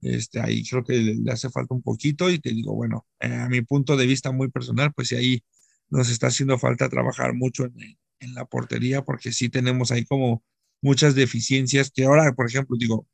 Este, 0.00 0.40
ahí 0.40 0.64
creo 0.64 0.84
que 0.84 0.94
le, 0.94 1.32
hace 1.32 1.50
falta 1.50 1.74
un 1.74 1.82
poquito 1.82 2.30
y 2.30 2.38
te 2.38 2.50
digo, 2.50 2.74
bueno, 2.74 3.06
eh, 3.20 3.34
a 3.34 3.48
mi 3.48 3.62
punto 3.62 3.96
de 3.96 4.06
vista 4.06 4.30
muy 4.30 4.50
personal, 4.50 4.92
pues 4.94 5.10
ahí 5.12 5.42
nos 5.90 6.08
está 6.08 6.28
haciendo 6.28 6.58
falta 6.58 6.88
trabajar 6.88 7.34
mucho 7.34 7.64
en, 7.64 7.98
en, 8.20 8.34
la 8.34 8.44
portería 8.44 9.02
porque 9.02 9.32
sí 9.32 9.48
tenemos 9.48 9.90
ahí 9.90 10.04
como 10.04 10.44
muchas 10.86 11.16
deficiencias 11.16 11.90
que 11.90 12.04
ahora, 12.04 12.32
por 12.32 12.48
ejemplo, 12.48 12.76
digo, 12.78 13.08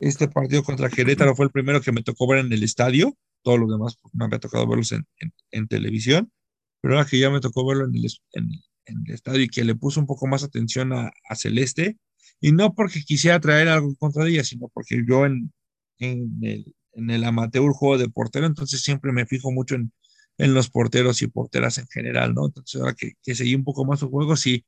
este 0.00 0.26
partido 0.26 0.64
contra 0.64 0.90
Querétaro 0.90 1.36
fue 1.36 1.46
el 1.46 1.52
primero 1.52 1.80
que 1.80 1.92
me 1.92 2.02
tocó 2.02 2.26
ver 2.26 2.40
en 2.40 2.52
el 2.52 2.64
estadio, 2.64 3.16
todos 3.42 3.60
los 3.60 3.70
demás 3.70 3.96
pues, 4.02 4.12
me 4.14 4.24
ha 4.24 4.40
tocado 4.40 4.66
verlos 4.66 4.90
en, 4.90 5.06
en, 5.52 5.68
televisión, 5.68 6.32
pero 6.80 6.94
ahora 6.94 7.08
que 7.08 7.20
ya 7.20 7.30
me 7.30 7.40
tocó 7.40 7.64
verlo 7.64 7.84
en 7.84 7.94
el, 7.94 8.06
en, 8.32 8.50
en 8.86 9.04
el 9.06 9.14
estadio 9.14 9.42
y 9.42 9.48
que 9.48 9.64
le 9.64 9.76
puso 9.76 10.00
un 10.00 10.06
poco 10.06 10.26
más 10.26 10.42
atención 10.42 10.92
a, 10.92 11.12
Celeste, 11.36 11.98
y 12.40 12.50
no 12.50 12.74
porque 12.74 13.00
quisiera 13.02 13.38
traer 13.38 13.68
algo 13.68 13.94
contra 13.94 14.26
ella, 14.26 14.42
sino 14.42 14.68
porque 14.74 15.04
yo 15.08 15.24
en, 15.24 15.52
en, 16.00 16.36
el, 16.42 16.74
en 16.94 17.10
el 17.10 17.22
amateur 17.22 17.70
juego 17.72 17.96
de 17.96 18.08
portero, 18.08 18.46
entonces 18.46 18.82
siempre 18.82 19.12
me 19.12 19.24
fijo 19.24 19.52
mucho 19.52 19.76
en, 19.76 19.92
en 20.38 20.52
los 20.52 20.68
porteros 20.68 21.22
y 21.22 21.28
porteras 21.28 21.78
en 21.78 21.86
general, 21.86 22.34
¿no? 22.34 22.46
Entonces 22.46 22.80
ahora 22.80 22.94
que, 22.94 23.12
que 23.22 23.36
seguí 23.36 23.54
un 23.54 23.62
poco 23.62 23.84
más 23.84 24.00
su 24.00 24.10
juego, 24.10 24.36
sí, 24.36 24.64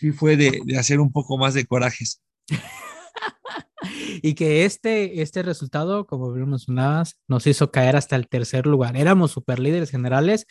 sí 0.00 0.12
fue 0.12 0.36
de, 0.36 0.62
hacer 0.78 0.98
un 0.98 1.12
poco 1.12 1.36
más 1.36 1.52
de 1.52 1.66
corajes. 1.66 2.22
y 4.22 4.34
que 4.34 4.64
este, 4.64 5.20
este 5.20 5.42
resultado, 5.42 6.06
como 6.06 6.32
bien 6.32 6.48
mencionabas, 6.48 7.18
nos 7.28 7.46
hizo 7.46 7.70
caer 7.70 7.96
hasta 7.96 8.16
el 8.16 8.26
tercer 8.26 8.66
lugar. 8.66 8.96
Éramos 8.96 9.32
super 9.32 9.58
líderes 9.58 9.90
generales, 9.90 10.46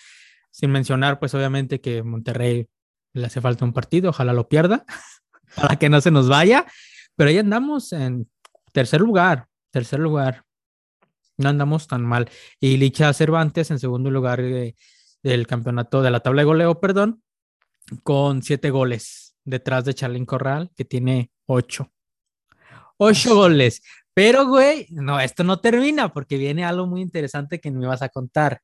sin 0.52 0.70
mencionar, 0.70 1.20
pues 1.20 1.34
obviamente 1.34 1.82
que 1.82 2.04
Monterrey 2.04 2.68
le 3.14 3.26
hace 3.26 3.42
falta 3.42 3.66
un 3.66 3.74
partido, 3.74 4.12
ojalá 4.12 4.34
lo 4.34 4.48
pierda, 4.48 4.86
para 5.56 5.78
que 5.78 5.90
no 5.90 6.00
se 6.00 6.12
nos 6.12 6.30
vaya, 6.30 6.68
pero 7.16 7.32
ahí 7.32 7.40
andamos 7.40 7.92
en 7.92 8.30
tercer 8.72 9.02
lugar, 9.02 9.48
tercer 9.72 10.00
lugar, 10.00 10.44
no 11.38 11.50
andamos 11.50 11.88
tan 11.88 12.06
mal. 12.06 12.30
Y 12.60 12.78
Licha 12.78 13.12
Cervantes 13.14 13.72
en 13.72 13.80
segundo 13.80 14.12
lugar 14.12 14.44
del 14.44 15.48
campeonato, 15.48 16.04
de 16.04 16.12
la 16.12 16.20
tabla 16.20 16.44
de 16.44 16.46
goleo, 16.46 16.80
perdón, 16.80 17.24
con 18.04 18.44
siete 18.44 18.70
goles, 18.70 19.29
detrás 19.46 19.86
de 19.86 19.94
Charlín 19.94 20.26
Corral, 20.26 20.72
que 20.76 20.86
tiene 20.86 21.32
ocho. 21.46 21.92
Ocho 22.98 23.36
goles. 23.36 23.82
Pero, 24.14 24.48
güey, 24.48 24.88
no, 24.90 25.20
esto 25.20 25.44
no 25.44 25.60
termina 25.60 26.12
porque 26.12 26.38
viene 26.38 26.66
algo 26.66 26.88
muy 26.88 27.02
interesante 27.02 27.60
que 27.60 27.72
me 27.72 27.88
vas 27.88 28.02
a 28.02 28.10
contar. 28.10 28.62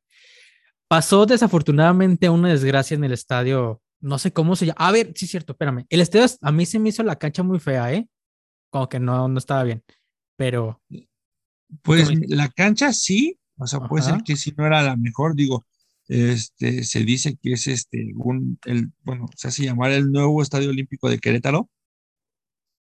Pasó 0.88 1.26
desafortunadamente 1.26 2.30
una 2.30 2.50
desgracia 2.50 2.96
en 2.96 3.04
el 3.04 3.14
estadio 3.14 3.82
no 4.06 4.20
sé 4.20 4.32
cómo 4.32 4.56
se 4.56 4.68
llama. 4.68 4.78
A 4.80 4.92
ver, 4.92 5.14
sí 5.16 5.26
es 5.26 5.32
cierto, 5.32 5.54
espérame. 5.54 5.86
El 5.90 6.02
estadio, 6.02 6.28
a 6.42 6.52
mí 6.52 6.66
se 6.66 6.80
me 6.80 6.90
hizo 6.90 7.02
la 7.04 7.16
cancha 7.16 7.42
muy 7.42 7.60
fea, 7.60 7.92
¿eh? 7.92 8.08
Como 8.70 8.88
que 8.88 9.00
no, 9.00 9.28
no 9.28 9.40
estaba 9.40 9.64
bien, 9.64 9.84
pero... 10.38 10.82
Pues 11.82 12.12
la 12.30 12.50
cancha 12.50 12.94
sí, 12.94 13.40
o 13.58 13.66
sea, 13.66 13.80
puede 13.80 14.04
ser 14.04 14.22
que 14.24 14.36
si 14.36 14.52
no 14.52 14.68
era 14.68 14.84
la 14.84 14.96
mejor, 14.96 15.36
digo, 15.36 15.66
este, 16.08 16.84
se 16.84 17.04
dice 17.04 17.38
que 17.42 17.54
es 17.54 17.68
este, 17.68 18.14
un, 18.16 18.60
el, 18.66 18.92
bueno, 19.04 19.28
se 19.36 19.48
hace 19.48 19.64
llamar 19.64 19.92
el 19.92 20.12
nuevo 20.12 20.42
Estadio 20.42 20.70
Olímpico 20.70 21.10
de 21.10 21.20
Querétaro, 21.20 21.70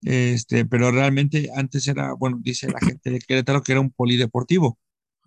este, 0.02 0.64
pero 0.64 0.90
realmente 0.90 1.50
antes 1.54 1.86
era, 1.86 2.14
bueno, 2.14 2.38
dice 2.40 2.68
la 2.68 2.80
gente 2.80 3.10
de 3.10 3.20
Querétaro 3.20 3.62
que 3.62 3.72
era 3.72 3.80
un 3.80 3.90
polideportivo. 3.90 4.78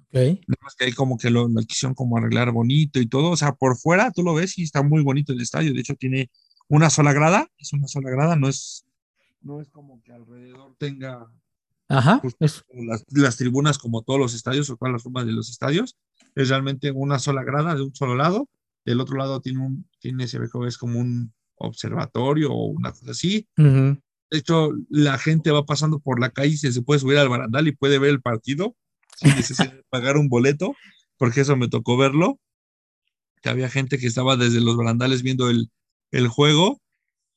Okay. 0.09 0.39
que 0.77 0.85
ahí 0.85 0.93
como 0.93 1.17
que 1.17 1.29
lo, 1.29 1.49
quisieron 1.67 1.93
como 1.93 2.17
arreglar 2.17 2.51
bonito 2.51 3.01
y 3.01 3.07
todo, 3.07 3.31
o 3.31 3.37
sea, 3.37 3.53
por 3.53 3.77
fuera 3.77 4.11
tú 4.11 4.23
lo 4.23 4.33
ves 4.33 4.57
y 4.57 4.63
está 4.63 4.81
muy 4.81 5.03
bonito 5.03 5.33
el 5.33 5.41
estadio, 5.41 5.73
de 5.73 5.81
hecho 5.81 5.95
tiene 5.95 6.29
una 6.69 6.89
sola 6.89 7.11
grada, 7.11 7.49
es 7.57 7.73
una 7.73 7.89
sola 7.89 8.09
grada, 8.11 8.37
no 8.37 8.47
es, 8.47 8.85
no 9.41 9.59
es 9.59 9.69
como 9.69 10.01
que 10.03 10.13
alrededor 10.13 10.73
tenga 10.77 11.29
Ajá, 11.87 12.21
las, 12.39 13.05
las, 13.09 13.37
tribunas 13.37 13.77
como 13.77 14.01
todos 14.01 14.19
los 14.19 14.33
estadios 14.33 14.69
o 14.69 14.75
todas 14.75 14.93
las 14.93 15.03
formas 15.03 15.25
de 15.25 15.33
los 15.33 15.49
estadios, 15.49 15.97
es 16.33 16.49
realmente 16.49 16.91
una 16.91 17.19
sola 17.19 17.43
grada 17.43 17.75
de 17.75 17.83
un 17.83 17.93
solo 17.93 18.15
lado, 18.15 18.49
del 18.85 19.01
otro 19.01 19.17
lado 19.17 19.39
tiene 19.39 19.59
un, 19.59 19.87
tiene, 19.99 20.27
se 20.27 20.39
ve 20.39 20.49
como 20.49 20.65
es 20.65 20.77
como 20.77 20.99
un 20.99 21.33
observatorio 21.55 22.51
o 22.51 22.65
una 22.65 22.91
cosa 22.91 23.11
así, 23.11 23.47
De 23.57 24.39
hecho, 24.39 24.71
la 24.89 25.17
gente 25.19 25.51
va 25.51 25.65
pasando 25.65 25.99
por 25.99 26.19
la 26.19 26.31
calle 26.31 26.53
y 26.53 26.57
se 26.57 26.81
puede 26.81 26.99
subir 26.99 27.17
al 27.19 27.29
barandal 27.29 27.67
y 27.67 27.75
puede 27.75 27.99
ver 27.99 28.09
el 28.09 28.21
partido 28.21 28.75
sin 29.15 29.35
necesidad 29.35 29.73
de 29.73 29.83
pagar 29.89 30.17
un 30.17 30.29
boleto, 30.29 30.75
porque 31.17 31.41
eso 31.41 31.55
me 31.55 31.69
tocó 31.69 31.97
verlo. 31.97 32.39
Que 33.41 33.49
había 33.49 33.69
gente 33.69 33.97
que 33.97 34.07
estaba 34.07 34.35
desde 34.35 34.61
los 34.61 34.75
barandales 34.75 35.21
viendo 35.21 35.49
el, 35.49 35.69
el 36.11 36.27
juego. 36.27 36.81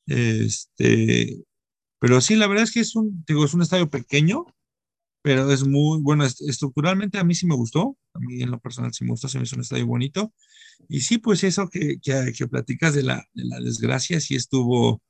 Este, 0.07 1.43
pero 1.99 2.21
sí, 2.21 2.35
la 2.35 2.47
verdad 2.47 2.63
es 2.63 2.71
que 2.71 2.79
es 2.79 2.95
un, 2.95 3.23
digo, 3.27 3.45
es 3.45 3.53
un 3.53 3.61
estadio 3.61 3.89
pequeño, 3.89 4.45
pero 5.21 5.51
es 5.51 5.65
muy 5.65 6.01
bueno. 6.01 6.25
Estructuralmente 6.25 7.17
a 7.17 7.23
mí 7.23 7.35
sí 7.35 7.45
me 7.45 7.55
gustó, 7.55 7.97
a 8.13 8.19
mí 8.19 8.41
en 8.41 8.51
lo 8.51 8.59
personal 8.59 8.93
sí 8.93 9.03
me 9.03 9.11
gustó, 9.11 9.27
se 9.27 9.37
me 9.37 9.43
hizo 9.43 9.55
un 9.55 9.61
estadio 9.61 9.85
bonito. 9.85 10.33
Y 10.87 11.01
sí, 11.01 11.17
pues 11.17 11.43
eso 11.43 11.69
que, 11.69 11.97
que, 12.01 12.31
que 12.35 12.47
platicas 12.47 12.93
de 12.95 13.03
la, 13.03 13.23
de 13.33 13.43
la 13.45 13.59
desgracia, 13.59 14.19
sí 14.21 14.35
estuvo, 14.35 15.01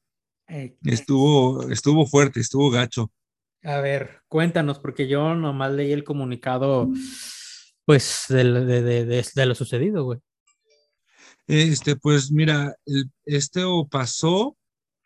estuvo, 0.83 1.69
estuvo 1.69 2.05
fuerte, 2.07 2.39
estuvo 2.39 2.71
gacho. 2.71 3.11
A 3.63 3.81
ver, 3.81 4.21
cuéntanos, 4.27 4.79
porque 4.79 5.07
yo 5.07 5.35
nomás 5.35 5.73
leí 5.73 5.91
el 5.91 6.03
comunicado, 6.03 6.89
pues, 7.85 8.25
de, 8.29 8.43
de, 8.43 8.81
de, 8.81 9.25
de 9.35 9.45
lo 9.45 9.53
sucedido, 9.53 10.05
güey. 10.05 10.19
Este, 11.45 11.95
pues 11.95 12.31
mira, 12.31 12.75
el, 12.85 13.11
este 13.25 13.63
pasó, 13.89 14.55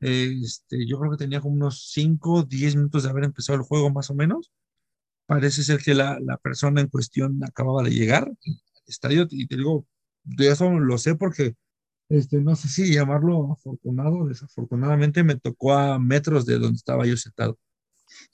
este, 0.03 0.85
yo 0.85 0.99
creo 0.99 1.11
que 1.11 1.17
tenía 1.17 1.41
como 1.41 1.55
unos 1.55 1.89
5, 1.91 2.43
10 2.43 2.75
minutos 2.75 3.03
de 3.03 3.09
haber 3.09 3.23
empezado 3.23 3.57
el 3.57 3.65
juego 3.65 3.89
más 3.89 4.09
o 4.09 4.15
menos. 4.15 4.51
Parece 5.25 5.63
ser 5.63 5.79
que 5.81 5.93
la, 5.93 6.19
la 6.19 6.37
persona 6.37 6.81
en 6.81 6.87
cuestión 6.87 7.41
acababa 7.43 7.83
de 7.83 7.91
llegar 7.91 8.23
al 8.25 8.37
estadio 8.87 9.27
y 9.29 9.47
te 9.47 9.55
digo, 9.57 9.87
de 10.23 10.49
eso 10.49 10.69
lo 10.71 10.97
sé 10.97 11.15
porque, 11.15 11.55
este, 12.09 12.41
no 12.41 12.55
sé 12.55 12.67
si 12.67 12.93
llamarlo 12.93 13.53
afortunado 13.53 14.27
desafortunadamente 14.27 15.23
me 15.23 15.39
tocó 15.39 15.73
a 15.73 15.97
metros 15.99 16.45
de 16.45 16.59
donde 16.59 16.75
estaba 16.75 17.05
yo 17.05 17.15
sentado. 17.17 17.57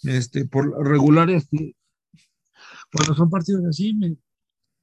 Este, 0.03 0.45
por 0.45 0.85
regular, 0.85 1.29
este, 1.29 1.75
cuando 2.91 3.13
son 3.13 3.29
partidos 3.29 3.63
así, 3.65 3.93
me, 3.93 4.17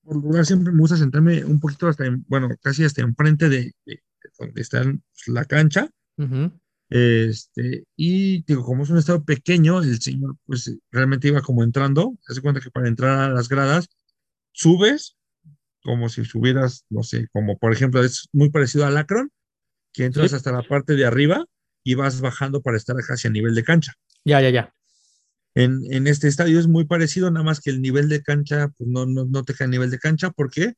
por 0.02 0.16
regular 0.22 0.46
siempre 0.46 0.72
me 0.72 0.80
gusta 0.80 0.96
sentarme 0.96 1.44
un 1.44 1.58
poquito 1.58 1.88
hasta, 1.88 2.06
en, 2.06 2.24
bueno, 2.28 2.48
casi 2.62 2.84
hasta 2.84 3.02
enfrente 3.02 3.48
de, 3.48 3.74
de, 3.84 3.94
de 3.94 4.30
donde 4.38 4.62
está 4.62 4.84
la 5.26 5.44
cancha. 5.44 5.90
Uh 6.16 6.22
-huh. 6.22 6.60
Este, 6.88 7.84
y 7.96 8.42
digo, 8.44 8.64
como 8.64 8.84
es 8.84 8.90
un 8.90 8.98
estado 8.98 9.24
pequeño, 9.24 9.82
el 9.82 10.00
señor 10.00 10.36
pues 10.44 10.72
realmente 10.90 11.28
iba 11.28 11.42
como 11.42 11.64
entrando, 11.64 12.16
se 12.22 12.32
hace 12.32 12.42
cuenta 12.42 12.60
que 12.60 12.70
para 12.70 12.88
entrar 12.88 13.18
a 13.18 13.28
las 13.28 13.48
gradas, 13.48 13.88
subes 14.52 15.16
como 15.82 16.08
si 16.08 16.24
subieras, 16.24 16.84
no 16.90 17.02
sé, 17.04 17.28
como 17.32 17.58
por 17.58 17.72
ejemplo, 17.72 18.02
es 18.02 18.28
muy 18.32 18.50
parecido 18.50 18.86
al 18.86 18.96
Akron, 18.96 19.30
que 19.92 20.04
entras 20.04 20.30
sí. 20.30 20.36
hasta 20.36 20.52
la 20.52 20.62
parte 20.62 20.94
de 20.94 21.06
arriba 21.06 21.46
y 21.84 21.94
vas 21.94 22.20
bajando 22.20 22.60
para 22.60 22.76
estar 22.76 22.96
casi 23.06 23.28
a 23.28 23.30
nivel 23.30 23.54
de 23.54 23.62
cancha. 23.62 23.94
Ya, 24.24 24.40
ya, 24.40 24.50
ya. 24.50 24.74
En, 25.54 25.80
en, 25.90 26.08
este 26.08 26.26
estadio 26.26 26.58
es 26.58 26.66
muy 26.66 26.84
parecido, 26.84 27.30
nada 27.30 27.44
más 27.44 27.60
que 27.60 27.70
el 27.70 27.80
nivel 27.80 28.08
de 28.08 28.20
cancha, 28.20 28.68
pues 28.76 28.90
no, 28.90 29.06
no, 29.06 29.24
no 29.24 29.44
te 29.44 29.54
cae 29.54 29.68
nivel 29.68 29.90
de 29.90 29.98
cancha, 29.98 30.30
¿por 30.30 30.50
qué? 30.50 30.74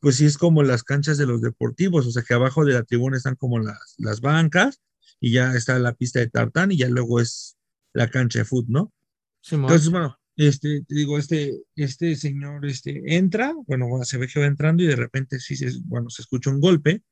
Pues 0.00 0.16
sí 0.16 0.24
es 0.24 0.38
como 0.38 0.62
las 0.62 0.82
canchas 0.82 1.18
de 1.18 1.26
los 1.26 1.42
deportivos, 1.42 2.06
o 2.06 2.10
sea 2.10 2.22
que 2.26 2.34
abajo 2.34 2.64
de 2.64 2.72
la 2.72 2.82
tribuna 2.82 3.18
están 3.18 3.36
como 3.36 3.58
las, 3.58 3.94
las 3.98 4.20
bancas 4.20 4.80
y 5.20 5.32
ya 5.32 5.54
está 5.54 5.78
la 5.78 5.94
pista 5.94 6.20
de 6.20 6.28
tartán 6.28 6.72
y 6.72 6.78
ya 6.78 6.88
luego 6.88 7.20
es 7.20 7.56
la 7.92 8.10
cancha 8.10 8.40
de 8.40 8.44
fútbol, 8.44 8.72
¿no? 8.72 8.94
Sí, 9.40 9.54
Entonces, 9.54 9.90
bueno, 9.90 10.18
este, 10.36 10.82
te 10.82 10.94
digo, 10.94 11.18
este, 11.18 11.52
este 11.74 12.16
señor 12.16 12.66
este, 12.66 13.16
entra, 13.16 13.54
bueno, 13.66 13.86
se 14.04 14.18
ve 14.18 14.28
que 14.28 14.40
va 14.40 14.46
entrando 14.46 14.82
y 14.82 14.86
de 14.86 14.96
repente 14.96 15.40
sí, 15.40 15.56
se, 15.56 15.72
bueno, 15.84 16.10
se 16.10 16.22
escucha 16.22 16.50
un 16.50 16.60
golpe 16.60 17.02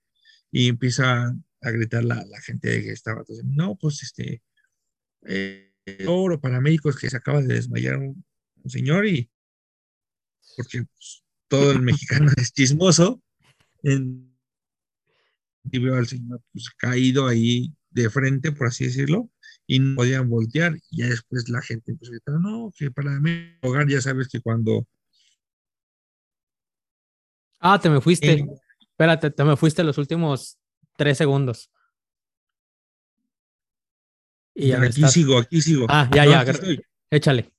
y 0.50 0.68
empieza 0.68 1.34
a 1.60 1.70
gritar 1.70 2.04
la, 2.04 2.24
la 2.26 2.40
gente 2.40 2.82
que 2.82 2.90
estaba, 2.90 3.20
entonces, 3.20 3.44
no, 3.46 3.76
pues 3.76 4.02
este, 4.02 4.42
eh, 5.26 5.72
oro 6.06 6.40
para 6.40 6.60
médicos 6.60 6.96
que 6.96 7.08
se 7.08 7.16
acaba 7.16 7.40
de 7.40 7.54
desmayar 7.54 7.96
un, 7.96 8.24
un 8.62 8.70
señor 8.70 9.06
y 9.06 9.30
porque 10.56 10.84
pues, 10.84 11.24
todo 11.48 11.72
el 11.72 11.82
mexicano 11.82 12.30
es 12.36 12.52
chismoso 12.52 13.22
en, 13.82 14.34
y 15.70 15.78
veo 15.78 15.96
al 15.96 16.06
señor 16.06 16.42
pues, 16.52 16.70
caído 16.70 17.26
ahí 17.26 17.72
de 17.94 18.10
frente, 18.10 18.52
por 18.52 18.66
así 18.66 18.84
decirlo, 18.84 19.30
y 19.66 19.78
no 19.78 19.96
podían 19.96 20.28
voltear. 20.28 20.76
Y 20.90 20.98
ya 20.98 21.06
después 21.06 21.48
la 21.48 21.62
gente 21.62 21.92
empezó 21.92 22.10
a 22.10 22.14
gritar, 22.14 22.40
no, 22.40 22.70
que 22.76 22.90
para 22.90 23.18
mí 23.20 23.56
hogar 23.62 23.88
ya 23.88 24.00
sabes 24.00 24.28
que 24.28 24.40
cuando... 24.40 24.86
Ah, 27.60 27.80
te 27.80 27.88
me 27.88 28.00
fuiste. 28.00 28.32
Eh, 28.32 28.46
Espérate, 28.80 29.30
te 29.30 29.44
me 29.44 29.56
fuiste 29.56 29.82
los 29.82 29.96
últimos 29.96 30.58
tres 30.96 31.16
segundos. 31.18 31.70
Y 34.54 34.72
aquí 34.72 34.86
estás... 34.86 35.12
sigo, 35.12 35.38
aquí 35.38 35.60
sigo. 35.60 35.86
Ah, 35.88 36.08
ya, 36.12 36.24
no, 36.26 36.30
ya, 36.44 36.52
échale. 37.10 37.52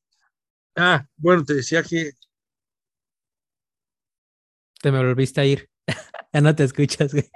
Ah, 0.76 1.06
bueno, 1.18 1.44
te 1.44 1.56
decía 1.56 1.82
que... 1.82 2.12
Te 4.82 4.92
me 4.92 5.00
volviste 5.00 5.42
a 5.42 5.46
ir. 5.46 5.70
ya 6.34 6.42
no 6.42 6.54
te 6.56 6.66
escuchas, 6.66 7.12
güey. 7.12 7.30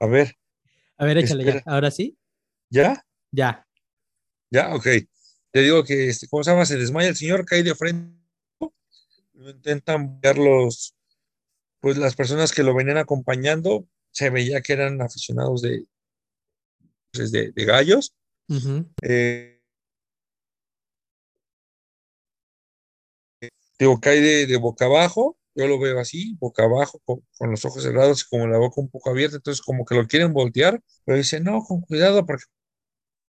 A 0.00 0.06
ver. 0.06 0.36
A 1.02 1.04
ver, 1.04 1.18
échale 1.18 1.42
Espera. 1.42 1.64
ya. 1.66 1.72
¿Ahora 1.72 1.90
sí? 1.90 2.16
¿Ya? 2.70 3.04
Ya. 3.32 3.66
Ya, 4.52 4.72
ok. 4.72 4.86
Te 5.50 5.60
digo 5.60 5.82
que, 5.82 6.06
este, 6.08 6.28
¿cómo 6.28 6.44
se 6.44 6.52
llama? 6.52 6.64
Se 6.64 6.78
desmaya 6.78 7.08
el 7.08 7.16
señor, 7.16 7.44
cae 7.44 7.64
de 7.64 7.74
frente. 7.74 8.16
Intentan 9.34 10.20
ver 10.20 10.38
los, 10.38 10.94
pues 11.80 11.96
las 11.98 12.14
personas 12.14 12.52
que 12.52 12.62
lo 12.62 12.72
venían 12.72 12.98
acompañando. 12.98 13.84
Se 14.12 14.30
veía 14.30 14.60
que 14.60 14.74
eran 14.74 15.02
aficionados 15.02 15.62
de, 15.62 15.88
pues, 17.12 17.32
de, 17.32 17.50
de 17.50 17.64
gallos. 17.64 18.14
Uh 18.48 18.54
-huh. 18.54 18.92
eh, 19.02 19.60
digo, 23.76 24.00
cae 24.00 24.20
de, 24.20 24.46
de, 24.46 24.56
boca 24.56 24.84
abajo. 24.84 25.36
Yo 25.54 25.66
lo 25.66 25.78
veo 25.78 25.98
así, 26.00 26.34
boca 26.40 26.64
abajo, 26.64 27.00
con, 27.04 27.20
con, 27.38 27.50
los 27.50 27.64
ojos 27.64 27.82
cerrados 27.82 28.22
y 28.22 28.28
como 28.28 28.46
la 28.46 28.58
boca 28.58 28.80
un 28.80 28.90
poco 28.90 29.10
abierta. 29.10 29.36
Entonces, 29.36 29.62
como 29.62 29.84
que 29.84 29.94
lo 29.94 30.06
quieren 30.06 30.32
voltear, 30.32 30.82
pero 31.04 31.18
dice, 31.18 31.40
no, 31.40 31.62
con 31.62 31.82
cuidado, 31.82 32.24
porque 32.24 32.44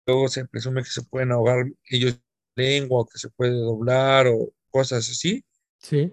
luego 0.06 0.28
se 0.28 0.46
presume 0.46 0.82
que 0.82 0.90
se 0.90 1.02
pueden 1.02 1.32
ahogar 1.32 1.66
ellos 1.84 2.20
lengua 2.56 3.00
o 3.00 3.06
que 3.06 3.18
se 3.18 3.30
puede 3.30 3.52
doblar 3.52 4.26
o 4.28 4.52
cosas 4.70 5.08
así. 5.08 5.44
Sí. 5.78 6.12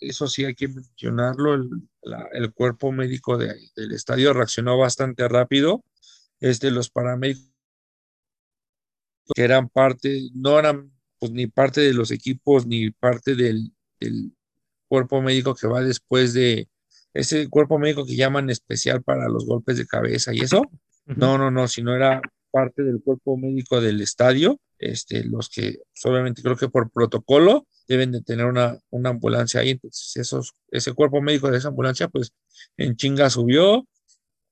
Eso 0.00 0.26
sí 0.26 0.44
hay 0.44 0.54
que 0.54 0.68
mencionarlo, 0.68 1.54
el, 1.54 1.70
la, 2.02 2.28
el 2.32 2.52
cuerpo 2.52 2.90
médico 2.90 3.36
de, 3.36 3.54
del 3.76 3.92
estadio 3.92 4.32
reaccionó 4.32 4.78
bastante 4.78 5.28
rápido. 5.28 5.84
Este, 6.40 6.70
los 6.70 6.90
paramédicos 6.90 7.52
que 9.34 9.42
eran 9.42 9.68
parte, 9.68 10.30
no 10.34 10.58
eran 10.58 10.92
pues 11.18 11.32
ni 11.32 11.46
parte 11.46 11.80
de 11.80 11.92
los 11.92 12.10
equipos 12.10 12.66
ni 12.66 12.90
parte 12.90 13.34
del, 13.34 13.72
del 14.00 14.32
cuerpo 14.88 15.22
médico 15.22 15.54
que 15.54 15.66
va 15.66 15.82
después 15.82 16.32
de 16.32 16.68
ese 17.14 17.48
cuerpo 17.48 17.78
médico 17.78 18.04
que 18.04 18.16
llaman 18.16 18.50
especial 18.50 19.02
para 19.02 19.28
los 19.28 19.46
golpes 19.46 19.76
de 19.76 19.86
cabeza 19.86 20.34
y 20.34 20.40
eso, 20.40 20.62
no, 21.06 21.38
no, 21.38 21.50
no, 21.50 21.68
si 21.68 21.82
no 21.82 21.94
era 21.94 22.20
parte 22.50 22.82
del 22.82 23.02
cuerpo 23.02 23.36
médico 23.36 23.80
del 23.80 24.00
estadio, 24.00 24.60
este, 24.78 25.24
los 25.24 25.48
que 25.48 25.78
obviamente 26.04 26.42
creo 26.42 26.56
que 26.56 26.68
por 26.68 26.90
protocolo 26.90 27.66
deben 27.88 28.12
de 28.12 28.22
tener 28.22 28.46
una, 28.46 28.78
una 28.90 29.10
ambulancia 29.10 29.60
ahí, 29.60 29.70
entonces 29.70 30.16
esos, 30.16 30.54
ese 30.70 30.92
cuerpo 30.92 31.20
médico 31.20 31.50
de 31.50 31.58
esa 31.58 31.68
ambulancia 31.68 32.08
pues 32.08 32.32
en 32.76 32.96
chinga 32.96 33.30
subió, 33.30 33.86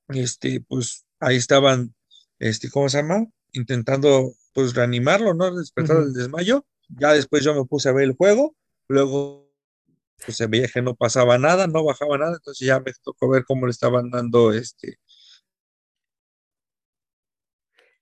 este, 0.08 0.60
pues 0.66 1.04
ahí 1.20 1.36
estaban, 1.36 1.94
este, 2.38 2.70
¿cómo 2.70 2.88
se 2.88 2.98
llama? 2.98 3.26
Intentando 3.52 4.32
pues 4.54 4.74
reanimarlo, 4.74 5.34
¿no? 5.34 5.54
Despertar 5.54 5.96
uh 5.96 6.00
-huh. 6.00 6.06
el 6.06 6.12
desmayo, 6.14 6.64
ya 6.88 7.12
después 7.12 7.44
yo 7.44 7.54
me 7.54 7.64
puse 7.64 7.88
a 7.88 7.92
ver 7.92 8.04
el 8.04 8.12
juego, 8.12 8.54
luego 8.88 9.45
pues 10.24 10.36
se 10.36 10.46
veía 10.46 10.68
que 10.68 10.82
no 10.82 10.94
pasaba 10.94 11.38
nada, 11.38 11.66
no 11.66 11.84
bajaba 11.84 12.18
nada, 12.18 12.34
entonces 12.34 12.66
ya 12.66 12.80
me 12.80 12.92
tocó 13.02 13.28
ver 13.28 13.44
cómo 13.44 13.66
le 13.66 13.72
estaban 13.72 14.10
dando 14.10 14.52
este 14.52 14.98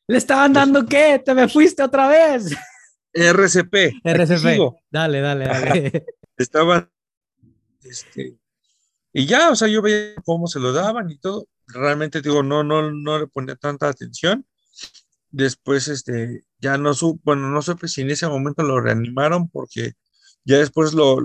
¿Le 0.06 0.18
estaban 0.18 0.52
dando 0.52 0.84
qué? 0.86 1.20
¿Te 1.24 1.34
me 1.34 1.48
fuiste 1.48 1.82
otra 1.82 2.08
vez? 2.08 2.54
RCP. 3.12 4.00
RCP. 4.04 4.74
Dale, 4.90 5.20
dale, 5.20 5.44
dale. 5.46 6.06
Estaban, 6.36 6.90
este, 7.82 8.36
y 9.12 9.26
ya, 9.26 9.50
o 9.50 9.56
sea, 9.56 9.68
yo 9.68 9.80
veía 9.80 10.14
cómo 10.24 10.46
se 10.46 10.58
lo 10.58 10.72
daban 10.72 11.10
y 11.10 11.18
todo. 11.18 11.46
Realmente, 11.68 12.20
digo, 12.20 12.42
no, 12.42 12.64
no, 12.64 12.90
no 12.90 13.18
le 13.18 13.28
ponía 13.28 13.56
tanta 13.56 13.88
atención. 13.88 14.44
Después, 15.30 15.88
este, 15.88 16.42
ya 16.58 16.76
no 16.76 16.92
supe, 16.92 17.22
bueno, 17.24 17.48
no 17.50 17.62
supe 17.62 17.88
si 17.88 18.02
en 18.02 18.10
ese 18.10 18.26
momento 18.28 18.62
lo 18.62 18.80
reanimaron 18.80 19.48
porque 19.48 19.92
ya 20.44 20.58
después 20.58 20.92
lo, 20.92 21.18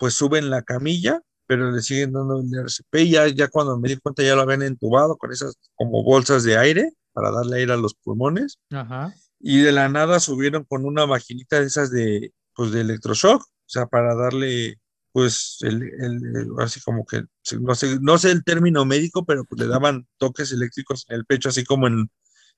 pues 0.00 0.14
suben 0.14 0.48
la 0.48 0.62
camilla, 0.62 1.20
pero 1.46 1.70
le 1.70 1.82
siguen 1.82 2.12
dando 2.12 2.40
el 2.40 2.58
RCP 2.58 3.06
ya, 3.06 3.28
ya 3.28 3.48
cuando 3.48 3.78
me 3.78 3.90
di 3.90 3.98
cuenta 3.98 4.22
ya 4.22 4.34
lo 4.34 4.40
habían 4.40 4.62
entubado 4.62 5.18
con 5.18 5.30
esas 5.30 5.58
como 5.74 6.02
bolsas 6.02 6.42
de 6.42 6.56
aire 6.56 6.90
para 7.12 7.30
darle 7.30 7.58
aire 7.58 7.74
a 7.74 7.76
los 7.76 7.94
pulmones. 7.94 8.58
Ajá. 8.70 9.14
Y 9.38 9.60
de 9.60 9.72
la 9.72 9.90
nada 9.90 10.18
subieron 10.18 10.64
con 10.64 10.86
una 10.86 11.06
maquinita 11.06 11.60
de 11.60 11.66
esas 11.66 11.90
de, 11.90 12.32
pues, 12.54 12.72
de 12.72 12.80
electroshock, 12.80 13.42
o 13.42 13.48
sea, 13.66 13.86
para 13.86 14.14
darle, 14.14 14.78
pues, 15.12 15.58
el, 15.60 15.82
el, 15.82 16.36
el, 16.36 16.48
así 16.60 16.80
como 16.80 17.04
que, 17.04 17.24
no 17.60 17.74
sé, 17.74 17.98
no 18.00 18.16
sé 18.16 18.30
el 18.30 18.42
término 18.42 18.86
médico, 18.86 19.26
pero 19.26 19.44
pues 19.44 19.60
le 19.60 19.66
daban 19.66 20.08
toques 20.16 20.50
eléctricos 20.52 21.04
en 21.08 21.16
el 21.16 21.26
pecho, 21.26 21.50
así 21.50 21.64
como 21.64 21.88
en, 21.88 22.10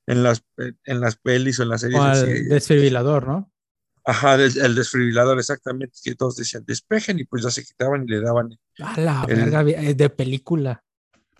en 0.06 0.22
las, 0.22 0.44
en 0.58 1.00
las 1.00 1.16
pelis 1.16 1.58
o 1.58 1.64
en 1.64 1.70
las 1.70 1.80
series. 1.80 2.00
O 2.00 2.04
al 2.04 2.48
desfibrilador, 2.48 3.26
¿no? 3.26 3.51
Ajá, 4.04 4.36
des- 4.36 4.56
el 4.56 4.74
desfibrilador, 4.74 5.38
exactamente, 5.38 5.96
que 6.02 6.14
todos 6.14 6.36
decían 6.36 6.64
despejen 6.66 7.18
y 7.20 7.24
pues 7.24 7.44
ya 7.44 7.50
se 7.50 7.64
quitaban 7.64 8.04
y 8.04 8.08
le 8.08 8.20
daban. 8.20 8.50
A 8.80 9.00
la 9.00 9.24
El- 9.28 9.36
verga, 9.50 9.62
eh, 9.70 9.94
de 9.94 10.10
película. 10.10 10.82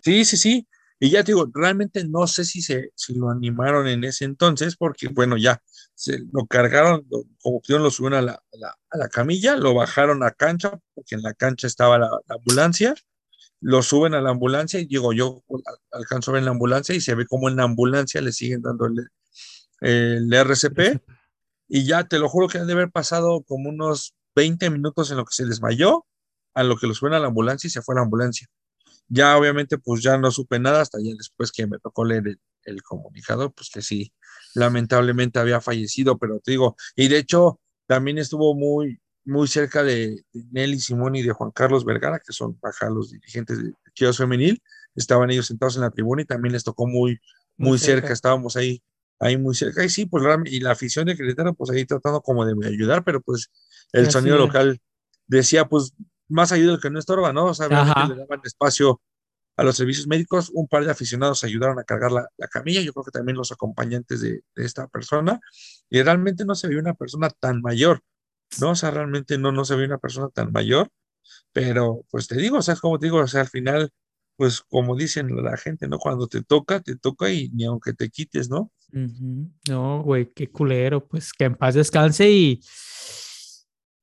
Sí, 0.01 0.23
sí, 0.25 0.37
sí. 0.37 0.67
Y 0.99 1.09
ya 1.09 1.23
te 1.23 1.33
digo, 1.33 1.49
realmente 1.53 2.05
no 2.05 2.27
sé 2.27 2.45
si 2.45 2.61
se, 2.61 2.91
si 2.95 3.15
lo 3.15 3.29
animaron 3.29 3.87
en 3.87 4.05
ese 4.05 4.23
entonces, 4.23 4.77
porque 4.77 5.07
bueno, 5.09 5.35
ya 5.35 5.61
se 5.93 6.19
lo 6.31 6.45
cargaron, 6.45 7.05
lo- 7.11 7.23
como 7.41 7.59
pudieron, 7.59 7.83
lo 7.83 7.91
subieron 7.91 8.19
a 8.19 8.21
la, 8.21 8.33
a 8.33 8.57
la, 8.57 8.77
a 8.91 8.97
la 8.97 9.09
camilla, 9.09 9.57
lo 9.57 9.73
bajaron 9.73 10.23
a 10.23 10.31
cancha, 10.31 10.79
porque 10.93 11.15
en 11.15 11.21
la 11.23 11.33
cancha 11.33 11.67
estaba 11.67 11.97
la, 11.97 12.09
la 12.27 12.35
ambulancia, 12.35 12.95
lo 13.59 13.81
suben 13.83 14.13
a 14.13 14.21
la 14.21 14.29
ambulancia 14.29 14.79
y 14.79 14.85
digo, 14.85 15.11
yo 15.13 15.43
al- 15.65 15.99
alcanzo 15.99 16.31
a 16.31 16.35
ver 16.35 16.43
la 16.43 16.51
ambulancia 16.51 16.95
y 16.95 17.01
se 17.01 17.15
ve 17.15 17.25
como 17.25 17.49
en 17.49 17.57
la 17.57 17.63
ambulancia 17.63 18.21
le 18.21 18.31
siguen 18.31 18.61
dando 18.61 18.85
el, 18.85 19.09
el 19.81 20.31
RCP. 20.33 21.01
Y 21.75 21.85
ya 21.85 22.03
te 22.03 22.19
lo 22.19 22.29
juro 22.29 22.47
que 22.47 22.59
han 22.59 22.67
de 22.67 22.73
haber 22.73 22.91
pasado 22.91 23.41
como 23.47 23.71
unos 23.71 24.13
20 24.35 24.69
minutos 24.69 25.09
en 25.09 25.17
lo 25.17 25.25
que 25.25 25.33
se 25.33 25.43
desmayó, 25.43 26.05
a 26.53 26.61
lo 26.61 26.77
que 26.77 26.85
lo 26.85 26.93
suben 26.93 27.13
a 27.13 27.19
la 27.19 27.29
ambulancia 27.29 27.67
y 27.67 27.71
se 27.71 27.81
fue 27.81 27.95
a 27.95 27.97
la 27.97 28.01
ambulancia. 28.03 28.47
Ya 29.07 29.35
obviamente 29.35 29.79
pues 29.79 30.03
ya 30.03 30.19
no 30.19 30.29
supe 30.29 30.59
nada 30.59 30.81
hasta 30.81 30.99
ya 31.01 31.15
después 31.17 31.51
que 31.51 31.65
me 31.65 31.79
tocó 31.79 32.05
leer 32.05 32.27
el, 32.27 32.39
el 32.65 32.83
comunicado, 32.83 33.51
pues 33.51 33.71
que 33.71 33.81
sí, 33.81 34.13
lamentablemente 34.53 35.39
había 35.39 35.61
fallecido, 35.61 36.19
pero 36.19 36.39
te 36.41 36.51
digo, 36.51 36.75
y 36.95 37.07
de 37.07 37.17
hecho 37.17 37.59
también 37.87 38.19
estuvo 38.19 38.53
muy, 38.53 39.01
muy 39.25 39.47
cerca 39.47 39.81
de, 39.81 40.23
de 40.31 40.43
Nelly 40.51 40.79
Simón 40.79 41.15
y 41.15 41.23
de 41.23 41.31
Juan 41.31 41.49
Carlos 41.49 41.85
Vergara, 41.85 42.19
que 42.19 42.33
son 42.33 42.55
ajá, 42.61 42.91
los 42.91 43.09
dirigentes 43.09 43.57
de 43.57 43.73
Chivas 43.95 44.17
Femenil, 44.17 44.61
estaban 44.93 45.31
ellos 45.31 45.47
sentados 45.47 45.75
en 45.77 45.81
la 45.81 45.89
tribuna 45.89 46.21
y 46.21 46.25
también 46.25 46.53
les 46.53 46.63
tocó 46.63 46.85
muy, 46.85 47.17
muy 47.57 47.79
cerca, 47.79 48.13
estábamos 48.13 48.57
ahí 48.57 48.83
ahí 49.19 49.37
muy 49.37 49.55
cerca. 49.55 49.83
Y 49.83 49.89
sí, 49.89 50.05
pues 50.05 50.23
y 50.45 50.59
la 50.59 50.71
afición 50.71 51.05
de 51.05 51.15
Querétaro, 51.15 51.53
pues 51.53 51.71
ahí 51.71 51.85
tratando 51.85 52.21
como 52.21 52.45
de 52.45 52.67
ayudar, 52.67 53.03
pero 53.03 53.21
pues 53.21 53.51
el 53.91 54.03
Así 54.03 54.13
sonido 54.13 54.35
es. 54.35 54.41
local 54.41 54.81
decía, 55.27 55.65
pues 55.65 55.93
más 56.27 56.51
ayuda 56.51 56.79
que 56.81 56.89
no 56.89 56.99
estorba, 56.99 57.33
¿no? 57.33 57.45
O 57.45 57.53
sea, 57.53 57.67
le 57.67 57.75
daban 57.75 58.41
espacio 58.43 59.01
a 59.55 59.63
los 59.63 59.75
servicios 59.77 60.07
médicos. 60.07 60.49
Un 60.53 60.67
par 60.67 60.85
de 60.85 60.91
aficionados 60.91 61.43
ayudaron 61.43 61.79
a 61.79 61.83
cargar 61.83 62.11
la, 62.11 62.27
la 62.37 62.47
camilla, 62.47 62.81
yo 62.81 62.93
creo 62.93 63.03
que 63.05 63.11
también 63.11 63.37
los 63.37 63.51
acompañantes 63.51 64.21
de, 64.21 64.43
de 64.55 64.65
esta 64.65 64.87
persona. 64.87 65.39
Y 65.89 66.01
realmente 66.01 66.45
no 66.45 66.55
se 66.55 66.67
vio 66.67 66.79
una 66.79 66.93
persona 66.93 67.29
tan 67.29 67.61
mayor, 67.61 68.01
¿no? 68.59 68.71
O 68.71 68.75
sea, 68.75 68.91
realmente 68.91 69.37
no, 69.37 69.51
no 69.51 69.65
se 69.65 69.75
vio 69.75 69.85
una 69.85 69.99
persona 69.99 70.29
tan 70.29 70.51
mayor, 70.51 70.89
pero 71.51 72.05
pues 72.09 72.27
te 72.27 72.35
digo, 72.37 72.57
o 72.57 72.61
sea, 72.61 72.73
es 72.75 72.81
como 72.81 72.99
te 72.99 73.07
digo, 73.07 73.19
o 73.19 73.27
sea, 73.27 73.41
al 73.41 73.49
final, 73.49 73.91
pues 74.35 74.61
como 74.61 74.95
dicen 74.95 75.35
la 75.43 75.57
gente, 75.57 75.87
¿no? 75.87 75.99
Cuando 75.99 76.27
te 76.27 76.41
toca, 76.41 76.79
te 76.81 76.95
toca 76.95 77.31
y 77.31 77.49
ni 77.49 77.65
aunque 77.65 77.93
te 77.93 78.09
quites, 78.09 78.49
¿no? 78.49 78.71
No, 79.69 80.03
güey, 80.03 80.31
qué 80.33 80.49
culero. 80.51 81.07
Pues 81.07 81.33
que 81.33 81.45
en 81.45 81.55
paz 81.55 81.73
descanse 81.75 82.29
y, 82.29 82.61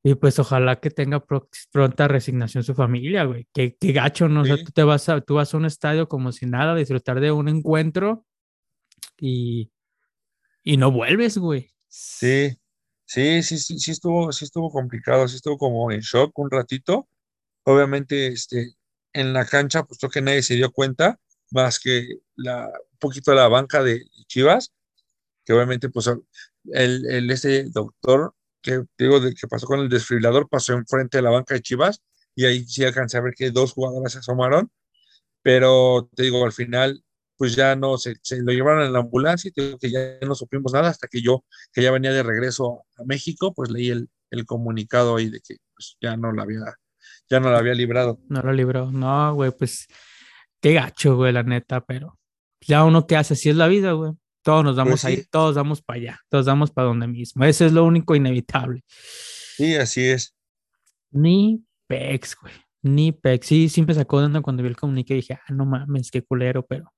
y 0.02 0.14
pues 0.16 0.38
ojalá 0.38 0.80
que 0.80 0.90
tenga 0.90 1.24
pro- 1.24 1.48
pronta 1.70 2.08
resignación 2.08 2.64
su 2.64 2.74
familia, 2.74 3.24
güey. 3.24 3.46
Qué, 3.54 3.76
qué 3.78 3.92
gacho, 3.92 4.28
¿no? 4.28 4.42
O 4.42 4.44
sea, 4.44 4.56
Sí. 4.56 4.64
tú 4.64 4.72
te 4.72 4.82
vas 4.82 5.08
a, 5.08 5.20
tú 5.20 5.34
vas 5.34 5.54
a 5.54 5.56
un 5.56 5.64
estadio 5.66 6.08
como 6.08 6.32
si 6.32 6.46
nada, 6.46 6.72
a 6.72 6.76
disfrutar 6.76 7.20
de 7.20 7.30
un 7.32 7.48
encuentro 7.48 8.26
y, 9.18 9.70
y 10.62 10.76
no 10.76 10.90
vuelves, 10.90 11.38
güey. 11.38 11.70
Sí, 11.88 12.56
sí, 13.04 13.42
sí, 13.42 13.58
sí, 13.58 13.78
sí 13.78 13.90
estuvo, 13.92 14.32
sí 14.32 14.44
estuvo 14.44 14.70
complicado, 14.70 15.28
sí 15.28 15.36
estuvo 15.36 15.58
como 15.58 15.90
en 15.92 16.00
shock 16.00 16.36
un 16.38 16.50
ratito. 16.50 17.08
Obviamente, 17.64 18.26
este, 18.28 18.74
en 19.12 19.32
la 19.32 19.44
cancha, 19.44 19.84
pues 19.84 19.98
creo 20.00 20.10
que 20.10 20.22
nadie 20.22 20.42
se 20.42 20.54
dio 20.54 20.72
cuenta, 20.72 21.20
más 21.50 21.78
que 21.78 22.06
la, 22.36 22.66
un 22.66 22.98
poquito 22.98 23.34
la 23.34 23.48
banca 23.48 23.82
de 23.82 24.02
Chivas, 24.26 24.72
obviamente, 25.52 25.88
pues 25.88 26.10
el, 26.72 27.30
este 27.30 27.64
doctor 27.70 28.34
que 28.62 28.84
digo 28.98 29.20
de 29.20 29.34
que 29.34 29.48
pasó 29.48 29.66
con 29.66 29.80
el 29.80 29.88
desfibrilador 29.88 30.48
pasó 30.48 30.74
enfrente 30.74 31.18
de 31.18 31.22
la 31.22 31.30
banca 31.30 31.54
de 31.54 31.62
Chivas 31.62 32.02
y 32.34 32.44
ahí 32.44 32.64
sí 32.64 32.84
alcancé 32.84 33.16
a 33.16 33.22
ver 33.22 33.34
que 33.34 33.50
dos 33.50 33.72
jugadoras 33.72 34.12
se 34.12 34.18
asomaron, 34.18 34.70
pero 35.42 36.10
te 36.14 36.24
digo, 36.24 36.44
al 36.44 36.52
final, 36.52 37.02
pues 37.36 37.56
ya 37.56 37.74
no, 37.74 37.96
se, 37.96 38.16
lo 38.42 38.52
llevaron 38.52 38.84
en 38.84 38.92
la 38.92 39.00
ambulancia 39.00 39.50
y 39.54 39.60
digo 39.60 39.78
que 39.78 39.90
ya 39.90 40.18
no 40.26 40.34
supimos 40.34 40.72
nada 40.72 40.90
hasta 40.90 41.08
que 41.08 41.22
yo, 41.22 41.44
que 41.72 41.82
ya 41.82 41.90
venía 41.90 42.12
de 42.12 42.22
regreso 42.22 42.84
a 42.98 43.04
México, 43.04 43.54
pues 43.54 43.70
leí 43.70 43.88
el, 43.88 44.10
el 44.30 44.44
comunicado 44.46 45.16
ahí 45.16 45.30
de 45.30 45.40
que 45.40 45.56
pues, 45.74 45.96
ya 46.00 46.16
no 46.16 46.32
la 46.32 46.42
había, 46.42 46.60
ya 47.28 47.40
no 47.40 47.50
la 47.50 47.58
había 47.58 47.74
librado. 47.74 48.20
No 48.28 48.42
lo 48.42 48.52
libró. 48.52 48.90
No, 48.92 49.34
güey, 49.34 49.50
pues 49.50 49.88
qué 50.60 50.74
gacho, 50.74 51.16
güey, 51.16 51.32
la 51.32 51.42
neta, 51.42 51.84
pero 51.84 52.18
ya 52.60 52.84
uno 52.84 53.06
que 53.06 53.16
hace, 53.16 53.34
así 53.34 53.48
es 53.48 53.56
la 53.56 53.68
vida, 53.68 53.92
güey. 53.92 54.12
Todos 54.42 54.64
nos 54.64 54.76
vamos 54.76 54.92
Pues 55.02 55.04
a 55.04 55.10
ir, 55.10 55.18
sí. 55.20 55.26
todos 55.30 55.54
vamos 55.54 55.82
para 55.82 55.98
allá, 55.98 56.20
todos 56.28 56.46
vamos 56.46 56.70
para 56.70 56.88
donde 56.88 57.06
mismo. 57.06 57.44
Eso 57.44 57.66
es 57.66 57.72
lo 57.72 57.84
único 57.84 58.14
inevitable. 58.14 58.82
Sí, 58.88 59.74
así 59.76 60.04
es. 60.06 60.34
Ni 61.10 61.64
pex, 61.86 62.36
güey. 62.40 62.54
Ni 62.82 63.12
pex. 63.12 63.46
Sí, 63.46 63.68
siempre 63.68 63.94
sacó 63.94 64.20
de 64.20 64.26
onda 64.26 64.40
cuando 64.40 64.62
vi 64.62 64.68
el 64.70 64.76
comunique 64.76 65.12
y 65.12 65.16
dije, 65.16 65.34
ah, 65.34 65.52
no 65.52 65.66
mames, 65.66 66.10
qué 66.10 66.22
culero, 66.22 66.64
pero. 66.64 66.92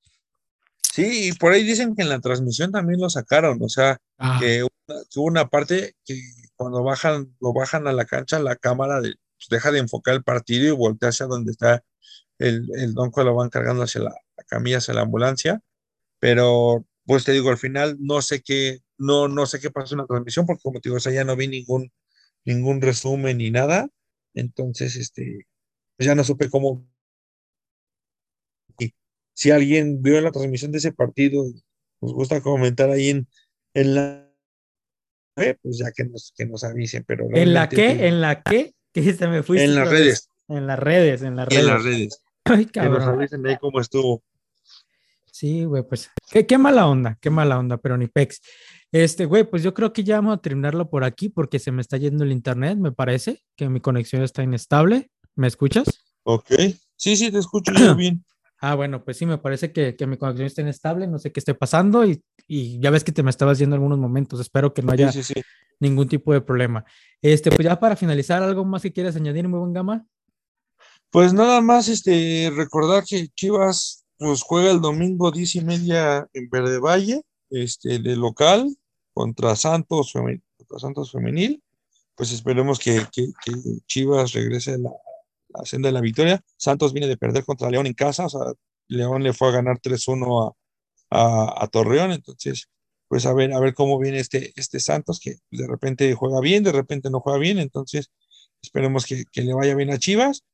Sí, 0.93 1.29
y 1.29 1.33
por 1.33 1.53
ahí 1.53 1.65
dicen 1.65 1.97
que 1.97 2.03
en 2.03 2.11
la 2.11 2.21
transmisión 2.21 2.71
también 2.71 3.01
lo 3.01 3.09
sacaron, 3.09 3.59
o 3.63 3.69
sea, 3.69 3.99
Ah, 4.19 4.37
que, 4.39 4.63
una, 4.63 5.01
hubo 5.17 5.25
una 5.25 5.49
parte 5.49 5.95
que 6.05 6.21
cuando 6.55 6.83
bajan, 6.85 7.35
lo 7.41 7.53
bajan 7.55 7.87
a 7.89 7.93
la 7.93 8.05
cancha, 8.05 8.39
la 8.39 8.57
cámara 8.57 9.01
de- 9.01 9.15
pues, 9.37 9.49
deja 9.51 9.73
de 9.73 9.79
enfocar 9.81 10.15
el 10.15 10.23
partido 10.23 10.69
y 10.69 10.71
voltea 10.77 11.09
hacia 11.09 11.27
donde 11.27 11.51
está 11.53 11.83
el, 12.39 12.69
el 12.77 12.93
donco, 12.95 13.25
lo 13.25 13.35
van 13.35 13.49
cargando 13.49 13.83
hacia 13.83 14.03
la, 14.03 14.11
la 14.37 14.45
camilla, 14.45 14.79
hacia 14.79 14.93
la 14.95 15.01
ambulancia, 15.01 15.61
pero 16.21 16.85
pues 17.13 17.25
te 17.25 17.33
digo, 17.33 17.51
al 17.51 17.59
final 17.59 17.97
no 18.01 18.23
sé 18.23 18.41
qué, 18.43 18.79
no, 18.97 19.29
no 19.29 19.45
sé 19.45 19.61
qué 19.61 19.71
pasó 19.71 19.95
en 19.95 20.01
la 20.01 20.07
transmisión, 20.07 20.47
porque 20.47 20.63
como 20.63 20.81
te 20.81 20.89
digo, 20.89 20.97
o 20.97 21.01
sea, 21.01 21.13
ya 21.13 21.25
no 21.25 21.37
vi 21.37 21.47
ningún, 21.47 21.93
ningún 22.47 22.81
resumen 22.81 23.37
ni 23.37 23.51
nada, 23.51 23.89
entonces, 24.33 24.97
este, 24.97 25.47
pues 25.97 26.07
ya 26.07 26.15
no 26.15 26.25
supe 26.25 26.49
cómo, 26.49 26.87
y 28.79 28.95
si 29.35 29.51
alguien 29.51 30.01
vio 30.03 30.21
la 30.23 30.31
transmisión 30.33 30.73
de 30.73 30.79
ese 30.79 30.93
partido, 30.93 31.45
nos 32.01 32.15
gusta 32.15 32.41
comentar 32.41 32.89
ahí 32.91 33.11
en, 33.11 33.29
en 33.75 33.95
la 33.95 34.33
red, 35.37 35.57
pues 35.63 35.77
ya 35.79 35.93
que 35.93 36.05
nos, 36.05 36.33
que 36.35 36.47
nos 36.47 36.65
avisen, 36.65 37.05
pero 37.07 37.27
¿En 37.35 37.53
la 37.53 37.69
qué? 37.69 37.77
tengo- 37.77 38.05
¿En 38.05 38.21
la 38.23 38.43
qué? 38.43 38.75
Que 38.95 39.13
se 39.13 39.29
me 39.29 39.43
fuiste 39.43 39.65
en 39.67 39.75
las 39.75 39.89
redes, 39.89 40.29
En 40.49 40.67
las 40.67 40.79
redes, 40.79 41.21
en 41.23 41.37
las 41.37 41.49
y 41.51 41.57
en 41.57 41.61
redes. 41.67 41.73
las 41.75 41.85
redes, 41.85 42.23
Ay, 42.45 42.67
que 42.67 42.81
nos 42.81 42.99
cabrón. 43.01 43.19
avisen 43.19 43.47
ahí 43.47 43.57
cómo 43.59 43.81
estuvo. 43.81 44.23
Sí, 45.33 45.65
güey, 45.65 45.83
pues 45.83 46.11
qué, 46.31 46.47
qué 46.47 46.59
mala 46.59 46.87
onda, 46.87 47.17
qué 47.21 47.31
mala 47.31 47.59
onda, 47.59 47.79
pero 47.79 47.97
ni 47.97 48.07
pex. 48.07 48.41
Este, 48.93 49.25
güey, 49.25 49.45
pues 49.45 49.63
yo 49.63 49.73
creo 49.73 49.93
que 49.95 50.05
ya 50.05 50.17
vamos 50.17 50.37
a 50.37 50.41
terminarlo 50.43 50.91
por 50.91 51.05
aquí 51.05 51.31
porque 51.31 51.59
se 51.59 51.73
me 51.73 51.81
está 51.81 51.97
yendo 51.97 52.23
el 52.23 52.33
internet, 52.33 52.77
me 52.77 52.93
parece 52.93 53.43
que 53.57 53.69
mi 53.71 53.81
conexión 53.81 54.23
está 54.23 54.43
inestable. 54.43 55.11
¿Me 55.35 55.47
escuchas? 55.47 55.87
Ok, 56.25 56.51
sí, 56.97 57.17
sí, 57.17 57.33
te 57.33 57.39
escucho 57.39 57.73
yo 57.73 57.95
bien. 57.97 58.23
Ah, 58.61 58.75
bueno, 58.75 59.03
pues 59.03 59.17
sí, 59.17 59.25
me 59.25 59.39
parece 59.39 59.73
que, 59.73 59.97
que 59.97 60.07
mi 60.07 60.19
conexión 60.19 60.47
está 60.47 60.61
inestable, 60.61 61.07
no 61.07 61.19
sé 61.19 61.33
qué 61.33 61.41
esté 61.41 61.55
pasando 61.55 62.05
y, 62.05 62.23
y 62.47 62.79
ya 62.79 62.91
ves 62.91 63.03
que 63.03 63.11
te 63.11 63.23
me 63.23 63.31
estabas 63.31 63.59
yendo 63.59 63.75
algunos 63.75 63.99
momentos, 63.99 64.39
espero 64.39 64.75
que 64.75 64.83
no 64.83 64.93
haya 64.93 65.11
Sí, 65.11 65.23
sí, 65.23 65.33
sí. 65.35 65.43
ningún 65.81 66.07
tipo 66.07 66.33
de 66.35 66.43
problema. 66.43 66.85
Este, 67.23 67.51
pues 67.51 67.65
ya 67.65 67.81
para 67.81 67.97
finalizar, 67.97 68.43
¿algo 68.43 68.65
más 68.67 68.83
que 68.83 68.93
quieras 68.93 69.17
añadir, 69.17 69.49
muy 69.49 69.59
buen 69.59 69.73
gama? 69.73 70.07
Pues 71.11 71.33
nada 71.33 71.61
más, 71.63 71.89
este, 71.89 72.53
recordar 72.55 73.03
que 73.05 73.29
Chivas, 73.29 74.02
pues 74.23 74.43
juega 74.43 74.71
el 74.71 74.81
domingo 74.81 75.31
diez 75.31 75.55
y 75.57 75.61
media 75.63 76.29
en 76.33 76.49
Verde 76.49 76.79
Valle, 76.79 77.23
este, 77.51 77.99
de 77.99 78.17
local 78.17 78.75
contra 79.13 79.57
Santos, 79.57 80.13
Femenil, 80.13 80.43
contra 80.57 80.79
Santos 80.79 81.13
Femenil. 81.13 81.63
Pues 82.15 82.33
esperemos 82.33 82.79
que, 82.79 83.07
que, 83.13 83.33
que 83.45 83.53
Chivas 83.87 84.33
regrese 84.33 84.75
a 84.75 84.79
la, 84.79 84.91
la 85.49 85.65
senda 85.65 85.89
de 85.89 85.93
la 85.93 86.01
victoria. 86.01 86.43
Santos 86.57 86.93
viene 86.93 87.09
de 87.09 87.17
perder 87.17 87.45
contra 87.45 87.71
León 87.71 87.87
en 87.87 87.95
casa, 87.95 88.27
o 88.27 88.29
sea, 88.29 88.41
León 88.89 89.23
le 89.23 89.33
fue 89.33 89.49
a 89.49 89.53
ganar 89.53 89.81
3-1 89.81 90.55
a, 91.11 91.19
a, 91.19 91.65
a 91.65 91.67
Torreón, 91.69 92.13
entonces, 92.13 92.69
pues 93.09 93.27
a 93.27 93.35
ver, 93.35 93.53
a 93.53 93.61
ver 93.61 93.75
cómo 93.75 93.99
viene 93.99 94.19
este, 94.19 94.53
este 94.57 94.81
Santos, 94.81 95.21
que 95.21 95.37
de 95.51 95.67
repente 95.67 96.15
juega 96.15 96.41
bien, 96.41 96.65
de 96.65 96.73
repente 96.73 97.11
no 97.11 97.21
juega 97.21 97.39
bien, 97.39 97.59
entonces 97.59 98.11
esperemos 98.63 99.05
que, 99.07 99.25
que 99.33 99.43
le 99.43 99.55
vaya 99.55 99.75
bien 99.75 99.91
a 99.91 99.99
Chivas. 99.99 100.45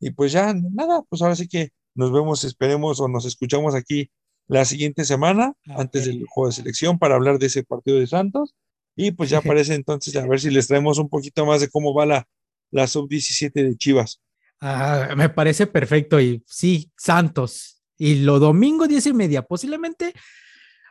Y 0.00 0.10
pues 0.12 0.32
ya, 0.32 0.54
nada, 0.54 1.02
pues 1.08 1.20
ahora 1.22 1.36
sí 1.36 1.46
que 1.46 1.70
nos 1.94 2.12
vemos, 2.12 2.44
esperemos 2.44 3.00
o 3.00 3.08
nos 3.08 3.24
escuchamos 3.24 3.74
aquí 3.74 4.10
la 4.46 4.64
siguiente 4.64 5.04
semana, 5.04 5.54
antes 5.66 6.02
Ok. 6.02 6.08
del 6.08 6.26
juego 6.26 6.48
de 6.48 6.54
selección, 6.54 6.98
para 6.98 7.14
hablar 7.14 7.38
de 7.38 7.46
ese 7.46 7.62
partido 7.62 7.98
de 7.98 8.06
Santos. 8.06 8.54
Y 8.96 9.12
pues 9.12 9.30
ya 9.30 9.40
parece 9.42 9.74
entonces 9.74 10.16
a 10.16 10.26
ver 10.26 10.40
si 10.40 10.50
les 10.50 10.66
traemos 10.66 10.98
un 10.98 11.08
poquito 11.08 11.46
más 11.46 11.60
de 11.60 11.68
cómo 11.68 11.94
va 11.94 12.06
la, 12.06 12.28
la 12.70 12.86
sub-17 12.86 13.52
de 13.52 13.76
Chivas. 13.76 14.20
Ah, 14.60 15.14
me 15.16 15.28
parece 15.28 15.66
perfecto 15.66 16.20
y 16.20 16.42
sí, 16.46 16.90
Santos. 16.96 17.82
Y 17.96 18.16
lo 18.16 18.38
domingo 18.38 18.86
10 18.88 19.06
y 19.06 19.12
media, 19.12 19.42
posiblemente 19.42 20.12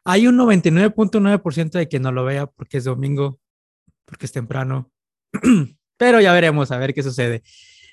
hay 0.06 0.28
un 0.28 0.38
99.9% 0.38 1.72
de 1.72 1.90
que 1.90 2.00
no 2.00 2.12
lo 2.12 2.24
vea 2.24 2.48
porque 2.48 2.78
es 2.78 2.84
domingo, 2.86 3.40
porque 4.06 4.26
es 4.26 4.32
temprano. 4.32 4.92
Pero 5.98 6.22
ya 6.22 6.34
veremos 6.34 6.72
a 6.72 6.78
ver 6.78 6.94
qué 6.94 7.04
sucede. 7.04 7.44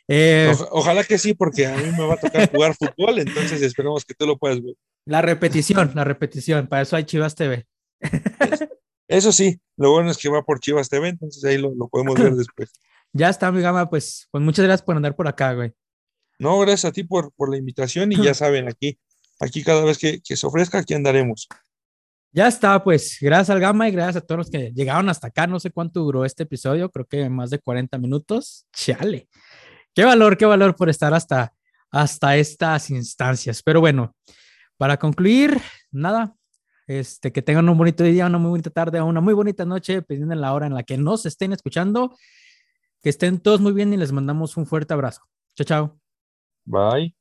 Eh, 0.08 0.52
ojalá 0.70 1.02
que 1.04 1.18
sí, 1.18 1.34
porque 1.34 1.66
a 1.66 1.76
mí 1.76 1.90
me 1.90 2.06
va 2.06 2.14
a 2.14 2.16
tocar 2.18 2.50
jugar 2.50 2.74
fútbol, 2.74 3.18
entonces 3.18 3.60
esperemos 3.62 4.04
que 4.04 4.14
tú 4.14 4.26
lo 4.26 4.38
puedas 4.38 4.62
ver. 4.62 4.74
La 5.04 5.20
repetición, 5.20 5.92
la 5.94 6.04
repetición, 6.04 6.68
para 6.68 6.82
eso 6.82 6.96
hay 6.96 7.04
Chivas 7.04 7.34
TV. 7.34 7.66
Eso 9.08 9.32
sí, 9.32 9.60
lo 9.76 9.92
bueno 9.92 10.10
es 10.10 10.18
que 10.18 10.28
va 10.28 10.42
por 10.42 10.60
Chivas 10.60 10.88
TV, 10.88 11.08
entonces 11.08 11.44
ahí 11.44 11.58
lo, 11.58 11.72
podemos 11.88 12.14
ver 12.16 12.34
después. 12.36 12.72
Ya 13.12 13.28
está, 13.28 13.50
mi 13.50 13.62
gama, 13.62 13.88
pues, 13.88 14.28
pues 14.30 14.42
muchas 14.42 14.64
gracias 14.64 14.84
por 14.84 14.96
andar 14.96 15.16
por 15.16 15.28
acá, 15.28 15.54
güey. 15.54 15.72
No, 16.38 16.58
gracias 16.60 16.84
a 16.86 16.92
ti 16.92 17.02
por, 17.02 17.32
por 17.32 17.50
la 17.50 17.56
invitación 17.56 18.12
y 18.12 18.22
ya 18.22 18.34
saben, 18.34 18.68
aquí, 18.68 18.98
aquí 19.40 19.62
cada 19.62 19.84
vez 19.84 19.98
que, 19.98 20.20
que 20.20 20.36
se 20.36 20.46
ofrezca, 20.46 20.78
aquí 20.78 20.94
andaremos. 20.94 21.48
Ya 22.32 22.48
está, 22.48 22.84
pues 22.84 23.16
gracias 23.18 23.48
al 23.48 23.60
Gama 23.60 23.88
y 23.88 23.92
gracias 23.92 24.16
a 24.16 24.20
todos 24.20 24.38
los 24.38 24.50
que 24.50 24.70
llegaron 24.74 25.08
hasta 25.08 25.28
acá. 25.28 25.46
No 25.46 25.58
sé 25.58 25.70
cuánto 25.70 26.00
duró 26.00 26.24
este 26.26 26.42
episodio, 26.42 26.90
creo 26.90 27.06
que 27.06 27.30
más 27.30 27.48
de 27.48 27.58
40 27.58 27.96
minutos. 27.96 28.66
Chale. 28.74 29.28
Qué 29.96 30.04
valor, 30.04 30.36
qué 30.36 30.44
valor 30.44 30.76
por 30.76 30.90
estar 30.90 31.14
hasta, 31.14 31.54
hasta 31.90 32.36
estas 32.36 32.90
instancias. 32.90 33.62
Pero 33.62 33.80
bueno, 33.80 34.14
para 34.76 34.98
concluir, 34.98 35.58
nada, 35.90 36.36
este, 36.86 37.32
que 37.32 37.40
tengan 37.40 37.66
un 37.66 37.78
bonito 37.78 38.04
día, 38.04 38.26
una 38.26 38.36
muy 38.36 38.50
bonita 38.50 38.68
tarde 38.68 39.00
una 39.00 39.22
muy 39.22 39.32
bonita 39.32 39.64
noche, 39.64 39.94
dependiendo 39.94 40.34
de 40.34 40.40
la 40.42 40.52
hora 40.52 40.66
en 40.66 40.74
la 40.74 40.82
que 40.82 40.98
nos 40.98 41.24
estén 41.24 41.54
escuchando. 41.54 42.14
Que 43.02 43.08
estén 43.08 43.40
todos 43.40 43.62
muy 43.62 43.72
bien 43.72 43.90
y 43.94 43.96
les 43.96 44.12
mandamos 44.12 44.58
un 44.58 44.66
fuerte 44.66 44.92
abrazo. 44.92 45.22
Chao, 45.54 45.64
chao. 45.64 46.00
Bye. 46.66 47.15